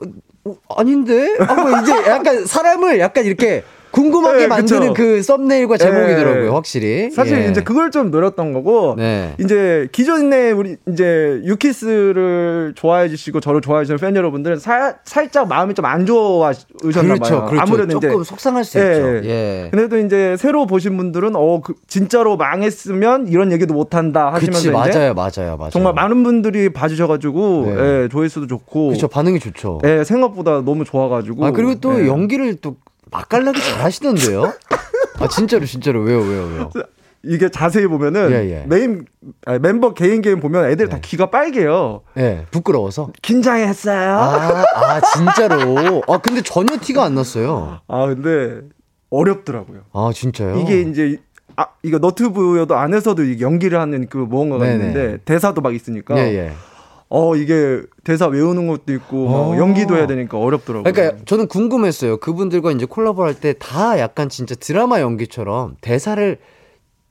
어, 0.00 0.04
어, 0.50 0.56
아닌데 0.76 1.36
하고 1.38 1.82
이제 1.82 1.92
약간 2.08 2.46
사람을 2.46 2.98
약간 2.98 3.24
이렇게 3.26 3.62
궁금하게 3.90 4.38
네, 4.38 4.46
만드는 4.46 4.80
그쵸. 4.80 4.94
그 4.94 5.22
썸네일과 5.22 5.76
제목이더라고요, 5.76 6.44
예. 6.44 6.48
확실히. 6.48 7.10
사실 7.10 7.44
예. 7.44 7.50
이제 7.50 7.62
그걸 7.62 7.90
좀 7.90 8.10
늘었던 8.10 8.52
거고 8.52 8.94
네. 8.96 9.34
이제 9.38 9.88
기존에 9.92 10.50
우리 10.50 10.76
이제 10.88 11.40
유키스를 11.44 12.72
좋아해 12.76 13.08
주시고 13.08 13.40
저를 13.40 13.60
좋아해 13.60 13.84
주시는 13.84 13.98
팬 13.98 14.16
여러분들은 14.16 14.58
살 14.58 14.96
살짝 15.04 15.48
마음이 15.48 15.74
좀 15.74 15.90
안 15.90 16.06
좋아하셨나 16.06 16.70
그렇죠, 16.80 17.40
봐요. 17.40 17.46
그렇죠. 17.46 17.60
아무래도 17.60 17.92
조금 18.00 18.20
이제 18.20 18.24
속상할 18.24 18.64
수 18.64 18.78
예, 18.78 18.82
있죠. 18.92 19.28
예. 19.28 19.64
예. 19.64 19.70
근데도 19.70 19.98
이제 19.98 20.36
새로 20.38 20.66
보신 20.66 20.96
분들은 20.96 21.34
어 21.34 21.60
그, 21.60 21.74
진짜로 21.88 22.36
망했으면 22.36 23.26
이런 23.28 23.50
얘기도 23.50 23.74
못 23.74 23.94
한다 23.94 24.32
하시면서 24.32 24.58
그치, 24.58 24.70
맞아요, 24.70 25.14
맞아요, 25.14 25.56
맞아요. 25.56 25.70
정말 25.70 25.94
많은 25.94 26.22
분들이 26.22 26.72
봐주셔가지고 26.72 27.64
네. 27.66 28.02
예, 28.04 28.08
조회수도 28.08 28.46
좋고 28.46 28.88
그렇죠, 28.88 29.08
반응이 29.08 29.40
좋죠. 29.40 29.80
예, 29.84 30.04
생각보다 30.04 30.62
너무 30.64 30.84
좋아가지고 30.84 31.44
아 31.44 31.50
그리고 31.50 31.74
또 31.80 32.00
예. 32.00 32.06
연기를 32.06 32.56
또 32.60 32.76
맛깔나게 33.10 33.60
잘 33.60 33.82
하시던데요? 33.82 34.52
아 35.18 35.28
진짜로 35.28 35.66
진짜로 35.66 36.02
왜요 36.02 36.20
왜요 36.20 36.44
왜요? 36.46 36.70
이게 37.22 37.50
자세히 37.50 37.86
보면은 37.86 38.30
예, 38.32 38.50
예. 38.50 38.64
메인 38.66 39.04
아니, 39.44 39.58
멤버 39.58 39.92
개인 39.92 40.22
개인 40.22 40.40
보면 40.40 40.70
애들 40.70 40.88
다 40.88 40.98
귀가 41.02 41.28
빨개요. 41.30 42.02
예 42.16 42.46
부끄러워서. 42.50 43.10
긴장했어요. 43.20 44.10
아, 44.18 44.64
아 44.74 45.00
진짜로. 45.00 46.02
아 46.08 46.18
근데 46.18 46.40
전혀 46.40 46.78
티가 46.78 47.04
안 47.04 47.14
났어요. 47.14 47.80
아 47.88 48.06
근데 48.06 48.62
어렵더라고요. 49.10 49.80
아 49.92 50.10
진짜요? 50.14 50.60
이게 50.60 50.80
이제 50.80 51.18
아 51.56 51.66
이거 51.82 51.98
너튜브여도 51.98 52.74
안에서도 52.76 53.40
연기를 53.40 53.78
하는 53.78 54.08
그 54.08 54.16
무언가가 54.16 54.64
네네. 54.64 54.74
있는데 54.76 55.18
대사도 55.26 55.60
막 55.60 55.74
있으니까 55.74 56.16
예 56.16 56.22
예. 56.22 56.52
어 57.12 57.34
이게 57.34 57.82
대사 58.04 58.26
외우는 58.28 58.68
것도 58.68 58.92
있고 58.94 59.28
막 59.28 59.34
어. 59.34 59.56
연기도 59.58 59.96
해야 59.96 60.06
되니까 60.06 60.38
어렵더라고요. 60.38 60.92
그러니까 60.92 61.22
저는 61.26 61.48
궁금했어요. 61.48 62.18
그분들과 62.18 62.70
이제 62.70 62.86
콜라보할 62.86 63.34
때 63.34 63.52
다 63.58 63.98
약간 63.98 64.28
진짜 64.28 64.54
드라마 64.54 65.00
연기처럼 65.00 65.74
대사를 65.80 66.38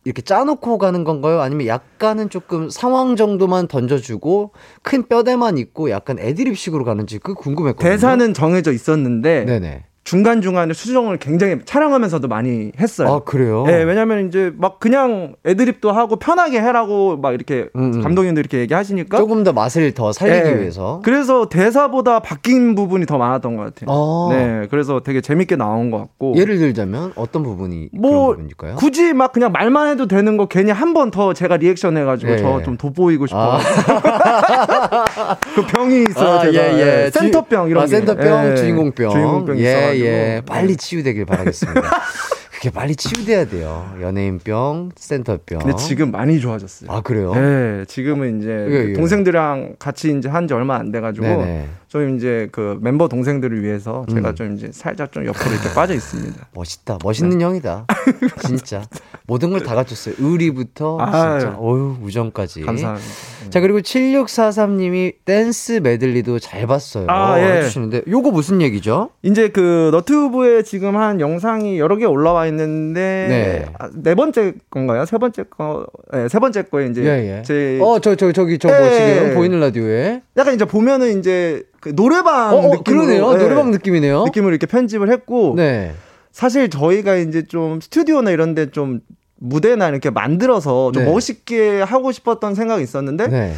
이렇게 0.06 0.22
짜놓고 0.22 0.78
가는 0.78 1.04
건가요? 1.04 1.42
아니면 1.42 1.68
약간은 1.68 2.30
조금 2.30 2.70
상황 2.70 3.18
정도만 3.18 3.68
던져주고 3.68 4.54
큰 4.82 5.06
뼈대만 5.08 5.58
있고 5.58 5.90
약간 5.90 6.18
애드립식으로 6.18 6.86
가는지 6.86 7.20
그 7.20 7.34
궁금했거든요. 7.34 7.92
대사는 7.92 8.34
정해져 8.34 8.72
있었는데 8.72 9.44
네네. 9.44 9.84
중간 10.10 10.42
중간에 10.42 10.74
수정을 10.74 11.18
굉장히 11.18 11.58
촬영하면서도 11.66 12.28
많이 12.28 12.72
했어요. 12.80 13.08
아 13.14 13.20
그래요? 13.20 13.64
예, 13.68 13.74
왜냐면 13.84 14.28
이제 14.28 14.52
막 14.58 14.80
그냥 14.80 15.36
애드립도 15.46 15.92
하고 15.92 16.16
편하게 16.16 16.60
해라고 16.62 17.16
막 17.18 17.36
이렇게 17.36 17.68
음, 17.76 17.92
음. 17.94 18.02
감독님들 18.02 18.40
이렇게 18.42 18.58
얘기하시니까 18.58 19.20
조금 19.20 19.44
더 19.44 19.54
맛을 19.54 19.92
더 19.94 20.12
살리기 20.12 20.50
예. 20.50 20.60
위해서. 20.62 21.00
그래서 21.04 21.48
대사보다 21.48 22.22
바뀐 22.22 22.74
부분이 22.74 23.06
더 23.06 23.20
많았던 23.20 23.56
것 23.56 23.76
같아요. 23.76 23.88
아. 23.96 24.30
네, 24.34 24.68
그래서 24.72 25.02
되게 25.02 25.22
재밌게 25.22 25.56
나온 25.58 25.92
것 25.92 26.00
같고. 26.00 26.34
예를 26.38 26.58
들자면 26.58 27.12
어떤 27.16 27.44
부분이 27.44 27.90
뭐 27.94 28.10
그런 28.12 28.26
부분일까요? 28.48 28.76
굳이 28.78 29.14
막 29.14 29.32
그냥 29.32 29.52
말만 29.52 29.90
해도 29.90 30.08
되는 30.08 30.38
거 30.38 30.48
괜히 30.48 30.72
한 30.72 30.90
번 30.96 31.12
더 31.12 31.34
제가 31.34 31.58
리액션 31.58 31.98
해 31.98 32.04
가지고 32.04 32.32
예. 32.32 32.38
저좀 32.40 32.78
돋보이고 32.78 33.28
싶어. 33.28 33.60
아. 33.60 33.60
그 35.56 35.66
병이 35.68 36.04
있어요. 36.10 36.30
아, 36.40 36.40
제가. 36.42 36.54
예, 36.80 37.06
예. 37.06 37.12
센터병 37.12 37.70
이런 37.70 37.84
아, 37.84 37.86
게. 37.86 37.92
센터병, 37.92 38.52
예. 38.52 38.56
주인공병. 38.56 39.10
주인공병 39.12 39.60
예, 39.60 39.62
있어가지고. 39.70 39.99
예. 40.06 40.42
빨리 40.46 40.76
치유되길 40.76 41.26
바라겠습니다. 41.26 41.82
그게 42.52 42.70
빨리 42.72 42.94
치유돼야 42.96 43.46
돼요. 43.46 43.90
연예인병, 44.02 44.92
센터병. 44.98 45.60
근데 45.60 45.76
지금 45.78 46.12
많이 46.12 46.42
좋아졌어요. 46.42 46.92
아, 46.92 47.00
그래요? 47.02 47.34
네, 47.34 47.86
지금은 47.88 48.40
이제 48.42 48.50
예, 48.50 48.90
예. 48.90 48.94
동생들이랑 48.94 49.76
같이 49.80 50.12
이제 50.18 50.28
한 50.28 50.46
지 50.48 50.54
얼마 50.54 50.76
안 50.76 50.92
돼가지고 50.92 51.26
네네. 51.26 51.70
좀 51.90 52.16
이제 52.16 52.48
그 52.52 52.78
멤버 52.82 53.08
동생들을 53.08 53.64
위해서 53.64 54.06
제가 54.14 54.30
음. 54.30 54.36
좀 54.36 54.56
이제 54.56 54.70
살짝 54.72 55.12
좀 55.12 55.26
옆으로 55.26 55.52
이렇게 55.52 55.74
빠져 55.74 55.96
있습니다. 55.96 56.48
멋있다. 56.54 57.00
멋있는 57.04 57.40
네. 57.40 57.44
형이다. 57.44 57.88
진짜. 58.46 58.84
모든 59.26 59.50
걸 59.52 59.60
다 59.60 59.76
갖췄어요. 59.76 60.16
의리부터 60.20 60.98
아유. 61.00 61.40
진짜 61.40 61.56
어유 61.60 61.98
우정까지. 62.04 62.62
감사합니다. 62.62 63.08
자, 63.50 63.60
그리고 63.60 63.82
7643 63.82 64.78
님이 64.78 65.14
댄스 65.26 65.80
메들리도 65.84 66.38
잘 66.40 66.68
봤어요. 66.68 67.06
아, 67.10 67.40
예. 67.40 67.58
해 67.58 67.64
주시는데 67.64 68.04
요거 68.08 68.32
무슨 68.32 68.62
얘기죠? 68.62 69.10
이제 69.24 69.50
그 69.50 69.90
너튜브에 69.92 70.62
지금 70.64 70.96
한 70.98 71.20
영상이 71.20 71.80
여러 71.80 71.96
개 71.98 72.06
올라와 72.06 72.46
있는데 72.48 73.00
네. 73.28 73.66
아, 73.80 73.90
네 73.96 74.14
번째 74.16 74.54
건가요? 74.70 75.06
세 75.06 75.18
번째 75.18 75.44
거, 75.50 75.88
네, 76.14 76.28
세 76.30 76.38
번째 76.40 76.62
거에 76.64 76.88
이제 76.88 77.04
예, 77.04 77.38
예. 77.38 77.42
제 77.44 77.80
어, 77.82 78.00
저, 78.00 78.16
저, 78.16 78.32
저기, 78.32 78.58
저뭐 78.60 78.76
예. 78.76 79.16
지금 79.16 79.36
보이는 79.36 79.60
라디오에. 79.60 80.22
약간 80.38 80.54
이제 80.54 80.66
보면은 80.66 81.18
이제 81.20 81.64
그 81.82 81.96
노래방 81.96 82.54
어, 82.54 82.58
어, 82.58 82.84
그러네요. 82.84 83.34
예, 83.34 83.38
노래방 83.38 83.72
느낌이네요. 83.72 84.24
느낌으로 84.26 84.52
이렇게 84.52 84.66
편집을 84.68 85.12
했고 85.12 85.54
네. 85.56 85.94
사실 86.32 86.70
저희가 86.70 87.16
이제 87.16 87.44
좀 87.44 87.80
스튜디오나 87.82 88.32
이런 88.32 88.56
데 88.56 88.68
좀 88.72 89.02
무대나 89.42 89.88
이렇게 89.88 90.10
만들어서 90.10 90.92
좀 90.92 91.06
네. 91.06 91.12
멋있게 91.12 91.82
하고 91.82 92.12
싶었던 92.12 92.56
생각이 92.56 92.84
있었는데 92.84 93.28
네. 93.28 93.54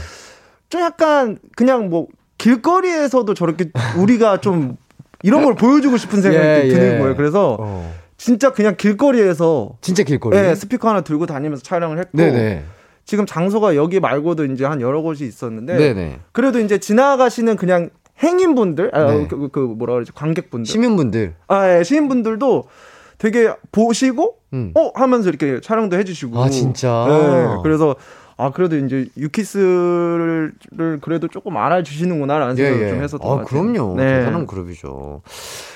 좀 0.69 0.81
약간 0.81 1.39
그냥 1.55 1.89
뭐 1.89 2.07
길거리에서도 2.37 3.33
저렇게 3.33 3.71
우리가 3.97 4.41
좀 4.41 4.77
이런 5.23 5.43
걸 5.43 5.55
보여주고 5.55 5.97
싶은 5.97 6.21
생각이 6.21 6.47
예, 6.47 6.67
드는 6.67 6.95
예. 6.95 6.97
거예요. 6.99 7.15
그래서 7.15 7.57
어. 7.59 7.93
진짜 8.17 8.51
그냥 8.53 8.75
길거리에서 8.77 9.71
진짜 9.81 10.03
길거리. 10.03 10.37
예, 10.37 10.53
스피커 10.55 10.87
하나 10.89 11.01
들고 11.01 11.25
다니면서 11.25 11.63
촬영을 11.63 11.97
했고 11.97 12.17
네네. 12.17 12.63
지금 13.05 13.25
장소가 13.25 13.75
여기 13.75 13.99
말고도 13.99 14.45
이제 14.45 14.63
한 14.65 14.81
여러 14.81 15.01
곳이 15.01 15.25
있었는데 15.25 15.75
네네. 15.77 16.19
그래도 16.31 16.59
이제 16.59 16.77
지나가시는 16.77 17.55
그냥 17.55 17.89
행인분들, 18.23 18.91
아, 18.93 19.11
네. 19.11 19.27
그, 19.27 19.49
그 19.49 19.59
뭐라 19.59 19.93
그러지, 19.93 20.11
관객분들, 20.13 20.65
시민분들. 20.71 21.35
아, 21.47 21.77
예, 21.77 21.83
시민분들도 21.83 22.65
되게 23.17 23.53
보시고 23.71 24.37
음. 24.53 24.71
어 24.75 24.91
하면서 24.95 25.29
이렇게 25.29 25.61
촬영도 25.61 25.97
해주시고. 25.97 26.41
아, 26.41 26.49
진짜? 26.49 27.05
네, 27.07 27.61
그래서 27.63 27.95
아 28.41 28.49
그래도 28.49 28.75
이제 28.75 29.07
유키스를 29.17 30.53
그래도 31.01 31.27
조금 31.27 31.57
알아주시는구나라는 31.57 32.55
생각을 32.55 32.89
좀 32.89 33.03
했었던 33.03 33.19
것 33.19 33.27
아, 33.27 33.35
같아요. 33.43 33.45
그럼요. 33.45 33.95
네. 33.97 34.19
대단한 34.19 34.47
그룹이죠. 34.47 35.21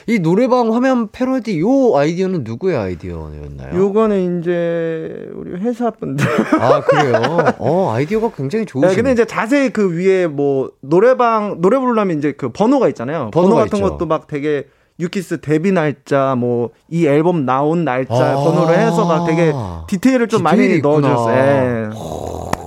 이 0.07 0.20
노래방 0.20 0.74
화면 0.74 1.09
패러디 1.11 1.59
요 1.59 1.95
아이디어는 1.95 2.43
누구의 2.43 2.76
아이디어였나요? 2.76 3.76
요거는 3.76 4.39
이제 4.39 5.30
우리 5.36 5.51
회사 5.61 5.91
분들. 5.91 6.26
아, 6.59 6.82
그래요? 6.82 7.53
어, 7.59 7.91
아이디어가 7.93 8.32
굉장히 8.36 8.66
좋으시네요. 8.66 8.89
네, 8.89 8.95
근데 8.95 9.11
이제 9.11 9.26
자세히 9.26 9.70
그 9.70 9.95
위에 9.95 10.26
뭐 10.28 10.72
노래방 10.82 11.61
노래 11.61 11.78
부르려면 11.78 12.18
이제 12.18 12.32
그 12.32 12.49
번호가 12.49 12.88
있잖아요. 12.89 13.30
번호 13.32 13.49
번호가 13.49 13.63
같은 13.66 13.78
있죠. 13.80 13.89
것도 13.89 14.05
막 14.07 14.26
되게 14.28 14.68
유키스 14.99 15.41
데뷔 15.41 15.72
날짜 15.72 16.36
뭐 16.36 16.70
이 16.89 17.05
앨범 17.07 17.45
나온 17.45 17.84
날짜 17.84 18.13
아. 18.13 18.36
번호로 18.36 18.70
해서 18.74 19.05
막 19.05 19.26
되게 19.26 19.51
디테일을 19.88 20.28
좀 20.30 20.41
많이 20.43 20.66
있구나. 20.76 21.07
넣어주셨어요. 21.09 21.36
예. 21.36 21.89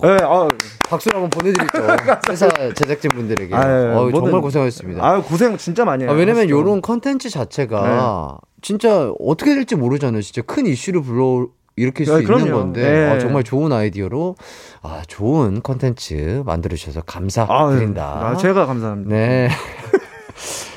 예, 0.04 0.16
아, 0.22 0.48
박수를 0.88 1.16
한번 1.20 1.30
보내드리죠. 1.30 1.86
회사 2.30 2.48
제작진 2.74 3.10
분들에게. 3.10 3.54
아, 3.54 3.60
예, 3.60 3.94
어, 3.94 4.04
뭐든- 4.06 4.14
정말 4.14 4.40
고생하셨습니다. 4.40 5.04
아 5.06 5.22
고생 5.22 5.56
진짜 5.56 5.84
많이 5.84 6.04
해요. 6.04 6.10
아, 6.12 6.14
왜냐면. 6.14 6.48
요런 6.50 6.80
컨텐츠 6.82 7.30
자체가 7.30 8.38
진짜 8.62 9.10
어떻게 9.20 9.54
될지 9.54 9.74
모르잖아요. 9.76 10.22
진짜 10.22 10.42
큰 10.42 10.66
이슈를 10.66 11.02
불러 11.02 11.46
일으킬 11.76 12.06
수 12.06 12.12
네, 12.16 12.22
있는 12.22 12.34
그럼요. 12.34 12.58
건데 12.58 12.82
네. 12.90 13.10
아, 13.10 13.18
정말 13.20 13.44
좋은 13.44 13.72
아이디어로 13.72 14.34
아, 14.82 15.02
좋은 15.06 15.62
컨텐츠 15.62 16.42
만들어 16.44 16.74
주셔서 16.76 17.02
감사드린다. 17.02 18.02
아, 18.04 18.36
제가 18.36 18.66
감사합니다. 18.66 19.10
네. 19.14 19.48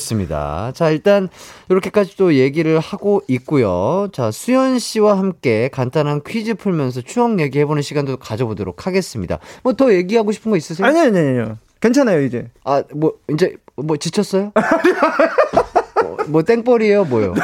좋습니다. 0.00 0.70
자, 0.74 0.90
일단 0.90 1.28
이렇게까지 1.68 2.16
또 2.16 2.34
얘기를 2.34 2.78
하고 2.78 3.22
있고요. 3.26 4.08
자, 4.12 4.30
수현 4.30 4.78
씨와 4.78 5.18
함께 5.18 5.68
간단한 5.72 6.22
퀴즈 6.24 6.54
풀면서 6.54 7.00
추억 7.02 7.40
얘기해 7.40 7.64
보는 7.66 7.82
시간도 7.82 8.18
가져보도록 8.18 8.86
하겠습니다. 8.86 9.38
뭐 9.64 9.72
더 9.80 9.92
얘기하고 9.94 10.30
싶은 10.32 10.50
거 10.50 10.56
있으세요? 10.56 10.86
아니 10.86 11.00
아니 11.00 11.18
아니요. 11.18 11.56
괜찮아요 11.80 12.20
이제. 12.22 12.48
아, 12.64 12.82
뭐 12.94 13.14
이제 13.30 13.56
뭐 13.76 13.96
지쳤어요? 13.96 14.52
뭐, 16.02 16.16
뭐 16.28 16.42
땡벌이에요, 16.42 17.04
뭐요? 17.06 17.34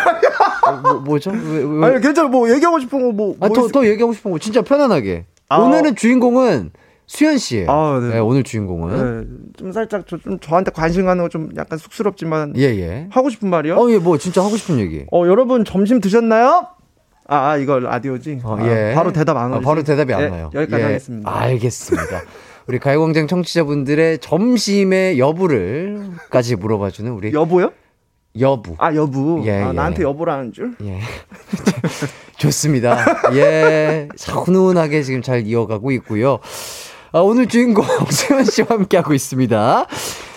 어, 0.67 0.73
뭐, 0.83 0.95
뭐죠? 1.01 1.31
왜, 1.31 1.63
왜? 1.65 1.87
아니 1.87 2.01
괜찮아. 2.01 2.29
뭐 2.29 2.51
얘기하고 2.51 2.79
싶은 2.79 3.01
거 3.03 3.13
뭐. 3.13 3.35
아, 3.41 3.47
뭐 3.49 3.57
더, 3.57 3.67
있- 3.67 3.73
더 3.73 3.87
얘기하고 3.87 4.13
싶은 4.13 4.31
거 4.31 4.39
진짜 4.39 4.61
편안하게. 4.63 5.25
아, 5.49 5.59
오늘은 5.59 5.97
주인공은 5.97 6.71
수현 7.07 7.39
씨예요. 7.39 7.71
아, 7.71 8.01
네. 8.01 8.15
네, 8.15 8.19
오늘 8.19 8.43
주인공은. 8.43 9.21
네, 9.21 9.53
좀 9.57 9.73
살짝 9.73 10.05
저, 10.09 10.19
좀 10.19 10.39
저한테 10.41 10.71
관심 10.73 11.07
가는 11.07 11.23
거 11.23 11.29
좀 11.29 11.51
약간 11.57 11.79
쑥스럽지만 11.79 12.55
예, 12.57 12.63
예. 12.63 13.07
하고 13.11 13.31
싶은 13.31 13.49
말이요. 13.49 13.77
어, 13.77 13.91
예, 13.91 13.99
뭐 13.99 14.19
진짜 14.19 14.43
하고 14.45 14.57
싶은 14.57 14.79
얘기. 14.81 15.05
어, 15.13 15.27
여러분 15.27 15.65
점심 15.65 16.01
드셨나요? 16.01 16.67
아, 17.29 17.51
아, 17.51 17.57
이거 17.57 17.79
라디오지. 17.79 18.41
어, 18.45 18.57
아, 18.59 18.67
예. 18.69 18.93
바로 18.95 19.13
대답 19.13 19.37
안 19.37 19.53
아. 19.55 19.61
바로 19.61 19.83
대답이 19.83 20.13
안 20.15 20.23
예, 20.23 20.27
와요. 20.29 20.51
여기까지 20.55 20.83
예. 20.83 20.87
하겠습니다. 20.87 21.41
알겠습니다. 21.43 22.23
우리 22.69 22.79
가요광장 22.81 23.29
청취자분들의 23.29 24.19
점심의 24.19 25.19
여부를까지 25.21 26.57
물어봐주는 26.57 27.11
우리 27.13 27.33
여보요? 27.33 27.71
여부. 28.41 28.75
아, 28.79 28.95
여부. 28.95 29.43
예, 29.47 29.53
아, 29.63 29.69
예. 29.69 29.73
나한테 29.73 30.03
여보라는 30.03 30.53
줄? 30.53 30.75
예. 30.83 30.99
좋습니다. 32.39 32.99
예. 33.35 34.09
훈훈하게 34.29 35.03
지금 35.03 35.23
잘 35.23 35.47
이어가고 35.47 35.91
있고요. 35.93 36.39
아, 37.17 37.21
오늘 37.21 37.49
주인공 37.49 37.83
수현 38.13 38.45
씨와 38.45 38.67
함께하고 38.73 39.15
있습니다. 39.15 39.87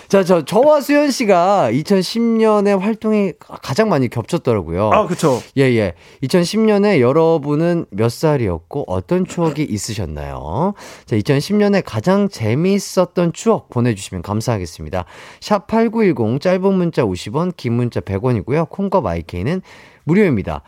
자, 0.08 0.24
저, 0.24 0.46
저와 0.46 0.80
수현 0.80 1.12
씨가 1.12 1.72
2010년에 1.74 2.80
활동이 2.80 3.34
가장 3.38 3.90
많이 3.90 4.08
겹쳤더라고요. 4.08 4.90
아, 4.94 5.06
그쵸. 5.06 5.42
예, 5.58 5.64
예. 5.64 5.96
2010년에 6.24 7.02
여러분은 7.02 7.86
몇 7.90 8.10
살이었고 8.10 8.86
어떤 8.88 9.26
추억이 9.26 9.64
있으셨나요? 9.64 10.74
자, 11.06 11.18
2010년에 11.18 11.84
가장 11.86 12.30
재미있었던 12.30 13.34
추억 13.34 13.70
보내주시면 13.72 14.22
감사하겠습니다. 14.22 15.04
샵8910 15.42 16.40
짧은 16.40 16.74
문자 16.74 17.04
50원, 17.04 17.58
긴 17.58 17.74
문자 17.74 18.00
100원이고요. 18.00 18.70
콩과 18.70 19.02
마이케이는 19.02 19.62
무료입니다. 20.06 20.62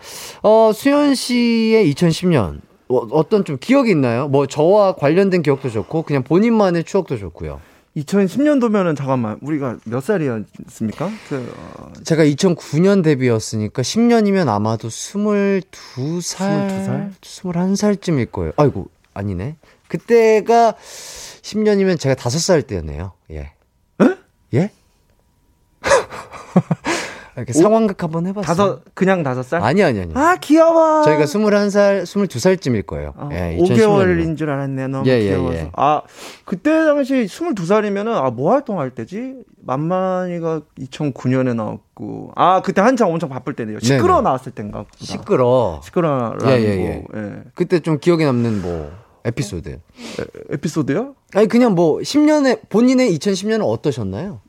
어, 0.44 0.72
수현 0.76 1.16
씨의 1.16 1.90
2010년. 1.94 2.70
어, 2.98 3.08
어떤 3.12 3.46
좀 3.46 3.58
기억이 3.60 3.92
있나요? 3.92 4.28
뭐 4.28 4.48
저와 4.48 4.96
관련된 4.96 5.42
기억도 5.42 5.70
좋고 5.70 6.04
그냥 6.04 6.24
본인만의 6.24 6.84
추억도 6.84 7.18
좋고요. 7.18 7.62
2010년도면은 7.98 8.96
잠깐만 8.96 9.38
우리가 9.42 9.78
몇 9.86 10.02
살이었습니까? 10.02 11.10
그 11.28 11.54
어, 11.58 11.92
제가 12.04 12.24
2009년 12.24 13.04
데뷔였으니까 13.04 13.82
10년이면 13.82 14.48
아마도 14.48 14.88
22살, 14.88 15.64
22살? 16.22 17.12
21살쯤일 17.22 18.32
거예요. 18.32 18.54
아이고, 18.56 18.88
아니네. 19.14 19.58
그때가 19.90 20.76
10년이면 21.42 22.00
제가 22.00 22.16
5살 22.16 22.66
때였네요. 22.66 23.12
예. 23.32 23.52
예? 24.54 24.70
이렇게 27.38 27.54
상황극 27.54 28.02
한번 28.04 28.28
해봤어요. 28.28 28.46
다섯 28.46 28.82
그냥 28.94 29.24
다섯 29.24 29.44
살? 29.44 29.64
아니, 29.64 29.82
아니, 29.84 30.00
아니. 30.02 30.12
아 30.16 30.36
귀여워. 30.42 31.04
저희가 31.04 31.24
21살, 31.26 32.04
22살쯤일 32.04 32.86
거예요. 32.86 33.14
어, 33.16 33.30
예, 33.32 33.58
5개월인 33.60 34.38
줄 34.38 34.50
알았네. 34.50 34.88
너무 34.88 35.08
예, 35.10 35.14
예, 35.20 35.30
귀여워서. 35.30 35.56
예. 35.56 35.72
아 35.74 36.02
그때 36.46 36.72
당시 36.72 37.14
22살이면은 37.26 38.10
아뭐 38.14 38.52
활동할 38.52 38.92
때지? 38.92 39.36
만만이가 39.64 40.62
2009년에 40.80 41.56
나왔고 41.56 42.32
아 42.36 42.62
그때 42.62 42.82
한창 42.82 43.12
엄청 43.12 43.30
바쁠 43.30 43.54
때네요. 43.56 43.80
시끄러 43.80 44.16
네네. 44.16 44.22
나왔을 44.24 44.52
때인가? 44.52 44.80
보다. 44.80 44.90
시끄러. 45.00 45.82
시끄러라는 45.84 46.50
예, 46.50 46.64
예, 46.64 47.04
거. 47.08 47.20
예. 47.20 47.44
그때 47.56 47.80
좀 47.80 48.00
기억에 48.00 48.26
남는 48.26 48.62
뭐, 48.62 48.92
에피소드. 49.24 49.80
에피소드요? 50.50 51.16
아니, 51.36 51.48
그냥 51.48 51.76
뭐, 51.76 52.00
10년에, 52.00 52.68
본인의 52.70 53.16
2010년은 53.18 53.62
어떠셨나요? 53.66 54.42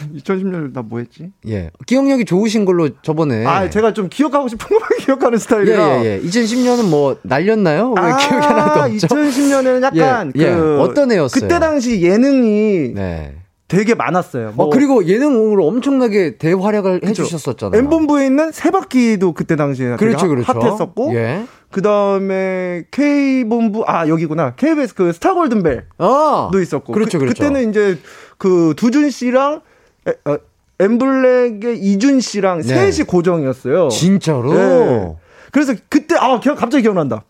2010년 0.16 0.72
나 0.72 0.82
뭐 0.82 0.98
했지? 0.98 1.30
예. 1.48 1.70
기억력이 1.86 2.24
좋으신 2.24 2.64
걸로 2.64 2.88
저번에. 3.02 3.44
아 3.46 3.68
제가 3.70 3.92
좀 3.92 4.08
기억하고 4.08 4.48
싶은 4.48 4.66
것만 4.68 4.88
기억하는 5.00 5.34
예, 5.34 5.38
스타일이라. 5.38 6.04
예, 6.04 6.04
예. 6.04 6.20
2010년은 6.22 6.88
뭐, 6.90 7.16
날렸나요? 7.22 7.92
왜 7.96 8.02
아, 8.02 8.16
기억이 8.16 8.46
하나도 8.46 8.80
없죠? 8.80 9.06
2010년에는 9.06 9.82
약간 9.96 10.32
예, 10.36 10.42
예. 10.42 10.54
그 10.54 10.80
어떤 10.80 11.10
애였어요? 11.12 11.40
그때 11.40 11.58
당시 11.58 12.02
예능이 12.02 12.92
네. 12.94 13.36
되게 13.66 13.94
많았어요. 13.94 14.52
뭐 14.54 14.66
어, 14.66 14.70
그리고 14.70 15.06
예능으로 15.06 15.66
엄청나게 15.66 16.36
대활약을 16.36 17.00
그쵸. 17.00 17.22
해주셨었잖아요. 17.22 17.78
M본부에 17.80 18.26
있는 18.26 18.52
세바퀴도 18.52 19.32
그때 19.32 19.56
당시에 19.56 19.96
그렇죠, 19.96 20.26
핫- 20.26 20.28
그렇죠. 20.28 20.52
핫했었고 20.52 21.14
예. 21.14 21.44
그 21.70 21.82
다음에 21.82 22.84
K본부 22.92 23.84
아 23.86 24.06
여기구나 24.06 24.54
KBS 24.54 24.94
그 24.94 25.12
스타 25.12 25.32
골든벨도 25.34 25.82
아! 25.98 26.50
있었고 26.54 26.92
그렇죠, 26.92 27.18
그, 27.18 27.24
그렇죠. 27.24 27.42
때는 27.42 27.70
이제 27.70 27.98
그 28.38 28.74
두준 28.76 29.10
씨랑 29.10 29.62
에, 30.08 30.30
어, 30.30 30.36
엠블랙의 30.78 31.78
이준 31.78 32.20
씨랑 32.20 32.62
네. 32.62 32.90
셋이 32.90 33.06
고정이었어요. 33.06 33.88
진짜로? 33.88 34.52
네. 34.54 35.16
그래서 35.52 35.74
그때 35.88 36.16
아 36.16 36.40
기억 36.40 36.56
갑자기 36.56 36.82
기억난다. 36.82 37.24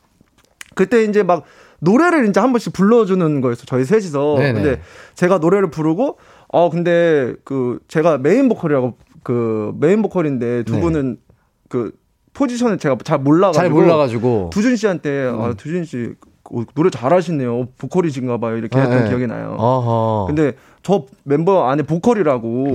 그때 0.75 1.05
이제 1.05 1.23
막 1.23 1.45
노래를 1.81 2.29
이제 2.29 2.41
한 2.41 2.53
번씩 2.53 2.73
불러주는 2.73 3.41
거였어 3.41 3.65
저희 3.67 3.85
셋이서. 3.85 4.37
네네. 4.39 4.53
근데 4.55 4.81
제가 5.15 5.39
노래를 5.39 5.71
부르고 5.71 6.19
어 6.49 6.71
근데 6.71 7.35
그 7.45 7.79
제가 7.89 8.19
메인 8.19 8.49
보컬이라고 8.49 8.97
그 9.23 9.73
메인 9.79 10.03
보컬인데 10.03 10.63
두 10.65 10.77
네. 10.77 10.81
분은 10.81 11.19
그 11.69 11.93
포지션을 12.33 12.79
제가 12.79 12.97
잘 13.05 13.19
몰라가지고 13.19 13.61
잘 13.63 13.71
몰라가지고. 13.71 14.51
두준 14.53 14.77
씨한테 14.77 15.31
아 15.33 15.55
두준 15.57 15.85
씨 15.85 16.15
어, 16.55 16.65
노래 16.75 16.91
잘하시네요 16.91 17.69
보컬이신가 17.79 18.39
봐요 18.39 18.57
이렇게 18.57 18.79
했던 18.79 18.97
네, 18.97 19.03
네. 19.05 19.09
기억이 19.09 19.27
나요. 19.27 19.57
어허. 19.59 20.27
근데 20.29 20.53
저 20.83 21.05
멤버 21.25 21.67
안에 21.67 21.83
보컬이라고. 21.83 22.75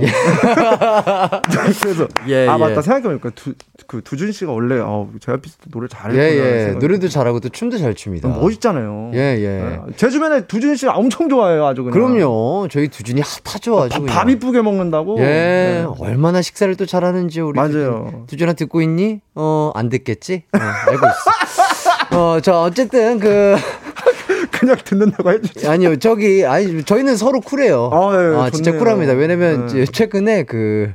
그래서 1.80 2.08
예, 2.26 2.48
아 2.48 2.54
예. 2.54 2.58
맞다 2.58 2.82
생각해보니까 2.82 3.30
두, 3.30 3.54
그 3.86 4.02
두준 4.02 4.32
씨가 4.32 4.50
원래 4.52 4.78
어, 4.80 5.08
제아피스트 5.20 5.70
노래 5.70 5.84
예, 5.84 5.88
잘했구나. 5.88 6.24
예. 6.24 6.58
생각이 6.64 6.84
노래도 6.86 7.08
잘하고 7.08 7.40
또 7.40 7.48
춤도 7.48 7.78
잘 7.78 7.94
춥니다. 7.94 8.28
멋있잖아요. 8.28 9.12
예, 9.14 9.18
예. 9.38 9.78
제 9.96 10.10
주변에 10.10 10.46
두준 10.46 10.74
씨 10.76 10.86
엄청 10.88 11.28
좋아해요 11.28 11.64
아주 11.66 11.84
그냥. 11.84 11.92
그럼요. 11.94 12.68
저희 12.70 12.88
두준이 12.88 13.22
핫하죠, 13.44 13.80
아주. 13.80 14.04
밥 14.06 14.28
이쁘게 14.28 14.60
먹는다고. 14.62 15.18
예, 15.20 15.24
네. 15.24 15.86
얼마나 16.00 16.42
식사를 16.42 16.74
또 16.76 16.86
잘하는지 16.86 17.40
우리 17.40 17.56
맞아요. 17.56 18.04
두준. 18.06 18.26
두준아 18.26 18.52
듣고 18.54 18.82
있니? 18.82 19.20
어, 19.36 19.70
안 19.74 19.88
듣겠지? 19.88 20.42
어, 20.52 20.58
알고 20.58 21.06
있어. 21.06 21.69
어, 22.12 22.38
저 22.40 22.62
어쨌든 22.62 23.18
그 23.18 23.56
그냥 24.50 24.76
듣는다고 24.84 25.30
해주지. 25.32 25.66
아니요, 25.68 25.96
저기 25.98 26.44
아니 26.44 26.82
저희는 26.84 27.16
서로 27.16 27.40
쿨해요. 27.40 27.90
아, 27.92 28.46
예, 28.46 28.50
진짜 28.50 28.70
좋네요. 28.72 28.78
쿨합니다. 28.84 29.12
왜냐면 29.14 29.66
네. 29.68 29.84
최근에 29.84 30.42
그 30.44 30.92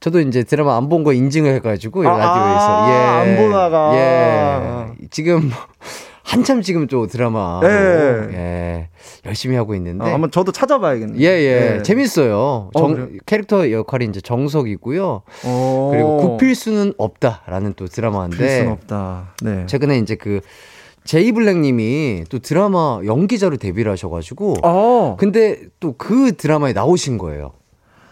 저도 0.00 0.20
이제 0.20 0.42
드라마 0.44 0.76
안 0.76 0.88
본 0.88 1.04
거 1.04 1.12
인증을 1.12 1.52
해가지고 1.54 2.08
아, 2.08 2.18
라디오에서 2.18 2.66
아, 2.84 2.90
예, 2.90 3.30
안 3.30 3.36
보다가. 3.46 3.94
예 3.94 5.08
지금 5.10 5.50
한참 6.28 6.60
지금 6.62 6.86
또 6.86 7.06
드라마 7.06 7.60
예. 7.64 7.68
예 8.32 8.88
열심히 9.24 9.56
하고 9.56 9.74
있는데 9.74 10.04
아, 10.04 10.12
한번 10.12 10.30
저도 10.30 10.52
찾아봐야겠네요. 10.52 11.18
예, 11.20 11.26
예. 11.26 11.60
네. 11.78 11.82
재밌어요. 11.82 12.36
어, 12.38 12.70
정- 12.78 12.94
그래요? 12.94 13.08
캐릭터 13.26 13.70
역할이 13.70 14.04
이제 14.06 14.20
정석이고요. 14.20 15.22
어. 15.44 15.88
그리고 15.92 16.16
굽힐 16.18 16.54
수는 16.54 16.92
없다라는 16.98 17.72
또 17.76 17.84
굽힐 17.86 17.94
드라마인데 17.96 18.58
순 18.58 18.68
없다. 18.68 19.34
네. 19.42 19.64
최근에 19.66 19.98
이제 19.98 20.16
그 20.16 20.40
제이 21.04 21.32
블랙님이 21.32 22.24
또 22.28 22.38
드라마 22.38 23.00
연기자로 23.06 23.56
데뷔를 23.56 23.90
하셔가지고 23.92 24.56
어. 24.62 25.16
근데 25.18 25.60
또 25.80 25.94
그 25.96 26.36
드라마에 26.36 26.74
나오신 26.74 27.16
거예요. 27.16 27.52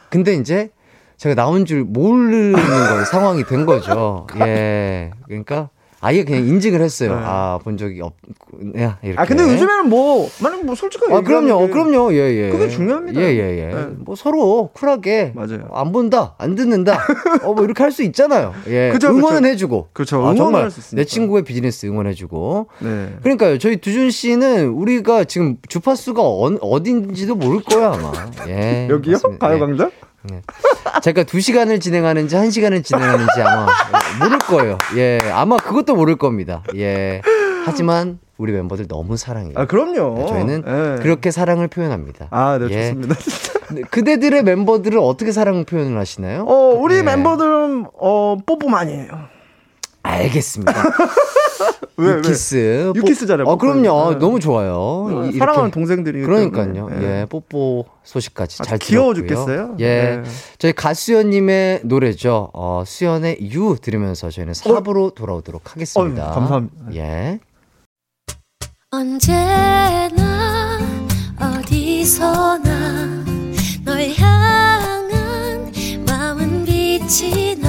근데 0.08 0.32
이제 0.34 0.70
제가 1.18 1.34
나온 1.34 1.66
줄 1.66 1.84
모르는 1.84 2.52
거 2.54 3.04
상황이 3.04 3.44
된 3.44 3.66
거죠. 3.66 4.26
예. 4.40 5.10
그러니까 5.26 5.68
아예 6.06 6.22
그냥 6.22 6.46
인증을 6.46 6.80
했어요. 6.80 7.16
네. 7.16 7.20
아, 7.24 7.58
본 7.64 7.76
적이 7.76 8.00
없냐. 8.02 8.98
이렇게. 9.02 9.20
아 9.20 9.24
근데 9.24 9.42
요즘에는 9.42 9.88
뭐 9.88 10.28
만약 10.40 10.64
뭐 10.64 10.76
솔직하게 10.76 11.12
아, 11.12 11.20
그럼요. 11.20 11.66
게 11.66 11.72
그럼요. 11.72 12.12
예, 12.14 12.18
예. 12.46 12.50
그게 12.50 12.68
중요합니다. 12.68 13.20
예, 13.20 13.24
예, 13.24 13.58
예. 13.58 13.74
네. 13.74 13.86
뭐 13.98 14.14
서로 14.14 14.70
쿨하게. 14.72 15.32
맞아요. 15.34 15.66
안 15.72 15.90
본다, 15.90 16.36
안 16.38 16.54
듣는다. 16.54 17.00
어, 17.42 17.54
뭐 17.54 17.64
이렇게 17.64 17.82
할 17.82 17.90
수 17.90 18.02
있잖아요. 18.04 18.52
예. 18.68 18.90
그쵸, 18.94 19.08
응원은 19.08 19.40
그쵸. 19.42 19.48
해주고. 19.52 19.88
그쵸, 19.94 20.24
아, 20.24 20.34
정말. 20.34 20.70
내 20.92 21.04
친구의 21.04 21.42
비즈니스 21.44 21.86
응원해주고. 21.86 22.68
네. 22.80 23.16
그러니까요. 23.22 23.58
저희 23.58 23.78
두준 23.78 24.10
씨는 24.10 24.68
우리가 24.68 25.24
지금 25.24 25.56
주파수가 25.68 26.22
어, 26.22 26.44
어딘지도 26.60 27.34
모를 27.34 27.62
거야, 27.64 27.94
아마. 27.94 28.12
예. 28.48 28.86
여기요? 28.90 29.16
예. 29.32 29.38
가요광장? 29.38 29.90
제가 31.02 31.24
두 31.24 31.40
시간을 31.40 31.80
진행하는지 31.80 32.36
한 32.36 32.50
시간을 32.50 32.82
진행하는지 32.82 33.42
아마 33.42 33.66
모를 34.20 34.38
거예요. 34.38 34.78
예, 34.96 35.18
아마 35.32 35.56
그것도 35.56 35.94
모를 35.94 36.16
겁니다. 36.16 36.62
예. 36.74 37.22
하지만 37.64 38.18
우리 38.38 38.52
멤버들 38.52 38.86
너무 38.86 39.16
사랑해요. 39.16 39.54
아 39.56 39.66
그럼요. 39.66 40.18
네, 40.18 40.26
저희는 40.26 40.64
예. 40.66 41.02
그렇게 41.02 41.30
사랑을 41.30 41.68
표현합니다. 41.68 42.28
아, 42.30 42.58
네, 42.58 42.68
예. 42.70 42.94
좋습니다. 42.94 43.14
네, 43.74 43.82
그대들의 43.90 44.42
멤버들은 44.44 44.98
어떻게 45.00 45.32
사랑 45.32 45.64
표현을 45.64 45.98
하시나요? 45.98 46.44
어, 46.44 46.74
우리 46.78 46.96
예. 46.96 47.02
멤버들은 47.02 47.86
어 47.98 48.36
뽀뽀 48.46 48.68
많이 48.68 48.92
해요. 48.92 49.08
알겠습니다. 50.06 50.72
왜, 51.98 52.08
왜? 52.08 52.16
유키스. 52.18 52.92
유키스잖아요, 52.94 53.46
어, 53.46 53.56
그럼요. 53.56 54.10
네. 54.12 54.18
너무 54.18 54.38
좋아요. 54.38 54.74
어, 54.76 55.22
이렇게- 55.24 55.38
사랑하는 55.38 55.70
동생들이 55.70 56.22
그러니까요. 56.22 56.72
때문에. 56.74 57.02
예, 57.22 57.26
뽀뽀 57.26 57.86
소식까지 58.04 58.58
아주 58.60 58.68
잘 58.68 58.78
귀여워 58.78 59.14
들었고요. 59.14 59.38
죽겠어요. 59.46 59.76
예, 59.80 60.22
네. 60.22 60.30
저희 60.58 60.72
가수연님의 60.74 61.80
노래죠. 61.84 62.50
어, 62.52 62.82
수연의 62.86 63.38
유 63.52 63.76
들으면서 63.80 64.28
저희는 64.30 64.52
4부로 64.52 65.14
돌아오도록 65.14 65.72
하겠습니다. 65.72 66.26
어휴, 66.26 66.34
감사합니다. 66.34 66.94
예. 66.96 67.38
언제나 68.90 70.78
어디서나 71.40 73.24
널 73.84 74.10
향한 74.18 75.72
마음은 76.06 76.64
빛이 76.64 77.56
나 77.60 77.68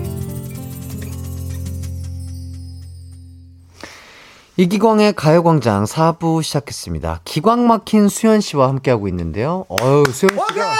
이기광의 4.61 5.13
가요광장 5.13 5.85
4부 5.85 6.43
시작했습니다. 6.43 7.21
기광 7.25 7.65
막힌 7.65 8.07
수연 8.07 8.41
씨와 8.41 8.69
함께하고 8.69 9.07
있는데요. 9.07 9.65
어유 9.69 10.03
수연 10.11 10.29
씨가. 10.29 10.75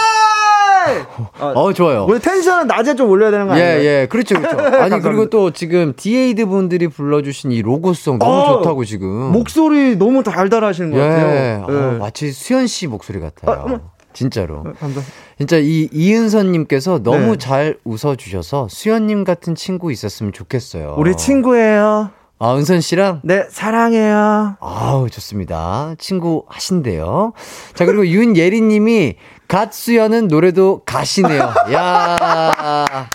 어, 1.58 1.72
좋아요. 1.72 2.06
우리 2.08 2.20
tension은 2.20 2.68
낮에 2.68 2.94
좀 2.94 3.10
올려야 3.10 3.32
되는 3.32 3.48
거 3.48 3.58
예, 3.58 3.62
아니에요? 3.62 3.84
예, 3.84 4.06
그렇죠, 4.08 4.36
그렇죠. 4.36 4.56
아니, 4.78 5.00
그리고 5.00 5.28
또 5.30 5.50
지금 5.50 5.94
디에이드 5.96 6.46
분들이 6.46 6.86
불러주신 6.86 7.50
이 7.50 7.60
로고송 7.60 8.20
너무 8.20 8.32
어, 8.32 8.46
좋다고 8.58 8.84
지금. 8.84 9.08
목소리 9.32 9.96
너무 9.96 10.22
달달하시는 10.22 10.92
것 10.92 10.98
예, 10.98 11.00
같아요. 11.00 11.66
어, 11.68 11.94
예. 11.94 11.98
마치 11.98 12.30
수현 12.30 12.68
씨 12.68 12.86
목소리 12.86 13.18
같아요. 13.18 13.66
아. 13.68 13.80
진짜로. 14.12 14.58
어, 14.58 14.62
감사합니다. 14.62 15.02
진짜 15.38 15.56
이 15.58 15.88
이은선님께서 15.92 17.02
너무 17.02 17.32
네. 17.32 17.38
잘 17.38 17.78
웃어주셔서 17.82 18.68
수현님 18.70 19.24
같은 19.24 19.56
친구 19.56 19.90
있었으면 19.90 20.32
좋겠어요. 20.32 20.94
우리 20.98 21.16
친구예요. 21.16 22.10
아, 22.44 22.56
은선 22.56 22.80
씨랑? 22.80 23.20
네, 23.22 23.44
사랑해요. 23.48 24.56
아우, 24.58 25.08
좋습니다. 25.08 25.94
친구 25.96 26.42
하신대요. 26.48 27.34
자, 27.72 27.84
그리고 27.86 28.04
윤예리 28.04 28.62
님이 28.62 29.14
갓 29.46 29.72
수연은 29.72 30.26
노래도 30.26 30.82
가시네요. 30.84 31.40
야 31.72 33.08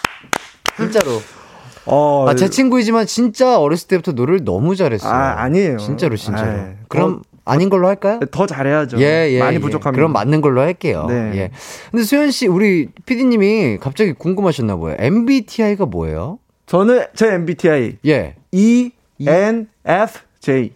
진짜로. 0.78 1.20
어, 1.86 2.26
아, 2.30 2.36
제 2.36 2.50
친구이지만 2.50 3.06
진짜 3.06 3.60
어렸을 3.60 3.90
때부터 3.90 4.14
노래를 4.14 4.46
너무 4.46 4.78
잘했어요. 4.78 5.12
아, 5.12 5.42
아니에요. 5.42 5.76
진짜로, 5.76 6.16
진짜로. 6.16 6.50
아이, 6.50 6.76
그럼 6.88 7.22
아닌 7.44 7.70
걸로 7.70 7.90
할까요? 7.90 8.22
더 8.32 8.46
잘해야죠. 8.46 8.98
예, 9.02 9.30
예. 9.32 9.40
많이 9.40 9.56
예. 9.56 9.60
부족합니다. 9.60 9.92
그럼 9.92 10.14
맞는 10.14 10.40
걸로 10.40 10.62
할게요. 10.62 11.06
네. 11.10 11.32
예. 11.36 11.52
근데 11.92 12.06
수현 12.06 12.32
씨, 12.32 12.48
우리 12.48 12.88
PD님이 13.06 13.80
갑자기 13.82 14.14
궁금하셨나 14.14 14.78
봐요. 14.78 14.96
MBTI가 14.98 15.86
뭐예요? 15.86 16.40
저는 16.66 17.08
제 17.14 17.34
MBTI 17.34 17.98
예. 18.06 18.36
E 18.54 18.92
N 19.26 19.68
F 19.86 20.20
J 20.40 20.72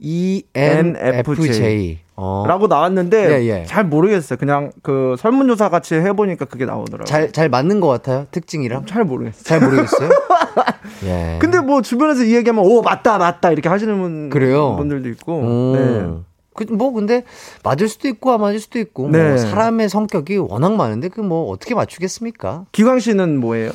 E 0.00 0.42
ENFJ. 0.54 1.98
어. 2.16 2.44
라고 2.46 2.66
나왔는데 2.66 3.40
예, 3.40 3.46
예. 3.48 3.64
잘 3.64 3.84
모르겠어요. 3.84 4.38
그냥 4.38 4.70
그 4.82 5.16
설문조사 5.18 5.70
같이 5.70 5.94
해보니까 5.94 6.44
그게 6.44 6.66
나오더라고요. 6.66 7.04
잘, 7.04 7.32
잘 7.32 7.48
맞는 7.48 7.80
것 7.80 7.88
같아요? 7.88 8.26
특징이랑? 8.30 8.86
잘 8.86 9.04
모르겠어요. 9.04 9.42
잘 9.44 9.60
모르겠어요? 9.60 10.10
예. 11.04 11.38
근데 11.40 11.60
뭐 11.60 11.82
주변에서 11.82 12.24
이 12.24 12.34
얘기하면 12.34 12.64
오 12.64 12.82
맞다 12.82 13.18
맞다 13.18 13.50
이렇게 13.50 13.68
하시는 13.68 13.98
분, 13.98 14.30
그래요? 14.30 14.76
분들도 14.76 15.08
있고 15.10 15.32
오. 15.34 15.76
네. 15.76 16.32
그, 16.54 16.64
뭐, 16.70 16.92
근데, 16.92 17.24
맞을 17.64 17.88
수도 17.88 18.08
있고, 18.08 18.30
안 18.30 18.42
맞을 18.42 18.60
수도 18.60 18.78
있고, 18.78 19.08
네. 19.08 19.26
뭐, 19.26 19.36
사람의 19.38 19.88
성격이 19.88 20.36
워낙 20.36 20.76
많은데, 20.76 21.08
그 21.08 21.22
뭐, 21.22 21.50
어떻게 21.50 21.74
맞추겠습니까? 21.74 22.66
기광 22.72 22.98
씨는 22.98 23.40
뭐예요? 23.40 23.70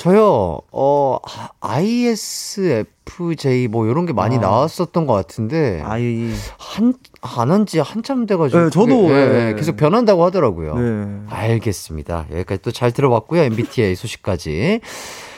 저요, 0.00 0.60
어, 0.72 1.18
ISFJ 1.60 2.86
뭐, 3.68 3.86
요런 3.86 4.06
게 4.06 4.14
많이 4.14 4.36
아. 4.36 4.40
나왔었던 4.40 5.06
것 5.06 5.12
같은데, 5.12 5.82
아이 5.84 6.30
한, 6.58 6.94
안 7.20 7.50
한 7.50 7.66
지 7.66 7.80
한참 7.80 8.24
돼가지고. 8.24 8.64
네, 8.64 8.70
저도, 8.70 9.02
그게, 9.02 9.14
예, 9.14 9.26
네. 9.26 9.48
예, 9.50 9.54
계속 9.54 9.76
변한다고 9.76 10.24
하더라고요. 10.24 10.74
네. 10.78 11.20
알겠습니다. 11.28 12.26
여기까지 12.32 12.62
또 12.62 12.72
잘 12.72 12.92
들어봤고요. 12.92 13.42
MBTI 13.42 13.94
소식까지. 13.94 14.80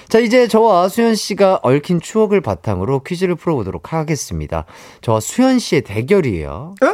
자, 0.08 0.20
이제 0.20 0.46
저와 0.46 0.88
수현 0.88 1.16
씨가 1.16 1.58
얽힌 1.64 2.00
추억을 2.00 2.40
바탕으로 2.40 3.00
퀴즈를 3.00 3.34
풀어보도록 3.34 3.92
하겠습니다. 3.92 4.64
저와 5.00 5.18
수현 5.20 5.58
씨의 5.58 5.82
대결이에요. 5.82 6.74
에? 6.84 6.86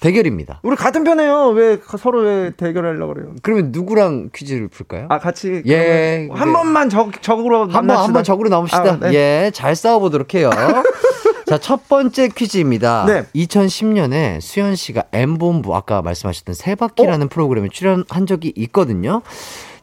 대결입니다. 0.00 0.60
우리 0.62 0.76
같은 0.76 1.04
편이에요. 1.04 1.48
왜 1.48 1.78
서로 1.98 2.20
왜 2.22 2.50
대결하려고 2.56 3.14
그래요? 3.14 3.34
그러면 3.42 3.70
누구랑 3.72 4.30
퀴즈를 4.34 4.68
풀까요? 4.68 5.06
아 5.08 5.18
같이 5.18 5.62
예, 5.66 6.28
한 6.30 6.48
네. 6.48 6.52
번만 6.52 6.88
적 6.88 7.20
적으로 7.22 7.62
한번 7.62 7.86
만납시다. 7.86 8.04
한번 8.04 8.24
적으로 8.24 8.48
나옵시다. 8.48 8.82
아, 8.82 8.98
네. 9.00 9.14
예, 9.14 9.50
잘 9.52 9.74
싸워보도록 9.74 10.34
해요. 10.34 10.50
자, 11.48 11.56
첫 11.56 11.88
번째 11.88 12.28
퀴즈입니다. 12.28 13.06
네. 13.06 13.24
2010년에 13.34 14.38
수현 14.42 14.76
씨가 14.76 15.04
M본부 15.12 15.74
아까 15.74 16.02
말씀하셨던 16.02 16.54
세바퀴라는 16.54 17.26
어? 17.26 17.28
프로그램에 17.30 17.68
출연한 17.72 18.26
적이 18.26 18.52
있거든요. 18.54 19.22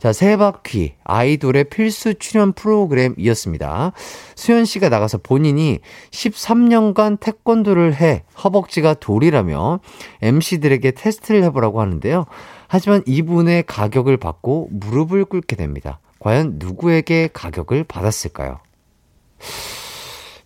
자, 0.05 0.13
세 0.13 0.37
바퀴 0.37 0.93
아이돌의 1.03 1.63
필수 1.63 2.13
출연 2.13 2.53
프로그램이었습니다. 2.53 3.91
수현 4.35 4.65
씨가 4.65 4.89
나가서 4.89 5.17
본인이 5.17 5.79
13년간 6.11 7.19
태권도를 7.19 7.95
해 7.95 8.21
허벅지가 8.43 8.93
돌이라며 8.93 9.79
MC들에게 10.21 10.91
테스트를 10.91 11.41
해보라고 11.45 11.81
하는데요. 11.81 12.25
하지만 12.67 13.01
이분의 13.07 13.63
가격을 13.63 14.17
받고 14.17 14.67
무릎을 14.73 15.25
꿇게 15.25 15.55
됩니다. 15.55 15.97
과연 16.19 16.57
누구에게 16.59 17.29
가격을 17.33 17.85
받았을까요? 17.85 18.59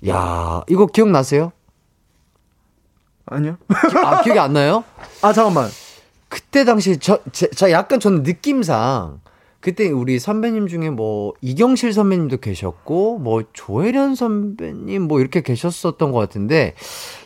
야, 0.07 0.63
이거 0.69 0.85
기억나세요? 0.85 1.51
아니요. 3.25 3.57
기- 3.67 3.97
아, 3.97 4.21
기억이 4.21 4.39
안 4.39 4.53
나요? 4.53 4.85
아 5.21 5.33
잠깐만. 5.33 5.69
그때 6.29 6.63
당시 6.63 6.97
저, 6.97 7.19
제, 7.33 7.49
저 7.49 7.69
약간 7.71 7.99
저는 7.99 8.23
느낌상 8.23 9.19
그때 9.61 9.89
우리 9.89 10.19
선배님 10.19 10.67
중에 10.67 10.89
뭐 10.89 11.33
이경실 11.41 11.91
선배님도 11.91 12.37
계셨고 12.37 13.19
뭐 13.19 13.43
조혜련 13.51 14.15
선배님 14.15 15.01
뭐 15.01 15.19
이렇게 15.19 15.41
계셨었던 15.41 16.11
것 16.13 16.17
같은데 16.19 16.75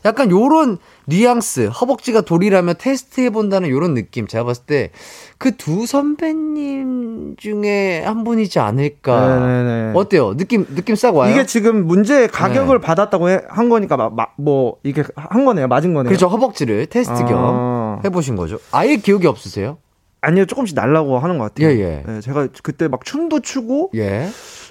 약간 0.03 0.31
요런 0.31 0.79
뉘앙스 1.05 1.67
허벅지가 1.67 2.21
돌이라며 2.21 2.73
테스트 2.75 3.21
해 3.21 3.29
본다는 3.29 3.69
요런 3.69 3.93
느낌 3.93 4.25
제가 4.27 4.45
봤을 4.45 4.63
때 4.65 4.91
그 5.37 5.51
두 5.57 5.85
선배님 5.85 7.35
중에 7.37 8.01
한 8.03 8.23
분이지 8.23 8.59
않을까 8.59 9.39
네네네. 9.39 9.91
어때요 9.95 10.35
느낌 10.37 10.65
느낌 10.73 10.95
싹 10.95 11.15
와요 11.15 11.31
이게 11.31 11.45
지금 11.45 11.85
문제 11.85 12.27
가격을 12.27 12.79
네. 12.79 12.85
받았다고 12.85 13.29
해- 13.29 13.41
한 13.49 13.69
거니까 13.69 13.97
마, 13.97 14.09
마- 14.09 14.27
뭐 14.37 14.77
이게 14.83 15.03
한 15.15 15.45
거네요. 15.45 15.67
맞은 15.67 15.93
거네요. 15.93 16.09
그렇죠 16.09 16.27
허벅지를 16.27 16.85
테스트 16.87 17.25
겸 17.25 17.35
아. 17.37 17.99
해보신 18.05 18.35
거죠 18.35 18.57
아예 18.71 18.95
기억이 18.97 19.27
없으세요 19.27 19.77
아니요, 20.23 20.45
조금씩 20.45 20.75
날라고 20.75 21.19
하는 21.19 21.37
것 21.37 21.45
같아요. 21.53 21.69
예, 21.69 21.79
예. 21.79 22.03
네, 22.05 22.21
제가 22.21 22.47
그때 22.63 22.87
막 22.87 23.03
춤도 23.05 23.41
추고 23.41 23.91
예 23.95 24.27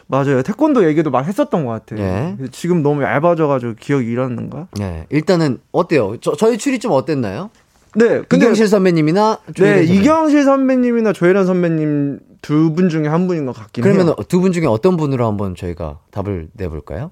맞아요. 0.09 0.43
태권도 0.43 0.87
얘기도 0.89 1.11
막 1.11 1.27
했었던 1.27 1.65
것 1.65 1.73
같아요. 1.73 2.01
예. 2.05 2.37
지금 2.51 2.83
너무 2.83 3.03
얇아져가지고 3.03 3.75
기억이 3.79 4.11
잃었는가? 4.11 4.69
네, 4.79 5.07
일단은 5.11 5.59
어때요? 5.73 6.17
저, 6.21 6.35
저희 6.37 6.59
추리 6.59 6.79
좀 6.79 6.93
어땠나요? 6.93 7.51
네, 7.95 8.23
근데 8.29 8.47
이경실 8.47 8.69
선배님이나 8.69 9.39
네 9.47 9.53
선배님. 9.77 9.95
이경실 9.95 10.45
선배님이나 10.45 11.13
조혜련 11.13 11.45
선배님 11.47 12.21
두 12.41 12.75
분 12.75 12.89
중에 12.89 13.07
한 13.07 13.27
분인 13.29 13.47
것 13.47 13.55
같긴 13.55 13.85
그러면 13.85 14.07
해요. 14.07 14.17
두분 14.29 14.51
중에 14.53 14.67
어떤 14.67 14.97
분으로 14.97 15.27
한번 15.27 15.55
저희가 15.55 15.99
답을 16.11 16.49
내볼까요? 16.55 17.11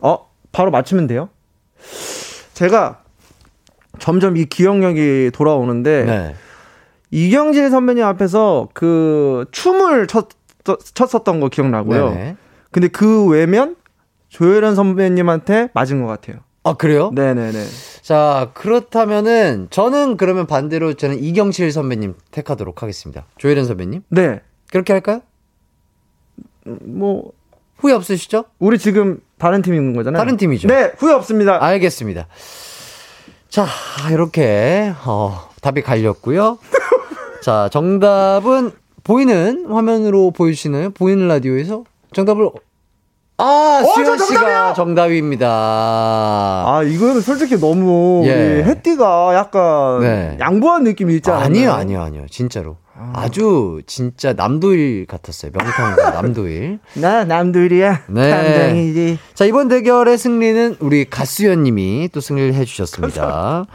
어 0.00 0.28
바로 0.52 0.70
맞추면 0.70 1.06
돼요. 1.06 1.28
제가 2.54 3.02
점점 3.98 4.36
이 4.36 4.44
기억력이 4.44 5.30
돌아오는데 5.32 6.04
네. 6.04 6.34
이경실 7.10 7.70
선배님 7.70 8.04
앞에서 8.04 8.68
그 8.72 9.46
춤을 9.50 10.06
췄, 10.06 10.28
췄었던 10.94 11.40
거 11.40 11.48
기억나고요. 11.48 12.10
네네. 12.10 12.36
근데 12.70 12.88
그 12.88 13.26
외면 13.26 13.76
조혜련 14.28 14.74
선배님한테 14.74 15.70
맞은 15.74 16.02
것 16.02 16.06
같아요. 16.06 16.38
아 16.62 16.74
그래요? 16.74 17.10
네네네. 17.14 17.64
자 18.02 18.50
그렇다면은 18.54 19.68
저는 19.70 20.16
그러면 20.16 20.46
반대로 20.46 20.94
저는 20.94 21.22
이경실 21.22 21.72
선배님 21.72 22.14
택하도록 22.30 22.82
하겠습니다. 22.82 23.24
조혜련 23.38 23.64
선배님. 23.66 24.02
네. 24.08 24.40
그렇게 24.70 24.92
할까요? 24.92 25.22
뭐 26.64 27.32
후회 27.78 27.92
없으시죠? 27.94 28.44
우리 28.58 28.78
지금 28.78 29.20
다른 29.38 29.62
팀 29.62 29.74
있는 29.74 29.94
거잖아요. 29.94 30.20
다른 30.20 30.36
팀이죠. 30.36 30.68
네, 30.68 30.92
후회 30.98 31.12
없습니다. 31.14 31.64
알겠습니다. 31.64 32.26
자, 33.48 33.66
이렇게 34.12 34.92
어, 35.06 35.48
답이 35.62 35.82
갈렸고요. 35.82 36.58
자, 37.42 37.68
정답은 37.72 38.72
보이는 39.04 39.66
화면으로 39.70 40.30
보여주시나요? 40.32 40.90
보이는 40.90 41.26
라디오에서 41.28 41.84
정답을 42.12 42.50
아, 43.38 43.80
어, 43.82 43.94
수현 43.94 44.18
저 44.18 44.24
씨가! 44.26 44.74
정답입니다. 44.74 45.46
아, 45.48 46.82
이거는 46.84 47.22
솔직히 47.22 47.58
너무 47.58 48.22
예. 48.26 48.62
햇띠가 48.66 49.34
약간 49.34 50.00
네. 50.00 50.36
양보한 50.38 50.84
느낌이 50.84 51.14
있지 51.16 51.30
않아요? 51.30 51.44
아니요, 51.46 51.72
아니요, 51.72 52.02
아니요. 52.02 52.26
진짜로. 52.30 52.76
아 53.14 53.30
주 53.30 53.80
진짜 53.86 54.34
남도일 54.34 55.06
같았어요. 55.06 55.52
명탕과 55.54 56.10
남도일. 56.10 56.80
나 57.00 57.24
남들이야. 57.24 58.02
네. 58.08 58.30
담당이지. 58.30 59.18
자, 59.32 59.46
이번 59.46 59.68
대결의 59.68 60.18
승리는 60.18 60.76
우리 60.80 61.08
가수연 61.08 61.62
님이 61.62 62.10
또 62.12 62.20
승리를 62.20 62.52
해 62.52 62.66
주셨습니다. 62.66 63.64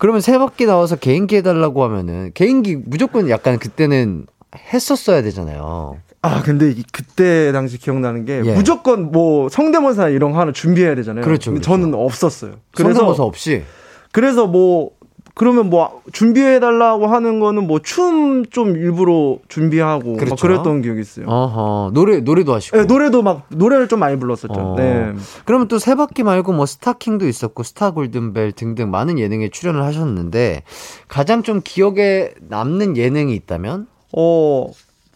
그러면 0.00 0.22
세 0.22 0.38
바퀴 0.38 0.64
나와서 0.64 0.96
개인기 0.96 1.36
해달라고 1.36 1.84
하면은, 1.84 2.30
개인기 2.32 2.76
무조건 2.86 3.28
약간 3.28 3.58
그때는 3.58 4.24
했었어야 4.72 5.20
되잖아요. 5.20 5.98
아, 6.22 6.40
근데 6.42 6.70
이- 6.70 6.82
그때 6.90 7.52
당시 7.52 7.76
기억나는 7.76 8.24
게 8.24 8.40
예. 8.46 8.54
무조건 8.54 9.12
뭐 9.12 9.50
성대모사 9.50 10.08
이런 10.08 10.32
거 10.32 10.40
하나 10.40 10.52
준비해야 10.52 10.94
되잖아요. 10.94 11.22
그렇죠, 11.22 11.50
근데 11.50 11.62
그렇죠. 11.62 11.82
저는 11.82 11.94
없었어요. 11.94 12.52
성대모사 12.74 13.04
그래서 13.06 13.24
없이. 13.26 13.62
그래서 14.10 14.46
뭐 14.46 14.92
그러면 15.34 15.70
뭐 15.70 16.02
준비해 16.12 16.60
달라고 16.60 17.06
하는 17.06 17.40
거는 17.40 17.66
뭐 17.66 17.78
춤 17.80 18.44
좀 18.50 18.76
일부러 18.76 19.38
준비하고 19.48 20.12
막 20.12 20.18
그렇죠. 20.18 20.36
그랬던 20.36 20.82
기억이 20.82 21.00
있어요. 21.00 21.26
어허, 21.28 21.90
노래, 21.94 22.20
노래도 22.20 22.54
하시고. 22.54 22.76
네, 22.76 22.84
노래도 22.84 23.22
막 23.22 23.46
노래를 23.48 23.86
좀 23.88 24.00
많이 24.00 24.18
불렀었죠. 24.18 24.52
어. 24.54 24.74
네. 24.76 25.12
그러면 25.44 25.68
또 25.68 25.78
세 25.78 25.94
바퀴 25.94 26.22
말고 26.22 26.52
뭐 26.52 26.66
스타킹도 26.66 27.26
있었고 27.28 27.62
스타 27.62 27.90
골든벨 27.92 28.52
등등 28.52 28.90
많은 28.90 29.18
예능에 29.18 29.48
출연을 29.50 29.82
하셨는데 29.84 30.62
가장 31.08 31.42
좀 31.42 31.60
기억에 31.62 32.32
남는 32.48 32.96
예능이 32.96 33.34
있다면 33.34 33.86
어, 34.16 34.66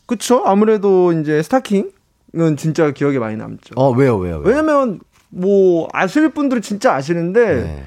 그쵸. 0.07 0.43
아무래도 0.45 1.13
이제 1.13 1.43
스타킹은 1.43 2.57
진짜 2.57 2.91
기억에 2.93 3.19
많이 3.19 3.37
남죠. 3.37 3.75
어 3.77 3.91
왜요 3.91 4.17
왜요 4.17 4.37
왜요? 4.39 4.45
왜냐면 4.47 5.01
뭐 5.31 5.89
아실 5.93 6.29
분들은 6.31 6.63
진짜 6.63 6.95
아시는데 6.95 7.55
네. 7.63 7.85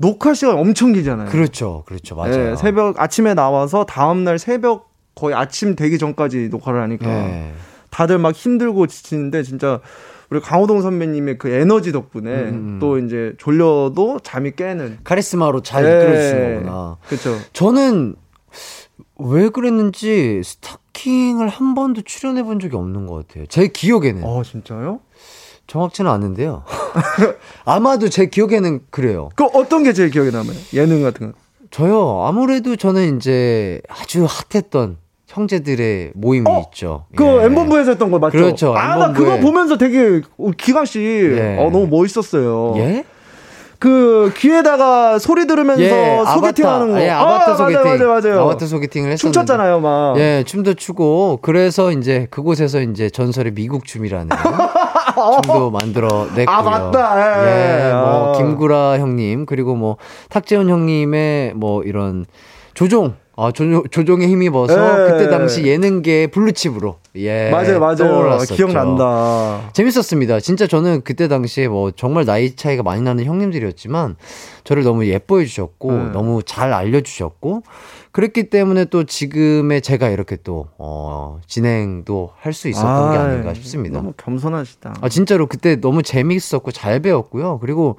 녹화 0.00 0.32
시간 0.32 0.56
엄청 0.58 0.92
길잖아요. 0.92 1.28
그렇죠 1.28 1.82
그렇죠 1.86 2.16
맞아요. 2.16 2.50
네, 2.50 2.56
새벽 2.56 2.98
아침에 2.98 3.34
나와서 3.34 3.84
다음 3.84 4.24
날 4.24 4.38
새벽 4.38 4.90
거의 5.14 5.34
아침 5.34 5.76
되기 5.76 5.98
전까지 5.98 6.48
녹화를 6.50 6.80
하니까 6.80 7.06
네. 7.06 7.52
다들 7.90 8.16
막 8.18 8.34
힘들고 8.34 8.86
지치는데 8.86 9.42
진짜 9.42 9.80
우리 10.30 10.40
강호동 10.40 10.80
선배님의 10.80 11.36
그 11.36 11.50
에너지 11.50 11.92
덕분에 11.92 12.30
음. 12.30 12.78
또 12.80 12.98
이제 12.98 13.34
졸려도 13.36 14.20
잠이 14.22 14.52
깨는 14.52 15.00
카리스마로 15.04 15.60
잘 15.60 15.82
네. 15.84 15.90
이끌어 15.90 16.16
주신 16.16 16.54
거구나. 16.54 16.96
그렇죠. 17.06 17.36
저는 17.52 18.14
왜 19.18 19.50
그랬는지 19.50 20.40
스타킹을 20.42 21.48
한 21.48 21.74
번도 21.74 22.02
출연해 22.02 22.42
본 22.44 22.58
적이 22.58 22.76
없는 22.76 23.06
것 23.06 23.28
같아요. 23.28 23.44
제 23.46 23.68
기억에는 23.68 24.24
어 24.24 24.42
진짜요? 24.42 25.00
정확치는 25.70 26.10
않은데요. 26.10 26.64
아마도 27.64 28.08
제 28.08 28.26
기억에는 28.26 28.80
그래요. 28.90 29.28
그 29.36 29.44
어떤 29.54 29.84
게 29.84 29.92
제일 29.92 30.10
기억에 30.10 30.30
남아요? 30.30 30.56
예능 30.74 31.02
같은 31.02 31.30
거. 31.30 31.38
저요 31.70 32.24
아무래도 32.26 32.74
저는 32.74 33.16
이제 33.16 33.80
아주 33.88 34.26
핫했던 34.28 34.96
형제들의 35.28 36.10
모임이 36.16 36.50
어? 36.50 36.64
있죠. 36.66 37.04
그 37.14 37.24
예. 37.24 37.44
M본부에서 37.44 37.92
했던 37.92 38.10
거 38.10 38.18
맞죠? 38.18 38.36
그렇죠, 38.36 38.74
아, 38.76 38.96
나 38.96 39.04
M본부에. 39.10 39.24
그거 39.24 39.38
보면서 39.38 39.78
되게 39.78 40.22
기광 40.58 40.84
씨 40.86 40.98
예. 41.00 41.56
어, 41.60 41.70
너무 41.70 41.86
멋있었어요. 41.86 42.74
예? 42.78 43.04
그 43.78 44.30
귀에다가 44.36 45.18
소리 45.18 45.46
들으면서 45.46 45.82
예, 45.82 46.22
소개팅하는 46.34 46.90
거. 46.90 47.00
예, 47.00 47.08
아바타 47.08 47.52
아, 47.52 47.56
소개팅. 47.56 47.82
맞아요, 47.82 48.08
맞아요, 48.08 48.20
맞아요. 48.20 48.40
아바타 48.42 48.66
소개팅을 48.66 49.12
했었는데. 49.12 49.16
춤췄잖아요, 49.22 49.80
막. 49.80 50.18
예, 50.18 50.44
춤도 50.46 50.74
추고 50.74 51.38
그래서 51.40 51.90
이제 51.92 52.26
그곳에서 52.30 52.82
이제 52.82 53.08
전설의 53.08 53.54
미국 53.54 53.86
춤이라는 53.86 54.28
춤도 55.42 55.70
만들어 55.70 56.26
냈고요. 56.34 56.46
아, 56.48 56.62
맞다. 56.62 57.46
예. 57.46 57.88
예, 57.88 57.92
뭐 57.92 58.34
아. 58.34 58.38
김구라 58.38 58.98
형님 58.98 59.46
그리고 59.46 59.74
뭐 59.74 59.96
탁재훈 60.28 60.68
형님의 60.68 61.54
뭐 61.54 61.82
이런 61.82 62.26
조종 62.74 63.14
아, 63.36 63.52
조, 63.52 63.82
조종에 63.90 64.26
힘입어서 64.28 65.06
예. 65.06 65.10
그때 65.12 65.30
당시 65.30 65.64
예능계 65.64 66.26
블루칩으로 66.26 66.96
예 67.16 67.48
맞아요, 67.50 67.80
맞아요. 67.80 67.96
떠올랐었죠. 67.96 68.54
기억난다. 68.54 69.70
재밌었습니다. 69.72 70.40
진짜 70.40 70.66
저는 70.66 71.00
그때 71.04 71.26
당시에 71.26 71.66
뭐 71.68 71.90
정말 71.90 72.26
나이 72.26 72.54
차이가 72.54 72.82
많이 72.82 73.00
나는 73.00 73.24
형님들이었지만 73.24 74.16
저를 74.64 74.82
너무 74.82 75.06
예뻐해 75.06 75.46
주셨고 75.46 75.92
네. 75.92 76.04
너무 76.12 76.42
잘 76.42 76.74
알려주셨고 76.74 77.62
그랬기 78.12 78.50
때문에 78.50 78.86
또 78.86 79.04
지금의 79.04 79.82
제가 79.82 80.08
이렇게 80.08 80.36
또 80.42 80.66
어, 80.78 81.40
진행도 81.46 82.30
할 82.36 82.52
수 82.52 82.68
있었던 82.68 83.12
게 83.12 83.18
아이, 83.18 83.24
아닌가 83.26 83.54
싶습니다. 83.54 83.98
너무 83.98 84.12
겸손하시다. 84.16 84.94
아 85.00 85.08
진짜로 85.08 85.46
그때 85.46 85.76
너무 85.80 86.02
재미있었고 86.02 86.72
잘 86.72 87.00
배웠고요. 87.00 87.58
그리고 87.60 87.96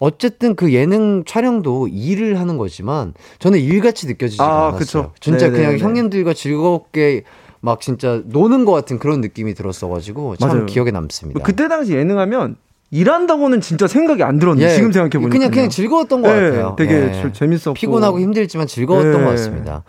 어쨌든 0.00 0.56
그 0.56 0.72
예능 0.72 1.22
촬영도 1.24 1.86
일을 1.86 2.40
하는 2.40 2.58
거지만 2.58 3.14
저는 3.38 3.60
일같이 3.60 4.08
느껴지지가 4.08 4.44
아, 4.44 4.62
않았어요. 4.68 4.78
그쵸. 4.78 5.12
진짜 5.20 5.46
네네네. 5.46 5.64
그냥 5.66 5.78
형님들과 5.78 6.34
즐겁게 6.34 7.22
막 7.60 7.80
진짜 7.80 8.20
노는 8.24 8.64
것 8.64 8.72
같은 8.72 8.98
그런 8.98 9.20
느낌이 9.20 9.54
들었어가지고 9.54 10.36
참 10.38 10.48
맞아요. 10.48 10.66
기억에 10.66 10.90
남습니다. 10.90 11.40
그때 11.44 11.68
당시 11.68 11.92
예능하면 11.94 12.56
일한다고는 12.92 13.62
진짜 13.62 13.86
생각이 13.88 14.22
안 14.22 14.38
들었는데 14.38 14.70
예, 14.70 14.74
지금 14.76 14.92
생각해 14.92 15.12
보니까 15.12 15.30
그냥 15.30 15.50
그냥 15.50 15.70
즐거웠던 15.70 16.20
것 16.20 16.28
예, 16.28 16.50
같아요. 16.50 16.76
되게 16.78 16.94
예. 16.94 17.20
저- 17.22 17.32
재밌었고 17.32 17.72
피곤하고 17.72 18.20
힘들지만 18.20 18.66
즐거웠던 18.66 19.20
예. 19.20 19.24
것 19.24 19.30
같습니다. 19.30 19.82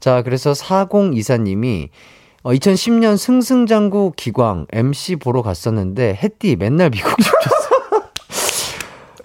자, 0.00 0.22
그래서 0.22 0.52
4024님이 0.52 1.90
어, 2.42 2.50
2010년 2.52 3.18
승승장구 3.18 4.14
기광 4.16 4.66
MC 4.72 5.16
보러 5.16 5.42
갔었는데 5.42 6.18
햇띠 6.22 6.56
맨날 6.56 6.88
미국 6.90 7.10
춤췄어. 7.18 7.68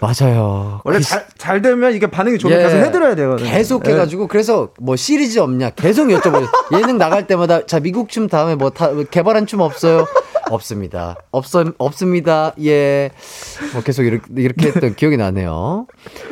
맞아요. 0.02 0.82
원래 0.84 0.98
그 0.98 1.04
잘, 1.04 1.24
잘 1.38 1.62
되면 1.62 1.94
이게 1.94 2.06
반응이 2.10 2.36
좋으면 2.38 2.58
예. 2.58 2.64
계속 2.64 2.76
해드려야 2.76 3.14
되거든요. 3.14 3.48
계속 3.48 3.86
예. 3.88 3.92
해가지고 3.92 4.26
그래서 4.26 4.68
뭐 4.78 4.96
시리즈 4.96 5.38
없냐 5.38 5.70
계속 5.70 6.08
여쭤봐요. 6.08 6.46
예능 6.76 6.98
나갈 6.98 7.26
때마다 7.26 7.64
자 7.64 7.80
미국 7.80 8.10
춤 8.10 8.26
다음에 8.26 8.54
뭐 8.54 8.68
다, 8.68 8.90
개발한 9.10 9.46
춤 9.46 9.60
없어요? 9.60 10.04
없습니다. 10.50 11.16
없어 11.30 11.64
없습니다. 11.78 12.54
예. 12.62 13.10
뭐 13.72 13.82
계속 13.82 14.02
이렇게, 14.04 14.26
이렇게 14.36 14.66
했던 14.68 14.94
기억이 14.96 15.16
나네요. 15.16 15.86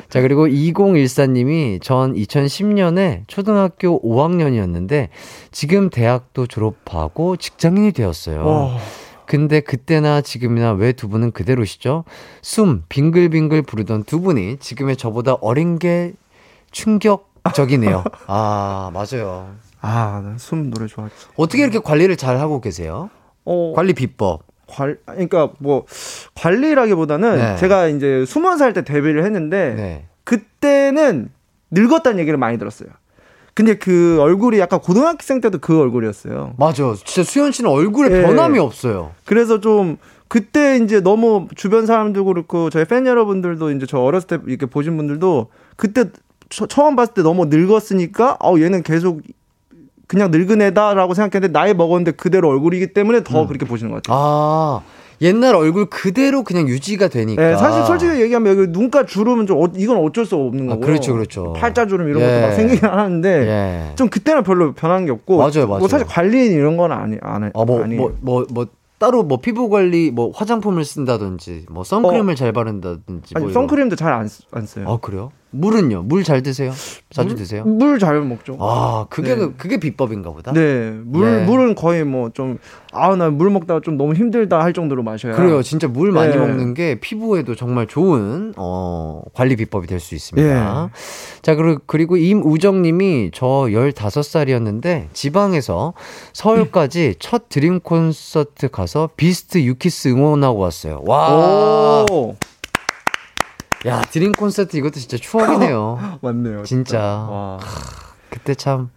자 0.08 0.20
그리고 0.20 0.46
2014님이 0.46 1.80
전 1.82 2.14
2010년에 2.14 3.22
초등학교 3.26 4.00
5학년이었는데 4.02 5.08
지금 5.50 5.90
대학도 5.90 6.46
졸업하고 6.46 7.36
직장인이 7.36 7.92
되었어요. 7.92 8.46
와. 8.46 8.76
근데 9.26 9.60
그때나 9.60 10.20
지금이나 10.20 10.72
왜 10.72 10.92
두 10.92 11.08
분은 11.08 11.30
그대로시죠? 11.32 12.04
숨 12.42 12.82
빙글빙글 12.88 13.62
부르던 13.62 14.04
두 14.04 14.20
분이 14.20 14.58
지금의 14.58 14.96
저보다 14.96 15.34
어린 15.40 15.78
게 15.78 16.12
충격적이네요. 16.70 18.04
아, 18.26 18.90
맞아요. 18.92 19.54
아, 19.80 20.20
난숨 20.22 20.70
노래 20.70 20.86
좋아했어. 20.86 21.28
어떻게 21.36 21.62
이렇게 21.62 21.78
관리를 21.78 22.16
잘 22.16 22.38
하고 22.38 22.60
계세요? 22.60 23.10
어, 23.45 23.72
관리 23.74 23.93
비법. 23.93 24.45
관, 24.66 24.97
그러니까 25.05 25.51
뭐 25.59 25.84
관리라기보다는 26.34 27.36
네. 27.36 27.57
제가 27.57 27.88
이제 27.88 28.24
스무 28.26 28.57
살때 28.57 28.84
데뷔를 28.84 29.24
했는데 29.24 29.74
네. 29.74 30.07
그때는 30.24 31.30
늙었다는 31.70 32.18
얘기를 32.20 32.38
많이 32.38 32.59
들었어요. 32.59 32.88
근데 33.55 33.74
그 33.74 34.18
얼굴이 34.20 34.59
약간 34.59 34.80
고등학생 34.80 35.40
때도 35.40 35.59
그 35.59 35.78
얼굴이었어요. 35.78 36.55
맞아. 36.57 36.95
진짜 37.05 37.22
수현 37.22 37.53
씨는 37.53 37.70
얼굴에 37.70 38.18
예. 38.18 38.22
변함이 38.22 38.59
없어요. 38.59 39.12
그래서 39.26 39.61
좀 39.61 39.99
그때 40.28 40.78
이제 40.82 41.01
너무 41.01 41.49
주변 41.55 41.84
사람들도 41.84 42.24
그렇고 42.24 42.70
저희 42.70 42.86
팬 42.86 43.07
여러분들도 43.07 43.70
이제 43.72 43.84
저 43.84 43.99
어렸을 43.99 44.26
때 44.26 44.38
이렇게 44.47 44.64
보신 44.64 44.97
분들도 44.97 45.49
그때 45.76 46.07
처, 46.49 46.66
처음 46.66 46.97
봤을 46.97 47.12
때 47.12 47.22
너무 47.22 47.47
늙었으니까 47.47 48.38
어 48.43 48.59
얘는 48.59 48.82
계속 48.82 49.20
그냥 50.07 50.30
늙은 50.30 50.61
애다라고 50.62 51.14
생각했는데 51.14 51.53
나이 51.53 51.74
먹었는데 51.74 52.12
그대로 52.12 52.48
얼굴이기 52.50 52.88
때문에 52.94 53.22
더 53.24 53.46
그렇게 53.46 53.64
보시는 53.66 53.90
것 53.92 54.03
같아요. 54.03 54.16
아, 54.18 54.80
옛날 55.22 55.55
얼굴 55.55 55.86
그대로 55.86 56.42
그냥 56.42 56.68
유지가 56.68 57.09
되니까. 57.09 57.40
네, 57.40 57.57
사실 57.57 57.84
솔직히 57.86 58.20
얘기하면 58.20 58.59
여기 58.59 58.72
눈가 58.72 59.07
주름은 59.07 59.46
좀 59.46 59.62
어, 59.62 59.68
이건 59.76 59.98
어쩔 59.98 60.26
수 60.26 60.34
없는 60.36 60.66
아, 60.68 60.74
거고. 60.74 60.86
그렇죠, 60.86 61.12
그렇죠. 61.12 61.53
팔자 61.55 61.86
주름 61.86 62.09
이런 62.09 62.22
예. 62.22 62.26
것도 62.26 62.40
막 62.40 62.53
생기긴 62.55 62.88
하는데 62.88 63.28
예. 63.90 63.94
좀 63.94 64.09
그때는 64.09 64.42
별로 64.42 64.72
변한 64.72 65.05
게 65.07 65.12
없고. 65.12 65.36
맞아요, 65.38 65.66
맞아요. 65.68 65.78
뭐 65.78 65.88
사실 65.88 66.07
관리 66.07 66.46
이런 66.46 66.76
건 66.76 66.90
아니 66.92 67.16
안 67.22 67.44
해. 67.44 67.50
아, 67.55 67.64
뭐, 67.64 67.82
아니에요. 67.84 68.00
뭐, 68.00 68.16
뭐, 68.20 68.46
뭐, 68.50 68.66
따로 68.98 69.22
뭐 69.24 69.38
피부 69.40 69.68
관리, 69.68 70.11
뭐 70.12 70.30
화장품을 70.34 70.84
쓴다든지, 70.84 71.66
뭐 71.70 71.82
선크림을 71.84 72.34
잘 72.36 72.53
바른다든지. 72.53 73.34
어. 73.34 73.36
아니 73.36 73.42
뭐 73.44 73.50
이런. 73.50 73.53
선크림도 73.53 73.96
잘 73.96 74.12
안 74.12 74.28
안 74.53 74.66
써요. 74.66 74.84
아, 74.88 74.98
그래요? 75.00 75.30
물은요? 75.53 76.03
물 76.05 76.24
잘 76.24 76.42
드세요? 76.42 76.72
자주 77.11 77.34
드세요? 77.34 77.64
물 77.64 77.98
잘 77.98 78.20
먹죠. 78.22 78.57
아, 78.59 79.07
그게 79.11 79.34
네. 79.36 79.48
그게 79.57 79.78
비법인가 79.78 80.30
보다. 80.32 80.53
네, 80.53 80.90
물 81.05 81.40
예. 81.40 81.44
물은 81.44 81.74
거의 81.74 82.05
뭐 82.05 82.30
좀 82.30 82.59
아 82.94 83.14
나 83.16 83.30
물 83.30 83.48
먹다가 83.50 83.80
좀 83.80 83.96
너무 83.96 84.12
힘들다 84.14 84.61
할 84.61 84.72
정도로 84.74 85.03
마셔야. 85.03 85.34
그래요. 85.34 85.62
진짜 85.62 85.88
물 85.88 86.12
많이 86.12 86.32
네. 86.32 86.38
먹는 86.38 86.74
게 86.74 86.98
피부에도 87.00 87.55
정말 87.55 87.86
좋은 87.86 88.53
어, 88.57 89.22
관리 89.32 89.57
비법이 89.57 89.86
될 89.86 89.98
수 90.00 90.14
있습니다. 90.14 90.46
예. 90.48 90.88
자, 91.42 91.55
그리고, 91.55 91.80
그리고 91.86 92.16
임우정 92.16 92.82
님이 92.82 93.30
저 93.32 93.46
15살이었는데 93.46 95.07
지방에서 95.12 95.94
서울까지 96.32 97.14
첫 97.18 97.48
드림 97.48 97.80
콘서트 97.80 98.68
가서 98.68 99.11
비스트 99.16 99.59
유키스 99.62 100.09
응원하고 100.09 100.59
왔어요. 100.59 101.03
와. 101.07 102.05
오, 102.11 102.36
야, 103.86 104.00
드림 104.10 104.32
콘서트 104.32 104.76
이것도 104.76 104.94
진짜 105.00 105.16
추억이네요. 105.16 106.18
맞네요. 106.22 106.62
진짜. 106.64 106.98
와. 107.00 107.58
그때 108.30 108.54
참 108.54 108.90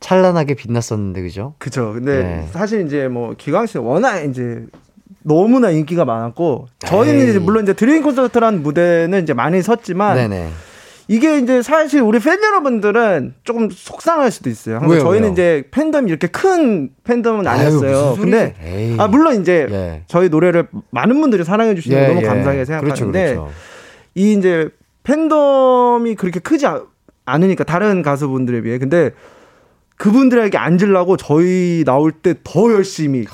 찬란하게 0.00 0.54
빛났었는데 0.54 1.22
그죠? 1.22 1.54
그쵸. 1.58 1.92
근데 1.94 2.22
네. 2.22 2.48
사실 2.52 2.84
이제 2.86 3.08
뭐 3.08 3.34
기광 3.38 3.66
씨는 3.66 3.86
워낙 3.86 4.20
이제 4.22 4.64
너무나 5.22 5.70
인기가 5.70 6.04
많았고 6.04 6.66
저희는. 6.80 7.28
이제 7.28 7.38
물론 7.38 7.62
이제 7.62 7.72
드림 7.72 8.02
콘서트라는 8.02 8.62
무대는 8.62 9.22
이제 9.22 9.32
많이 9.32 9.62
섰지만 9.62 10.16
네네. 10.16 10.48
이게 11.08 11.38
이제 11.38 11.62
사실 11.62 12.00
우리 12.00 12.18
팬 12.18 12.42
여러분들은 12.42 13.34
조금 13.44 13.68
속상할 13.70 14.30
수도 14.30 14.50
있어요. 14.50 14.80
왜요, 14.86 15.00
저희는 15.00 15.22
왜요? 15.28 15.32
이제 15.32 15.64
팬덤이 15.70 16.08
이렇게 16.10 16.26
큰 16.26 16.90
팬덤은 17.04 17.46
아유, 17.46 17.58
아니었어요. 17.60 18.10
무슨 18.10 18.22
근데? 18.22 18.54
에이. 18.64 18.96
아 18.98 19.06
물론 19.06 19.40
이제 19.40 19.66
예. 19.70 20.02
저희 20.08 20.28
노래를 20.28 20.68
많은 20.90 21.20
분들이 21.20 21.44
사랑해 21.44 21.74
주시는 21.74 21.96
거 21.96 22.02
예, 22.02 22.08
너무 22.08 22.22
예. 22.22 22.26
감사하게 22.26 22.64
생각하는데 22.64 22.94
그렇죠, 23.12 23.12
그렇죠. 23.44 23.50
이 24.14 24.32
이제 24.34 24.68
팬덤이 25.04 26.14
그렇게 26.16 26.40
크지 26.40 26.66
않- 26.66 26.82
않으니까 27.24 27.64
다른 27.64 28.02
가수분들에 28.02 28.60
비해 28.62 28.78
근데 28.78 29.12
그분들에게 29.96 30.56
앉으려고 30.58 31.16
저희 31.16 31.84
나올 31.86 32.12
때 32.12 32.34
더 32.42 32.72
열심히 32.72 33.24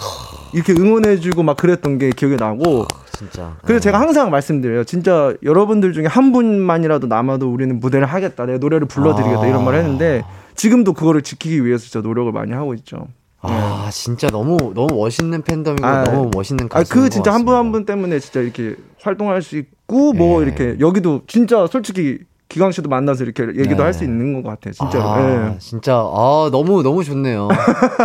이렇게 0.53 0.73
응원해주고 0.73 1.43
막 1.43 1.57
그랬던 1.57 1.99
게 1.99 2.11
기억이 2.11 2.37
나고 2.37 2.87
진짜. 3.17 3.57
그래서 3.63 3.77
예. 3.77 3.81
제가 3.81 4.01
항상 4.01 4.31
말씀드려요. 4.31 4.85
진짜 4.85 5.35
여러분들 5.43 5.93
중에 5.93 6.07
한 6.07 6.33
분만이라도 6.33 7.07
남아도 7.09 7.51
우리는 7.53 7.81
무대를 7.81 8.07
하겠다. 8.07 8.47
내 8.47 8.59
노래를 8.59 8.87
불러드리겠다. 8.87 9.43
아. 9.43 9.47
이런 9.47 9.65
말 9.65 9.75
했는데 9.75 10.23
지금도 10.55 10.93
그거를 10.93 11.23
지키기 11.23 11.65
위해서 11.65 11.85
진짜 11.85 12.01
노력을 12.01 12.31
많이 12.33 12.53
하고 12.53 12.75
있죠. 12.75 13.09
아, 13.41 13.89
진짜 13.93 14.29
너무 14.29 14.57
너무 14.75 14.95
멋있는 14.97 15.43
팬덤이고 15.43 15.87
아, 15.87 16.05
너무 16.05 16.31
멋있는 16.35 16.67
아, 16.67 16.79
가수. 16.79 16.93
그 16.93 17.09
진짜 17.09 17.33
한 17.33 17.45
분 17.45 17.55
한 17.55 17.71
분 17.73 17.87
때문에 17.87 18.19
진짜 18.19 18.41
이렇게 18.41 18.75
활동할 19.03 19.43
수 19.43 19.57
있고 19.57 20.13
뭐 20.13 20.41
예. 20.43 20.47
이렇게 20.47 20.77
여기도 20.81 21.23
진짜 21.29 21.67
솔직히 21.69 22.19
기광 22.49 22.73
씨도 22.73 22.89
만나서 22.89 23.25
이렇게 23.25 23.45
얘기도 23.45 23.77
네. 23.77 23.83
할수 23.83 24.05
있는 24.05 24.43
것 24.43 24.49
같아요. 24.49 24.73
진짜로. 24.73 25.05
아, 25.09 25.53
예. 25.55 25.59
진짜 25.61 25.95
아 25.97 26.49
너무 26.51 26.83
너무 26.83 27.05
좋네요. 27.05 27.49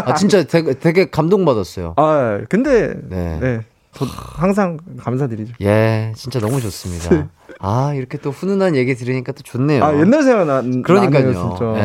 아 0.06 0.14
진짜 0.16 0.44
되게, 0.44 0.74
되게 0.76 1.10
감동받았어요. 1.10 1.94
아, 1.98 2.40
근데 2.50 2.94
네. 3.10 3.40
네. 3.42 3.62
저 3.96 4.06
항상 4.06 4.78
감사드리죠. 5.00 5.54
예, 5.62 6.14
진짜 6.16 6.40
너무 6.40 6.60
좋습니다. 6.62 7.30
아 7.60 7.94
이렇게 7.96 8.18
또 8.18 8.32
훈훈한 8.32 8.76
얘기 8.76 8.96
들으니까 8.96 9.32
또 9.34 9.44
좋네요. 9.44 9.84
아, 9.84 9.94
옛날 10.00 10.24
생각 10.24 10.46
나, 10.46 10.62
그러니까요. 10.84 11.32
나네요, 11.32 11.56
진짜. 11.58 11.74
예. 11.78 11.82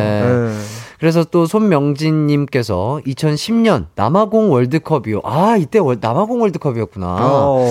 예. 0.49 0.59
그래서 0.99 1.25
또 1.25 1.47
손명진님께서 1.47 3.01
2010년 3.07 3.87
남아공 3.95 4.51
월드컵이요. 4.53 5.21
아 5.25 5.57
이때 5.57 5.79
월, 5.79 5.99
남아공 6.01 6.41
월드컵이었구나. 6.41 7.17
어. 7.21 7.65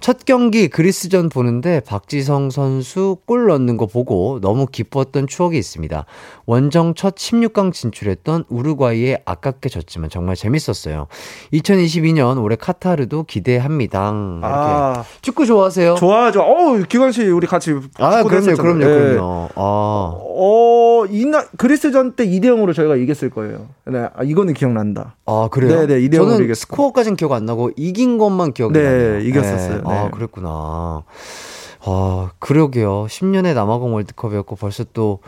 첫 0.00 0.24
경기 0.24 0.68
그리스전 0.68 1.28
보는데 1.28 1.80
박지성 1.80 2.50
선수 2.50 3.16
골 3.26 3.48
넣는 3.48 3.76
거 3.76 3.86
보고 3.86 4.38
너무 4.40 4.66
기뻤던 4.66 5.26
추억이 5.26 5.58
있습니다. 5.58 6.04
원정 6.46 6.94
첫 6.94 7.16
16강 7.16 7.72
진출했던 7.72 8.44
우루과이에 8.48 9.22
아깝게 9.24 9.68
졌지만 9.68 10.08
정말 10.08 10.36
재밌었어요. 10.36 11.08
2022년 11.52 12.40
올해 12.42 12.54
카타르도 12.56 13.24
기대합니다. 13.24 13.98
이렇게. 14.38 14.46
아, 14.46 15.04
축구 15.20 15.44
좋아하세요? 15.46 15.96
좋아하죠. 15.96 16.42
어우, 16.42 16.84
기광 16.88 17.10
씨 17.10 17.26
우리 17.26 17.46
같이 17.48 17.74
아, 17.98 18.22
그럼요. 18.22 18.54
그럼요, 18.56 18.82
예. 18.82 18.86
그럼요. 18.86 19.48
아, 19.56 20.14
어, 20.16 21.04
이나 21.10 21.44
그리스전 21.56 22.12
때 22.12 22.24
2대 22.24 22.44
0으로 22.44 22.72
저희가 22.72 22.96
이겼을 22.96 23.30
거예요. 23.30 23.66
네, 23.86 24.06
아, 24.14 24.22
이거는 24.22 24.54
기억난다. 24.54 25.16
아 25.26 25.48
그래요? 25.50 25.80
네, 25.80 25.86
네, 25.86 26.00
이대 26.00 26.16
영으로 26.16 26.32
저는 26.34 26.44
이겼어요. 26.44 26.60
스코어까지는 26.60 27.16
기억 27.16 27.32
안 27.32 27.44
나고 27.44 27.70
이긴 27.76 28.16
것만 28.18 28.52
기억이 28.52 28.72
네, 28.78 28.82
나요. 28.82 29.18
이겼었어요. 29.20 29.82
아, 29.90 30.04
네. 30.04 30.10
그랬구나. 30.10 31.02
아, 31.84 32.30
그러게요. 32.38 33.06
10년의 33.06 33.54
남아공 33.54 33.94
월드컵이었고 33.94 34.56
벌써 34.56 34.84
또 34.92 35.20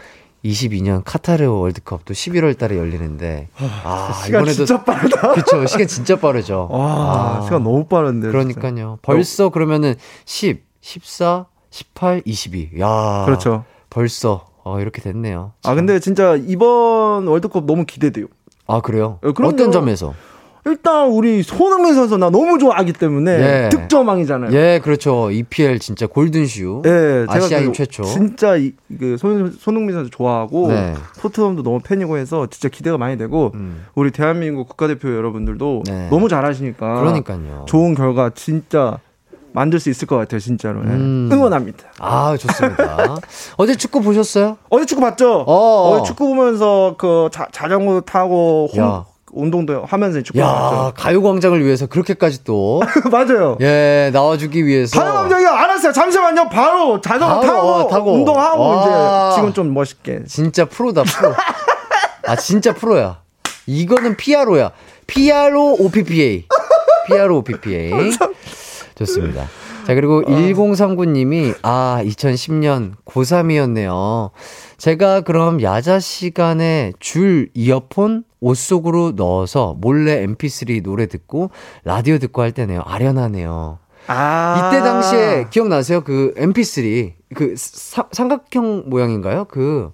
22년 0.45 1.03
카타르 1.05 1.47
월드컵 1.51 2.05
또 2.07 2.15
11월 2.15 2.57
달에 2.57 2.79
열리는데 2.79 3.49
아, 3.85 4.13
시간 4.25 4.43
이번에도 4.43 4.65
진짜 4.65 4.83
빠르다. 4.83 5.33
그쵸 5.35 5.67
시간 5.67 5.87
진짜 5.87 6.17
빠르죠. 6.17 6.69
와, 6.71 7.39
아, 7.39 7.41
시간 7.43 7.63
너무 7.63 7.85
빠른데. 7.85 8.29
그러니까요. 8.29 8.99
벌써 9.03 9.51
그러면 9.51 9.95
10, 10.25 10.63
14, 10.81 11.47
18, 11.71 12.23
22. 12.25 12.71
야. 12.81 13.23
그렇죠. 13.27 13.65
벌써 13.91 14.47
어, 14.65 14.81
이렇게 14.81 15.03
됐네요. 15.03 15.53
아, 15.65 15.75
근데 15.75 15.99
진짜 16.01 16.37
이번 16.37 17.27
월드컵 17.27 17.65
너무 17.65 17.85
기대돼요. 17.85 18.27
아, 18.67 18.81
그래요? 18.81 19.19
어, 19.23 19.33
그럼요. 19.33 19.55
어떤 19.55 19.73
점에서? 19.73 20.15
일단 20.67 21.09
우리 21.09 21.43
손흥민 21.43 21.95
선수 21.95 22.17
나 22.19 22.29
너무 22.31 22.59
좋아하기 22.59 22.93
때문에 22.95 23.31
예. 23.65 23.69
득점왕이잖아요. 23.71 24.53
예, 24.53 24.81
그렇죠. 24.83 25.31
EPL 25.31 25.79
진짜 25.79 26.07
골든슈. 26.07 26.83
예, 26.85 27.27
제가 27.31 27.35
아시아인 27.47 27.67
그 27.69 27.73
최초. 27.73 28.03
진짜 28.05 28.57
이, 28.57 28.73
그 28.99 29.17
손, 29.19 29.53
손흥민 29.59 29.95
선수 29.95 30.11
좋아하고 30.11 30.69
네. 30.69 30.95
토트넘도 31.21 31.63
너무 31.63 31.81
팬이고 31.83 32.19
해서 32.19 32.47
진짜 32.51 32.69
기대가 32.69 32.99
많이 32.99 33.17
되고 33.17 33.53
음. 33.55 33.87
우리 33.95 34.11
대한민국 34.11 34.69
국가대표 34.69 35.09
여러분들도 35.15 35.85
네. 35.87 36.09
너무 36.11 36.29
잘하시니까 36.29 37.01
그러니까요. 37.01 37.65
좋은 37.67 37.95
결과 37.95 38.31
진짜 38.35 38.99
만들 39.53 39.81
수 39.81 39.91
있을 39.91 40.07
것 40.07 40.17
같아요, 40.17 40.39
진짜로. 40.39 40.81
예. 40.81 40.85
음. 40.85 41.29
응원합니다. 41.33 41.89
아, 41.99 42.37
좋습니다. 42.37 43.17
어제 43.57 43.75
축구 43.75 44.01
보셨어요? 44.03 44.59
어제 44.69 44.85
축구 44.87 45.01
봤죠? 45.01 45.45
어. 45.47 45.91
어제 45.93 46.05
축구 46.09 46.29
보면서 46.29 46.95
그 46.99 47.29
자, 47.33 47.49
자전거 47.51 48.01
타고 48.03 48.69
홈- 48.73 48.81
야. 48.81 49.05
운동도 49.33 49.85
하면서 49.85 50.21
축구 50.23 50.39
야, 50.41 50.47
봤죠. 50.47 50.93
가요광장을 50.97 51.65
위해서 51.65 51.87
그렇게까지 51.87 52.45
또, 52.45 52.81
맞아요. 53.11 53.57
예, 53.61 54.11
나와주기 54.13 54.67
위해서. 54.67 54.99
가요광장이 55.01 55.47
알았어요. 55.47 55.93
잠시만요. 55.93 56.49
바로 56.49 57.01
자전거 57.01 57.41
바로, 57.41 57.47
타고, 57.47 57.69
어, 57.69 57.89
타고. 57.89 58.13
운동하고 58.15 58.61
와. 58.63 59.29
이제 59.31 59.37
지금 59.37 59.53
좀 59.53 59.73
멋있게. 59.75 60.25
진짜 60.27 60.65
프로다, 60.65 61.03
프로. 61.05 61.35
아, 62.27 62.37
진짜 62.37 62.75
프로야. 62.75 63.21
이거는 63.67 64.17
PRO야. 64.17 64.71
PRO 65.07 65.77
OPPA. 65.79 66.47
PRO 67.07 67.39
OPPA. 67.39 67.91
좋습니다. 68.97 69.49
자, 69.87 69.95
그리고 69.95 70.23
1039님이, 70.23 71.55
아, 71.63 72.01
2010년 72.05 72.93
고3이었네요. 73.05 74.31
제가 74.77 75.23
그럼 75.23 75.63
야자 75.63 75.99
시간에 75.99 76.93
줄 77.01 77.49
이어폰 77.55 78.25
옷 78.41 78.57
속으로 78.57 79.13
넣어서 79.17 79.77
몰래 79.79 80.27
mp3 80.27 80.83
노래 80.83 81.07
듣고 81.07 81.51
라디오 81.85 82.19
듣고 82.19 82.43
할 82.43 82.53
때네요. 82.53 82.83
아련하네요. 82.87 83.79
아. 84.07 84.57
이때 84.71 84.83
당시에 84.83 85.47
기억나세요? 85.51 86.01
그 86.03 86.33
mp3 86.37 87.13
그 87.35 87.55
사- 87.57 88.09
삼각형 88.11 88.85
모양인가요? 88.87 89.45
그 89.45 89.91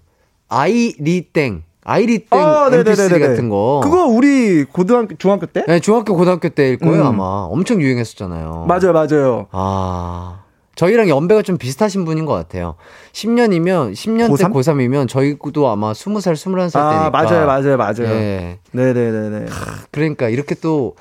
아이리땡 0.49 1.65
아이리땡 1.85 2.39
아, 2.41 2.69
mp3 2.71 2.85
네네네네. 2.85 3.19
같은 3.19 3.49
거. 3.49 3.81
그거 3.83 4.07
우리 4.07 4.65
고등학교, 4.65 5.15
중학교 5.17 5.47
때? 5.47 5.65
네, 5.69 5.79
중학교 5.81 6.17
고등학교 6.17 6.49
때일 6.49 6.79
거예요 6.79 7.03
음. 7.03 7.07
아마. 7.07 7.25
엄청 7.51 7.81
유행했었잖아요. 7.81 8.65
맞아요, 8.69 8.93
맞아요. 8.93 9.47
아. 9.53 10.41
저희랑 10.77 11.09
연배가 11.09 11.43
좀 11.43 11.57
비슷하신 11.57 12.05
분인 12.05 12.27
것 12.27 12.35
같아요. 12.35 12.77
10년이면, 13.13 13.95
10년 13.95 14.37
때 14.37 14.45
고3? 14.45 14.53
고3이면 14.53 15.09
저희도 15.09 15.69
아마 15.69 15.93
20살, 15.93 16.35
21살 16.35 16.73
때니까. 16.73 17.07
아, 17.07 17.11
맞아요, 17.11 17.47
맞아요, 17.47 17.77
맞아요. 17.79 18.05
예. 18.05 18.59
네네 18.73 18.93
네 18.93 19.31
네. 19.31 19.47
그러니까 19.91 20.29
이렇게 20.29 20.55
또 20.55 20.95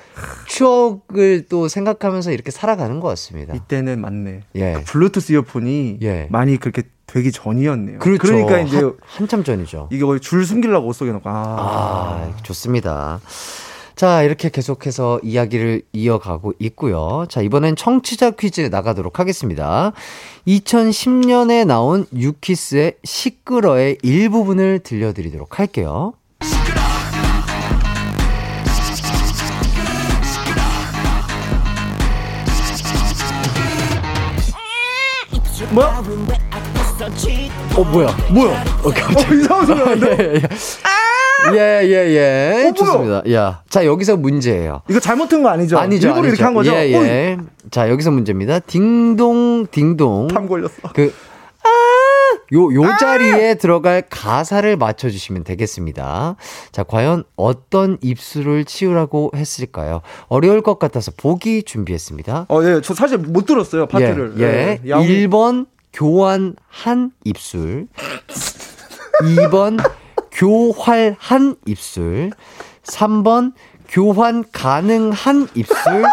추억을 0.46 1.44
또 1.48 1.68
생각하면서 1.68 2.32
이렇게 2.32 2.50
살아가는 2.50 2.98
것 3.00 3.08
같습니다. 3.08 3.54
이때는 3.54 4.00
맞네. 4.00 4.40
예. 4.54 4.72
그 4.72 4.84
블루투스 4.84 5.32
이어폰이 5.32 5.98
예. 6.02 6.26
많이 6.30 6.56
그렇게 6.56 6.82
되기 7.06 7.30
전이었네요. 7.30 7.98
그렇죠. 7.98 8.32
러니까 8.32 8.58
이제 8.60 8.78
한, 8.78 8.94
한참 9.02 9.44
전이죠. 9.44 9.90
이게 9.92 10.04
거의 10.04 10.20
줄 10.20 10.44
숨기려고 10.44 10.88
옷 10.88 10.94
속에 10.94 11.12
넣고. 11.12 11.28
아. 11.28 11.32
아, 11.32 12.36
좋습니다. 12.42 13.20
자, 13.96 14.22
이렇게 14.22 14.50
계속해서 14.50 15.20
이야기를 15.22 15.80
이어가고 15.94 16.52
있고요. 16.58 17.24
자, 17.30 17.40
이번엔 17.40 17.76
청취자 17.76 18.32
퀴즈 18.32 18.60
나가도록 18.60 19.18
하겠습니다. 19.18 19.92
2010년에 20.46 21.66
나온 21.66 22.04
유키스의 22.14 22.98
시끄러의 23.02 23.96
일부분을 24.02 24.80
들려드리도록 24.80 25.58
할게요. 25.58 26.12
뭐야? 35.72 36.02
어, 37.76 37.84
뭐야, 37.84 38.08
뭐야. 38.32 38.64
어, 38.84 38.90
갑자기. 38.90 39.34
어, 39.34 39.36
이상한 39.36 39.66
소리 39.66 39.78
나는데? 39.78 40.40
예, 41.52 41.82
예, 41.84 41.90
예. 41.90 42.50
어, 42.52 42.60
뭐야? 42.60 42.72
좋습니다. 42.72 43.22
야. 43.32 43.62
자, 43.68 43.84
여기서 43.84 44.16
문제예요. 44.16 44.80
이거 44.88 44.98
잘못 44.98 45.28
튼거 45.28 45.50
아니죠? 45.50 45.78
아니죠. 45.78 46.08
일부러 46.08 46.22
아니죠. 46.22 46.28
이렇게 46.28 46.42
한 46.44 46.54
거죠? 46.54 46.72
예, 46.72 46.90
예. 46.92 47.38
자, 47.70 47.90
여기서 47.90 48.12
문제입니다. 48.12 48.60
딩동, 48.60 49.66
딩동. 49.70 50.28
탐 50.28 50.48
걸렸어. 50.48 50.72
그, 50.94 51.12
요, 52.54 52.72
요 52.74 52.96
자리에 52.98 53.56
들어갈 53.56 54.02
가사를 54.08 54.74
맞춰주시면 54.76 55.44
되겠습니다. 55.44 56.36
자, 56.72 56.82
과연 56.82 57.24
어떤 57.36 57.98
입술을 58.00 58.64
치우라고 58.64 59.32
했을까요? 59.34 60.00
어려울 60.28 60.62
것 60.62 60.78
같아서 60.78 61.12
보기 61.14 61.64
준비했습니다. 61.64 62.46
어, 62.48 62.62
예. 62.62 62.80
저 62.82 62.94
사실 62.94 63.18
못 63.18 63.44
들었어요, 63.44 63.86
파트를. 63.86 64.34
예, 64.38 64.80
예. 64.84 64.90
야옹. 64.90 65.06
1번 65.06 65.66
교환한 65.96 67.12
입술. 67.24 67.88
2번 69.22 69.82
교활한 70.30 71.56
입술. 71.64 72.30
3번 72.84 73.54
교환 73.88 74.44
가능한 74.52 75.48
입술. 75.54 76.04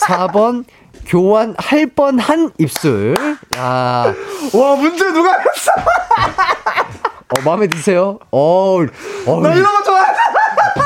4번 0.00 0.64
교환할 1.06 1.86
뻔한 1.94 2.50
입술. 2.56 3.14
야, 3.58 4.14
와, 4.54 4.76
문제 4.76 5.04
누가 5.12 5.32
했어? 5.32 5.72
어, 7.28 7.40
마음에 7.44 7.66
드세요? 7.66 8.18
어, 8.30 8.78
어, 9.26 9.40
나 9.42 9.54
이런 9.54 9.74
거 9.76 9.82
좋아해. 9.82 10.12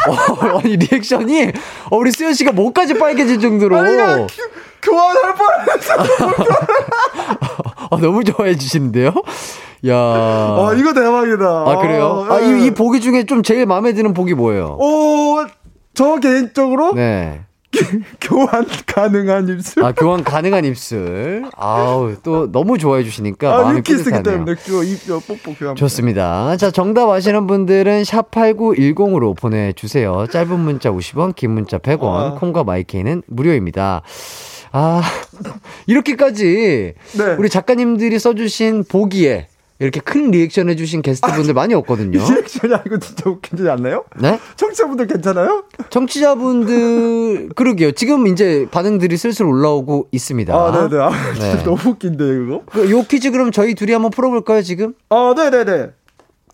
어, 0.08 0.58
아니, 0.58 0.76
리액션이, 0.76 1.52
어, 1.90 1.96
우리 1.96 2.10
수현 2.10 2.34
씨가 2.34 2.50
목까지 2.52 2.94
빨개질 2.94 3.38
정도로. 3.38 3.78
아니, 3.78 3.96
나 3.96 4.26
교환할 4.84 5.34
뻔했어. 5.34 5.94
어, 7.90 7.96
너무 8.00 8.24
좋아해 8.24 8.56
주시는데요? 8.56 9.12
야. 9.88 9.96
아, 9.96 10.74
이거 10.76 10.92
대박이다. 10.94 11.44
아, 11.46 11.78
그래요? 11.80 12.26
아, 12.30 12.40
이, 12.40 12.66
이 12.66 12.70
보기 12.70 13.00
중에 13.00 13.24
좀 13.24 13.42
제일 13.42 13.66
마음에 13.66 13.92
드는 13.92 14.14
보기 14.14 14.34
뭐예요? 14.34 14.76
오, 14.80 15.44
저 15.94 16.18
개인적으로 16.20 16.94
네. 16.94 17.42
교환 18.20 18.64
가능한 18.86 19.48
입술. 19.48 19.84
아, 19.84 19.92
교환 19.92 20.22
가능한 20.22 20.64
입술. 20.64 21.44
아우, 21.56 22.14
또 22.22 22.50
너무 22.50 22.78
좋아해 22.78 23.02
주시니까 23.02 23.52
아, 23.52 23.62
마음이 23.62 23.78
유키스 23.78 24.04
그때 24.04 24.16
뿌듯하네요. 24.18 24.44
맥주 24.44 24.84
입 24.84 25.06
뽀뽀 25.06 25.54
교환. 25.58 25.74
좋습니다. 25.76 26.56
자, 26.56 26.70
정답 26.70 27.10
아시는 27.10 27.46
분들은 27.46 28.02
샵8910으로 28.02 29.36
보내주세요. 29.36 30.26
짧은 30.30 30.58
문자 30.60 30.90
50원, 30.92 31.34
긴 31.34 31.50
문자 31.50 31.78
100원, 31.78 32.04
아. 32.04 32.34
콩과 32.38 32.62
마이케이는 32.64 33.22
무료입니다. 33.26 34.02
아, 34.76 35.02
이렇게까지 35.86 36.94
네. 37.16 37.24
우리 37.38 37.48
작가님들이 37.48 38.18
써주신 38.18 38.84
보기에 38.88 39.46
이렇게 39.78 40.00
큰 40.00 40.32
리액션 40.32 40.68
해주신 40.68 41.02
게스트분들 41.02 41.54
많이 41.54 41.74
없거든요. 41.74 42.18
reaction이 42.18 42.74
아니고 42.74 42.98
진짜 42.98 43.30
웃기지 43.30 43.68
않나요? 43.68 44.04
네? 44.20 44.40
청취자분들 44.56 45.06
괜찮아요? 45.06 45.64
청취자분들, 45.90 47.50
그러게요. 47.54 47.92
지금 47.92 48.26
이제 48.26 48.66
반응들이 48.72 49.16
슬슬 49.16 49.46
올라오고 49.46 50.08
있습니다. 50.10 50.52
아, 50.52 50.88
네네. 50.88 51.02
아, 51.02 51.10
네. 51.38 51.62
너무 51.62 51.90
웃긴데, 51.90 52.24
이거. 52.24 52.62
그요 52.66 53.02
퀴즈 53.04 53.30
그럼 53.30 53.52
저희 53.52 53.74
둘이 53.74 53.92
한번 53.92 54.10
풀어볼까요, 54.10 54.62
지금? 54.62 54.94
아, 55.08 55.34
네네네. 55.36 55.90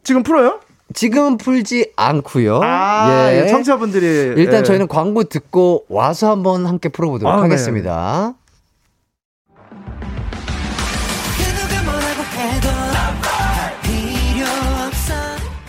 지금 0.02 0.22
풀어요? 0.22 0.60
지금은 0.94 1.38
풀지 1.38 1.92
않고요. 1.96 2.60
아, 2.62 3.28
예. 3.32 3.42
예. 3.42 3.46
청취자분들이. 3.46 4.40
일단 4.40 4.60
예. 4.60 4.62
저희는 4.62 4.88
광고 4.88 5.24
듣고 5.24 5.84
와서 5.88 6.30
한번 6.30 6.66
함께 6.66 6.88
풀어보도록 6.88 7.32
아, 7.32 7.36
네. 7.36 7.42
하겠습니다. 7.42 8.34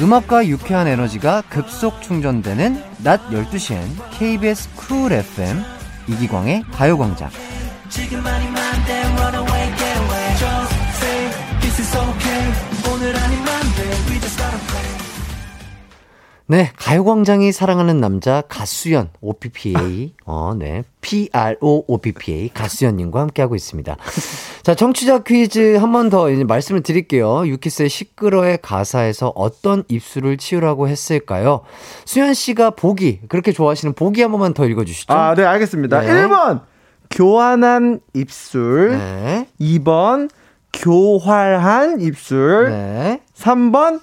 음악과 0.01 0.47
유쾌한 0.47 0.87
에너지가 0.87 1.43
급속 1.47 2.01
충전되는 2.01 2.81
낮 3.03 3.21
12시엔 3.29 3.83
KBS 4.17 4.69
쿨 4.75 5.11
FM 5.11 5.61
이기광의 6.07 6.63
가요광장. 6.71 7.29
네, 16.51 16.69
가요광장이 16.75 17.53
사랑하는 17.53 18.01
남자 18.01 18.41
가수연 18.49 19.11
OPPA, 19.21 20.13
어, 20.25 20.53
네, 20.53 20.83
PRO 20.99 21.85
OPPA 21.87 22.49
가수연님과 22.53 23.21
함께하고 23.21 23.55
있습니다. 23.55 23.95
자, 24.61 24.75
청취자 24.75 25.19
퀴즈 25.23 25.77
한 25.77 25.93
번 25.93 26.09
더 26.09 26.27
말씀을 26.29 26.83
드릴게요. 26.83 27.47
유키스의 27.47 27.87
시끄러의 27.87 28.59
가사에서 28.61 29.31
어떤 29.33 29.85
입술을 29.87 30.35
치우라고 30.35 30.89
했을까요? 30.89 31.61
수연 32.03 32.33
씨가 32.33 32.71
보기 32.71 33.21
그렇게 33.29 33.53
좋아하시는 33.53 33.93
보기 33.93 34.21
한 34.21 34.31
번만 34.31 34.53
더 34.53 34.65
읽어주시죠. 34.65 35.13
아, 35.13 35.33
네, 35.35 35.45
알겠습니다. 35.45 36.01
네. 36.01 36.07
1번, 36.27 36.63
교환한 37.09 38.01
입술. 38.13 38.97
네, 38.97 39.47
2번, 39.61 40.29
교활한 40.73 42.01
입술. 42.01 42.71
네, 42.71 43.21
3번, 43.37 44.01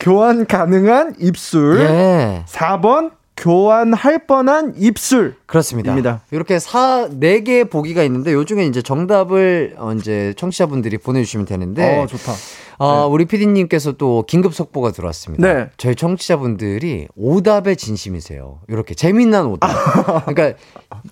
교환 0.00 0.46
가능한 0.46 1.16
입술. 1.20 1.80
예. 1.80 2.44
4번, 2.48 3.12
교환할 3.36 4.26
뻔한 4.26 4.74
입술. 4.76 5.36
그렇습니다. 5.46 5.92
입니다. 5.92 6.22
이렇게 6.30 6.58
사, 6.58 7.08
네 7.10 7.42
개의 7.42 7.66
보기가 7.66 8.02
있는데, 8.04 8.32
요 8.32 8.44
중에 8.44 8.64
이제 8.64 8.82
정답을, 8.82 9.76
어, 9.78 9.92
이제 9.92 10.34
청취자분들이 10.36 10.98
보내주시면 10.98 11.46
되는데, 11.46 12.00
어, 12.00 12.06
좋다. 12.06 12.32
어, 12.80 13.06
우리 13.06 13.26
피디님께서 13.26 13.92
또 13.92 14.24
긴급 14.26 14.54
속보가 14.54 14.92
들어왔습니다. 14.92 15.46
네. 15.46 15.68
저희 15.76 15.94
청취자분들이 15.94 17.08
오답에 17.14 17.74
진심이세요. 17.74 18.60
이렇게 18.68 18.94
재미난 18.94 19.44
오답. 19.46 19.68
그러니까 20.24 20.58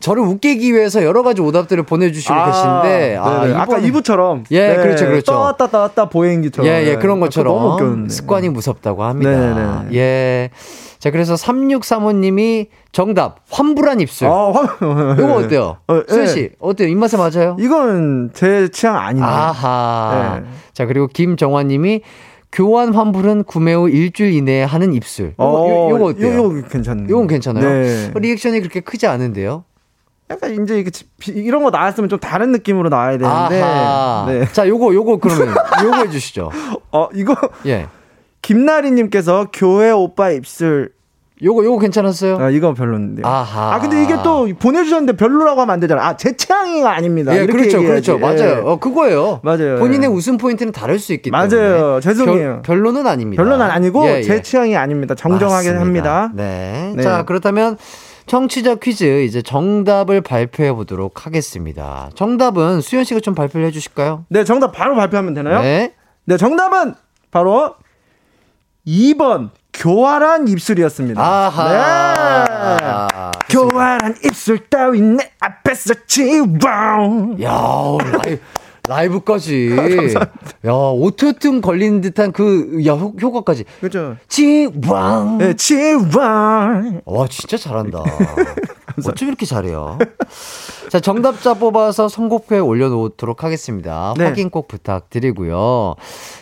저를 0.01 0.23
웃기기 0.23 0.73
위해서 0.73 1.05
여러 1.05 1.23
가지 1.23 1.43
오답들을 1.43 1.82
보내주시고 1.82 2.35
계신데, 2.35 3.16
아, 3.20 3.43
네네. 3.43 3.55
아까 3.55 3.78
2부처럼. 3.81 4.45
예, 4.51 4.77
그렇죠, 4.77 5.05
그렇죠. 5.05 5.32
떴다, 5.59 5.69
떴다, 5.69 6.09
보행기처럼. 6.09 6.66
예, 6.66 6.86
예, 6.86 6.97
그런 6.97 7.20
네. 7.20 7.27
것처럼. 7.27 8.09
습관이 8.09 8.49
무섭다고 8.49 9.05
합니다. 9.05 9.31
네네네. 9.31 9.95
예. 9.95 10.51
자, 10.99 11.11
그래서 11.11 11.35
3635님이 11.35 12.69
정답, 12.91 13.39
환불한 13.51 14.01
입술. 14.01 14.27
아, 14.27 14.53
화... 14.53 14.77
이거 15.16 15.35
어때요? 15.35 15.77
어, 15.87 16.03
수현 16.09 16.23
예. 16.23 16.27
씨, 16.27 16.51
어때요? 16.59 16.89
입맛에 16.89 17.16
맞아요? 17.16 17.57
이건 17.61 18.31
제 18.35 18.69
취향 18.69 18.97
아닌데. 18.97 19.25
아하. 19.25 20.41
네. 20.43 20.49
자, 20.73 20.87
그리고 20.87 21.07
김정환님이 21.07 22.03
교환 22.51 22.95
환불은 22.95 23.45
구매 23.45 23.75
후 23.75 23.89
일주일 23.89 24.33
이내에 24.33 24.65
하는 24.65 24.95
입술. 24.95 25.35
요거, 25.39 25.69
요, 25.69 25.91
요거 25.91 26.05
어때요? 26.07 26.35
요, 26.35 26.49
거 26.49 26.69
괜찮네. 26.69 27.07
요건 27.09 27.27
괜찮아요. 27.27 27.65
네. 27.65 28.11
리액션이 28.15 28.61
그렇게 28.61 28.81
크지 28.81 29.07
않은데요? 29.07 29.65
약간 30.31 30.62
이제 30.62 30.85
이런 31.29 31.62
거 31.62 31.70
나왔으면 31.70 32.09
좀 32.09 32.19
다른 32.19 32.53
느낌으로 32.53 32.89
나와야 32.89 33.19
되는데. 33.19 33.62
아하. 33.62 34.27
네. 34.29 34.47
자, 34.53 34.66
요거, 34.66 34.95
요거 34.95 35.19
그러면, 35.19 35.55
요거 35.85 35.97
해 35.99 36.11
주시죠. 36.11 36.51
어, 36.91 37.09
이거 37.15 37.35
예. 37.66 37.87
김나리님께서 38.49 39.49
교회 39.53 39.91
오빠 39.91 40.31
입술. 40.31 40.93
요거, 41.43 41.65
요거 41.65 41.81
괜찮았어요? 41.81 42.39
아, 42.39 42.49
이거 42.49 42.73
별로인데. 42.73 43.23
아하. 43.25 43.75
아, 43.75 43.79
근데 43.79 44.03
이게 44.03 44.16
또 44.25 44.49
보내주셨는데 44.59 45.16
별로라고 45.19 45.61
하면 45.61 45.75
안 45.75 45.81
되잖아. 45.81 46.03
아, 46.05 46.16
제 46.16 46.35
취향이가 46.35 46.91
아닙니다. 46.91 47.37
예, 47.37 47.45
그렇죠, 47.45 47.77
얘기해야지. 47.77 48.11
그렇죠. 48.11 48.19
맞아요. 48.19 48.41
예. 48.41 48.62
어, 48.65 48.79
그거예요. 48.79 49.41
맞아요. 49.43 49.77
본인의 49.79 50.11
예. 50.11 50.15
웃음 50.15 50.39
포인트는 50.39 50.73
다를 50.73 50.99
수 50.99 51.12
있기 51.12 51.31
때문에. 51.31 51.55
맞아요. 51.55 52.01
죄송해요. 52.01 52.62
별, 52.65 52.79
별로는 52.79 53.07
아닙니다. 53.07 53.43
별로는 53.43 53.66
아니고 53.66 54.07
예, 54.07 54.16
예. 54.16 54.23
제 54.23 54.41
취향이 54.41 54.77
아닙니다. 54.77 55.15
정정하게 55.15 55.73
맞습니다. 55.73 56.15
합니다. 56.15 56.33
네. 56.35 56.95
네. 56.97 57.03
자, 57.03 57.25
그렇다면 57.25 57.77
청취자 58.25 58.77
퀴즈 58.77 59.25
이제 59.25 59.43
정답을 59.43 60.23
발표해 60.23 60.73
보도록 60.73 61.27
하겠습니다. 61.27 62.09
정답은 62.15 62.81
수현 62.81 63.05
씨가 63.05 63.20
좀 63.20 63.35
발표를 63.35 63.66
해 63.66 63.70
주실까요? 63.70 64.25
네, 64.31 64.43
정답 64.43 64.73
바로 64.73 64.97
발표하면 64.97 65.35
되나요? 65.35 65.61
네, 65.61 65.93
네. 66.25 66.37
정답은 66.39 66.95
바로 67.31 67.75
2번 68.89 69.51
교활한 69.74 70.48
입술이었습니다. 70.48 71.20
아하. 71.23 72.77
네. 72.81 73.39
교활한 73.51 74.16
입술 74.24 74.66
따위 74.69 75.01
내 75.01 75.31
앞에서 75.40 75.94
지워. 76.06 76.47
야, 77.43 77.98
라이, 78.12 78.39
라이브까지. 78.89 79.77
야, 80.66 80.73
오토튠 80.73 81.60
걸린 81.60 82.01
듯한 82.01 82.32
그, 82.32 82.81
야, 82.86 82.94
효, 82.94 83.12
효과까지. 83.20 83.65
그죠? 83.81 84.16
지왕. 84.28 85.39
네, 85.39 85.55
지워. 85.55 86.02
와, 87.05 87.28
진짜 87.28 87.56
잘한다. 87.56 88.02
어쩜 89.06 89.28
이렇게 89.28 89.47
잘해요? 89.47 89.98
자, 90.89 90.98
정답자 91.01 91.55
뽑아서 91.55 92.09
선곡표에 92.09 92.59
올려놓도록 92.59 93.44
하겠습니다. 93.44 94.15
네. 94.16 94.24
확인 94.24 94.51
꼭 94.51 94.66
부탁드리고요. 94.69 95.94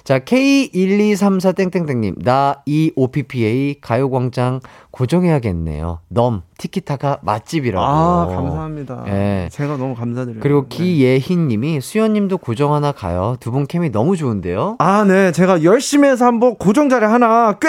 자, 0.04 0.20
K1234땡땡땡님, 0.20 2.22
나이 2.22 2.92
OPPA 2.94 3.80
가요광장 3.80 4.60
고정해야겠네요. 4.96 6.00
넘, 6.08 6.40
티키타가 6.56 7.18
맛집이라고. 7.22 7.84
아, 7.84 8.26
감사합니다. 8.34 9.04
예. 9.08 9.48
제가 9.52 9.76
너무 9.76 9.94
감사드려요. 9.94 10.40
그리고 10.40 10.66
네. 10.70 10.76
기예희 10.76 11.36
님이 11.36 11.80
수연님도 11.82 12.38
고정 12.38 12.72
하나 12.72 12.92
가요. 12.92 13.36
두 13.40 13.50
분 13.50 13.66
케미 13.66 13.90
너무 13.90 14.16
좋은데요? 14.16 14.76
아, 14.78 15.04
네. 15.04 15.32
제가 15.32 15.62
열심히 15.64 16.08
해서 16.08 16.24
한번 16.26 16.56
고정 16.56 16.88
자리 16.88 17.04
하나 17.04 17.52
꽤 17.60 17.68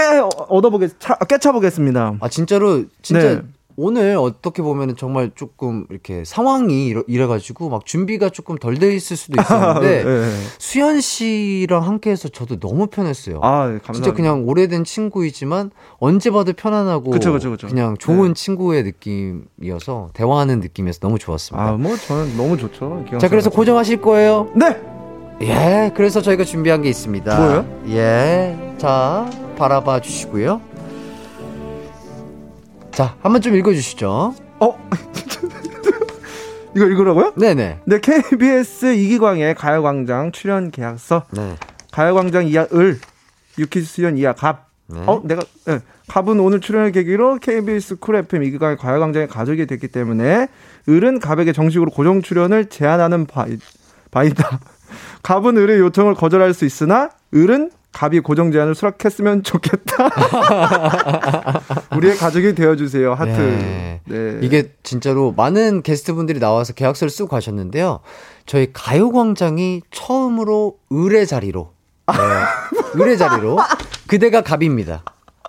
얻어보겠, 0.49 0.99
차, 0.99 1.15
꿰차보겠습니다. 1.15 2.15
아, 2.19 2.29
진짜로, 2.29 2.83
진짜 3.01 3.35
네. 3.35 3.41
오늘 3.79 4.17
어떻게 4.17 4.63
보면 4.63 4.95
정말 4.97 5.29
조금 5.35 5.85
이렇게 5.91 6.23
상황이 6.25 6.87
이래, 6.87 7.03
이래 7.05 7.27
가지고 7.27 7.69
막 7.69 7.85
준비가 7.85 8.29
조금 8.29 8.57
덜 8.57 8.77
돼 8.79 8.95
있을 8.95 9.15
수도 9.15 9.39
있었는데 9.39 10.01
네. 10.03 10.31
수현 10.57 10.99
씨랑 10.99 11.83
함께 11.83 12.09
해서 12.09 12.27
저도 12.27 12.59
너무 12.59 12.87
편했어요. 12.87 13.37
아, 13.43 13.59
감사합니다. 13.59 13.93
진짜 13.93 14.13
그냥 14.13 14.47
오래된 14.47 14.83
친구이지만 14.83 15.69
언제 15.99 16.31
봐도 16.31 16.53
편안하고 16.53 17.11
그쵸, 17.11 17.31
그쵸, 17.31 17.51
그쵸. 17.51 17.67
냥 17.67 17.95
좋은 17.97 18.29
네. 18.29 18.33
친구의 18.33 18.83
느낌이어서 18.83 20.09
대화하는 20.13 20.59
느낌이어서 20.59 20.99
너무 20.99 21.19
좋았습니다. 21.19 21.69
아, 21.69 21.71
뭐 21.73 21.95
저는 21.95 22.35
너무 22.35 22.57
좋죠. 22.57 23.05
자, 23.19 23.27
그래서. 23.29 23.51
고정하실 23.51 24.01
거예요? 24.01 24.49
네. 24.55 24.75
예, 25.41 25.91
그래서 25.95 26.19
저희가 26.21 26.43
준비한 26.45 26.81
게 26.81 26.89
있습니다. 26.89 27.37
뭐예요? 27.39 27.65
예, 27.89 28.57
자, 28.79 29.29
바라봐 29.55 30.01
주시고요. 30.01 30.61
자, 32.97 33.15
한번 33.21 33.43
좀 33.43 33.55
읽어주시죠. 33.55 34.33
어? 34.59 34.89
이거 36.75 36.85
읽으라고요? 36.87 37.33
네네. 37.37 37.81
네, 37.85 37.99
KBS 37.99 38.95
이기광의 38.95 39.53
가요광장 39.53 40.31
출연 40.31 40.71
계약서. 40.71 41.25
네. 41.29 41.57
가요광장 41.91 42.47
이하 42.47 42.65
을, 42.73 42.99
유키스 43.59 43.88
수현 43.88 44.17
이하 44.17 44.33
갑. 44.33 44.71
네. 44.87 44.99
어, 45.05 45.21
내가, 45.23 45.43
네. 45.65 45.81
갑은 46.07 46.39
오늘 46.39 46.59
출연을 46.59 46.91
계기로 46.91 47.37
KBS 47.37 47.97
쿨 47.97 48.15
FM 48.15 48.41
이기광의 48.41 48.77
가요광장의 48.77 49.27
가족이 49.27 49.67
됐기 49.67 49.89
때문에 49.89 50.47
을은 50.89 51.19
갑에게 51.19 51.53
정식으로 51.53 51.91
고정 51.91 52.23
출연을 52.23 52.65
제안하는 52.65 53.27
바이, 53.27 53.59
바이다. 54.09 54.59
갑은 55.21 55.55
을의 55.55 55.77
요청을 55.81 56.15
거절할 56.15 56.55
수 56.55 56.65
있으나 56.65 57.11
을은 57.31 57.69
갑이 57.97 58.19
고정 58.19 58.51
제안을 58.51 58.75
수락했으면 58.75 59.41
좋겠다. 59.41 60.09
우리의 61.97 62.15
가족이 62.15 62.53
되어주세요. 62.53 63.15
하트. 63.15 63.31
네. 63.31 64.01
네. 64.05 64.39
이게 64.43 64.71
진짜로 64.83 65.33
많은 65.35 65.81
게스트분들이 65.81 66.39
나와서 66.39 66.73
계약서를 66.73 67.09
쓰고 67.09 67.27
가셨는데요. 67.27 68.01
저희 68.45 68.71
가요광장이 68.71 69.81
처음으로 69.89 70.77
의뢰 70.91 71.25
자리로, 71.25 71.71
네, 72.05 72.13
의뢰 73.01 73.17
자리로 73.17 73.57
그대가 74.05 74.41
갑입니다. 74.43 75.03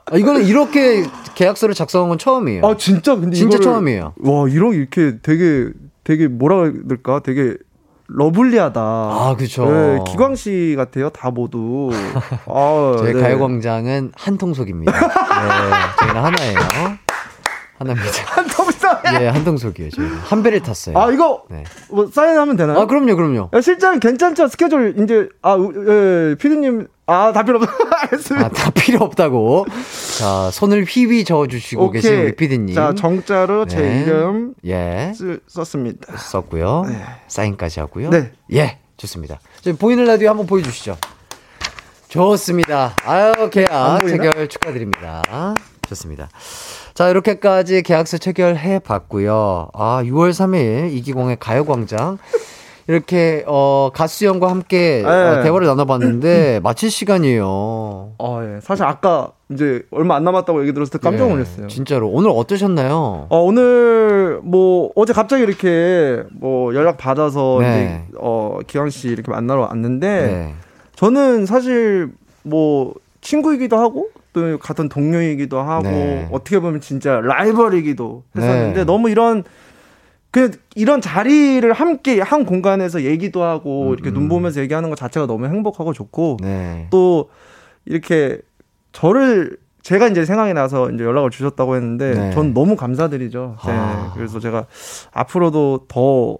아, 0.06 0.16
이거는 0.16 0.46
이렇게 0.46 1.04
계약서를 1.34 1.74
작성한 1.74 2.08
건 2.08 2.16
처음이에요. 2.18 2.64
아 2.64 2.78
진짜 2.78 3.14
근데 3.14 3.36
진짜 3.36 3.58
이거를- 3.58 3.62
처음이에요. 3.62 4.14
와 4.20 4.48
이런 4.48 4.72
이렇게 4.72 5.18
되게 5.20 5.68
되게 6.02 6.28
뭐라 6.28 6.72
될까? 6.88 7.20
되게 7.22 7.58
러블리하다. 8.08 8.80
아, 8.80 9.34
그쵸. 9.38 9.66
네, 9.70 9.98
기광 10.08 10.34
씨 10.34 10.74
같아요. 10.76 11.10
다 11.10 11.30
모두. 11.30 11.90
아, 12.46 12.94
저희 12.98 13.12
네. 13.14 13.20
가요광장은 13.20 14.12
한 14.16 14.38
통속입니다. 14.38 14.92
네, 14.92 15.08
저희는 16.00 16.22
하나예요. 16.24 16.58
하나입니다. 17.78 18.10
한 18.26 18.46
통속. 18.46 18.88
예, 19.20 19.28
한 19.28 19.44
통속이에요. 19.44 19.90
저희 19.90 20.06
한 20.08 20.42
배를 20.42 20.60
탔어요. 20.62 20.98
아 20.98 21.12
이거 21.12 21.44
네. 21.50 21.62
뭐 21.90 22.06
사인하면 22.12 22.56
되나요? 22.56 22.78
아, 22.80 22.86
그럼요, 22.86 23.14
그럼요. 23.14 23.50
야, 23.54 23.60
실장 23.60 24.00
괜찮죠? 24.00 24.48
스케줄 24.48 24.94
이제 24.98 25.28
아, 25.42 25.52
우- 25.54 25.72
예, 25.86 26.34
피디님 26.36 26.88
아, 27.08 27.32
다 27.32 27.42
필요 27.42 27.56
없어. 27.58 27.70
알겠습니다. 28.02 28.46
아, 28.46 28.48
다 28.50 28.70
필요 28.70 29.02
없다고. 29.04 29.64
자, 30.18 30.50
손을 30.52 30.84
휘휘 30.84 31.24
저어주시고 31.24 31.90
계신 31.90 32.14
우리 32.20 32.36
피디님. 32.36 32.74
자, 32.74 32.94
정자로 32.94 33.64
제 33.66 33.78
네. 33.80 34.02
이름 34.02 34.52
예. 34.66 35.12
쓰, 35.16 35.40
썼습니다. 35.48 36.16
썼고요. 36.16 36.84
사인까지 37.26 37.80
하고요. 37.80 38.10
네. 38.10 38.30
예, 38.52 38.78
좋습니다. 38.98 39.40
저희 39.62 39.74
보이는 39.74 40.04
라디오 40.04 40.28
한번 40.28 40.46
보여주시죠. 40.46 40.98
좋습니다. 42.08 42.94
아유, 43.04 43.32
계약? 43.50 44.06
체결 44.06 44.46
축하드립니다. 44.48 45.22
좋습니다. 45.88 46.28
자, 46.92 47.08
이렇게까지 47.08 47.82
계약서 47.82 48.18
체결해 48.18 48.80
봤고요. 48.80 49.68
아, 49.72 50.02
6월 50.04 50.30
3일 50.30 50.92
이기공의 50.92 51.38
가요광장. 51.40 52.18
이렇게, 52.88 53.44
어, 53.46 53.90
가수연과 53.92 54.50
함께 54.50 55.02
어, 55.04 55.36
네. 55.36 55.42
대화를 55.42 55.66
나눠봤는데, 55.66 56.60
마칠 56.64 56.90
시간이에요. 56.90 58.14
아, 58.18 58.40
예. 58.42 58.60
사실 58.60 58.84
아까 58.84 59.32
이제 59.50 59.82
얼마 59.90 60.16
안 60.16 60.24
남았다고 60.24 60.62
얘기 60.62 60.72
들었을 60.72 60.92
때 60.92 60.98
깜짝 60.98 61.26
예, 61.26 61.30
놀랐어요. 61.30 61.68
진짜로. 61.68 62.08
오늘 62.08 62.30
어떠셨나요? 62.30 63.26
어, 63.28 63.38
오늘 63.38 64.40
뭐 64.42 64.90
어제 64.94 65.12
갑자기 65.12 65.42
이렇게 65.42 66.22
뭐 66.32 66.74
연락 66.74 66.96
받아서 66.98 67.58
네. 67.60 68.04
이제 68.08 68.16
어 68.18 68.58
기광 68.66 68.90
씨 68.90 69.08
이렇게 69.08 69.30
만나러 69.30 69.62
왔는데 69.62 70.08
네. 70.08 70.54
저는 70.96 71.46
사실 71.46 72.10
뭐 72.42 72.94
친구이기도 73.22 73.78
하고 73.78 74.08
또 74.34 74.58
같은 74.58 74.88
동료이기도 74.90 75.58
하고 75.60 75.82
네. 75.88 76.28
어떻게 76.30 76.58
보면 76.60 76.80
진짜 76.82 77.20
라이벌이기도 77.22 78.24
했었는데 78.36 78.80
네. 78.80 78.84
너무 78.84 79.08
이런 79.08 79.44
그 80.30 80.50
이런 80.74 81.00
자리를 81.00 81.72
함께 81.72 82.20
한 82.20 82.44
공간에서 82.44 83.02
얘기도 83.02 83.42
하고 83.42 83.88
음, 83.88 83.92
이렇게 83.94 84.10
눈 84.10 84.28
보면서 84.28 84.60
얘기하는 84.60 84.90
것 84.90 84.96
자체가 84.96 85.26
너무 85.26 85.46
행복하고 85.46 85.92
좋고 85.92 86.38
네. 86.42 86.86
또 86.90 87.30
이렇게 87.86 88.40
저를 88.92 89.56
제가 89.82 90.08
이제 90.08 90.26
생각이 90.26 90.52
나서 90.52 90.90
이제 90.90 91.02
연락을 91.02 91.30
주셨다고 91.30 91.76
했는데 91.76 92.12
네. 92.12 92.30
전 92.32 92.52
너무 92.52 92.76
감사드리죠. 92.76 93.56
네. 93.64 93.72
아. 93.72 94.12
그래서 94.14 94.38
제가 94.38 94.66
앞으로도 95.12 95.86
더 95.88 96.36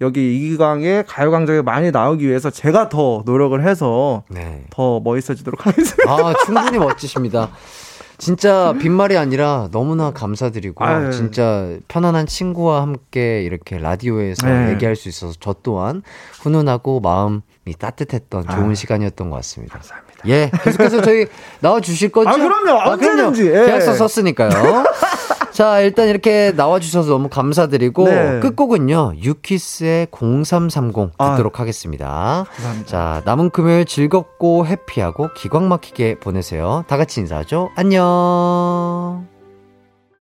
여기 0.00 0.36
이기광의 0.36 1.04
가요광장에 1.06 1.62
많이 1.62 1.92
나오기 1.92 2.26
위해서 2.26 2.50
제가 2.50 2.88
더 2.88 3.22
노력을 3.24 3.62
해서 3.62 4.24
네. 4.28 4.64
더 4.70 4.98
멋있어지도록 4.98 5.64
하겠습니다. 5.64 6.10
아, 6.10 6.34
충분히 6.44 6.78
멋지십니다. 6.78 7.50
진짜 8.22 8.72
빈말이 8.80 9.16
아니라 9.16 9.66
너무나 9.72 10.12
감사드리고 10.12 10.84
아유. 10.84 11.10
진짜 11.10 11.76
편안한 11.88 12.26
친구와 12.26 12.80
함께 12.80 13.42
이렇게 13.42 13.78
라디오에서 13.78 14.46
네. 14.46 14.70
얘기할 14.70 14.94
수 14.94 15.08
있어서 15.08 15.34
저 15.40 15.56
또한 15.64 16.02
훈훈하고 16.40 17.00
마음이 17.00 17.42
따뜻했던 17.76 18.46
좋은 18.48 18.66
아유. 18.66 18.74
시간이었던 18.76 19.28
것 19.28 19.34
같습니다. 19.38 19.74
감사합니다. 19.74 20.28
예, 20.28 20.52
계속해서 20.62 21.02
저희 21.02 21.26
나와 21.58 21.80
주실 21.80 22.10
거죠? 22.10 22.30
아, 22.30 22.34
그럼요. 22.34 22.92
언제든지. 22.92 23.48
예. 23.48 23.66
계약서 23.66 23.94
썼으니까요. 23.94 24.84
자, 25.52 25.80
일단 25.80 26.08
이렇게 26.08 26.52
나와 26.56 26.80
주셔서 26.80 27.10
너무 27.10 27.28
감사드리고 27.28 28.04
네. 28.04 28.40
끝곡은요. 28.40 29.14
유키스의 29.22 30.08
0330 30.10 31.12
아. 31.18 31.30
듣도록 31.32 31.60
하겠습니다. 31.60 32.44
감사합니다. 32.48 32.88
자, 32.88 33.22
남은 33.24 33.50
금요일 33.50 33.84
즐겁고 33.84 34.66
해피하고 34.66 35.28
기광 35.36 35.68
막히게 35.68 36.20
보내세요. 36.20 36.84
다 36.88 36.96
같이 36.96 37.20
인사하죠. 37.20 37.70
안녕. 37.76 39.31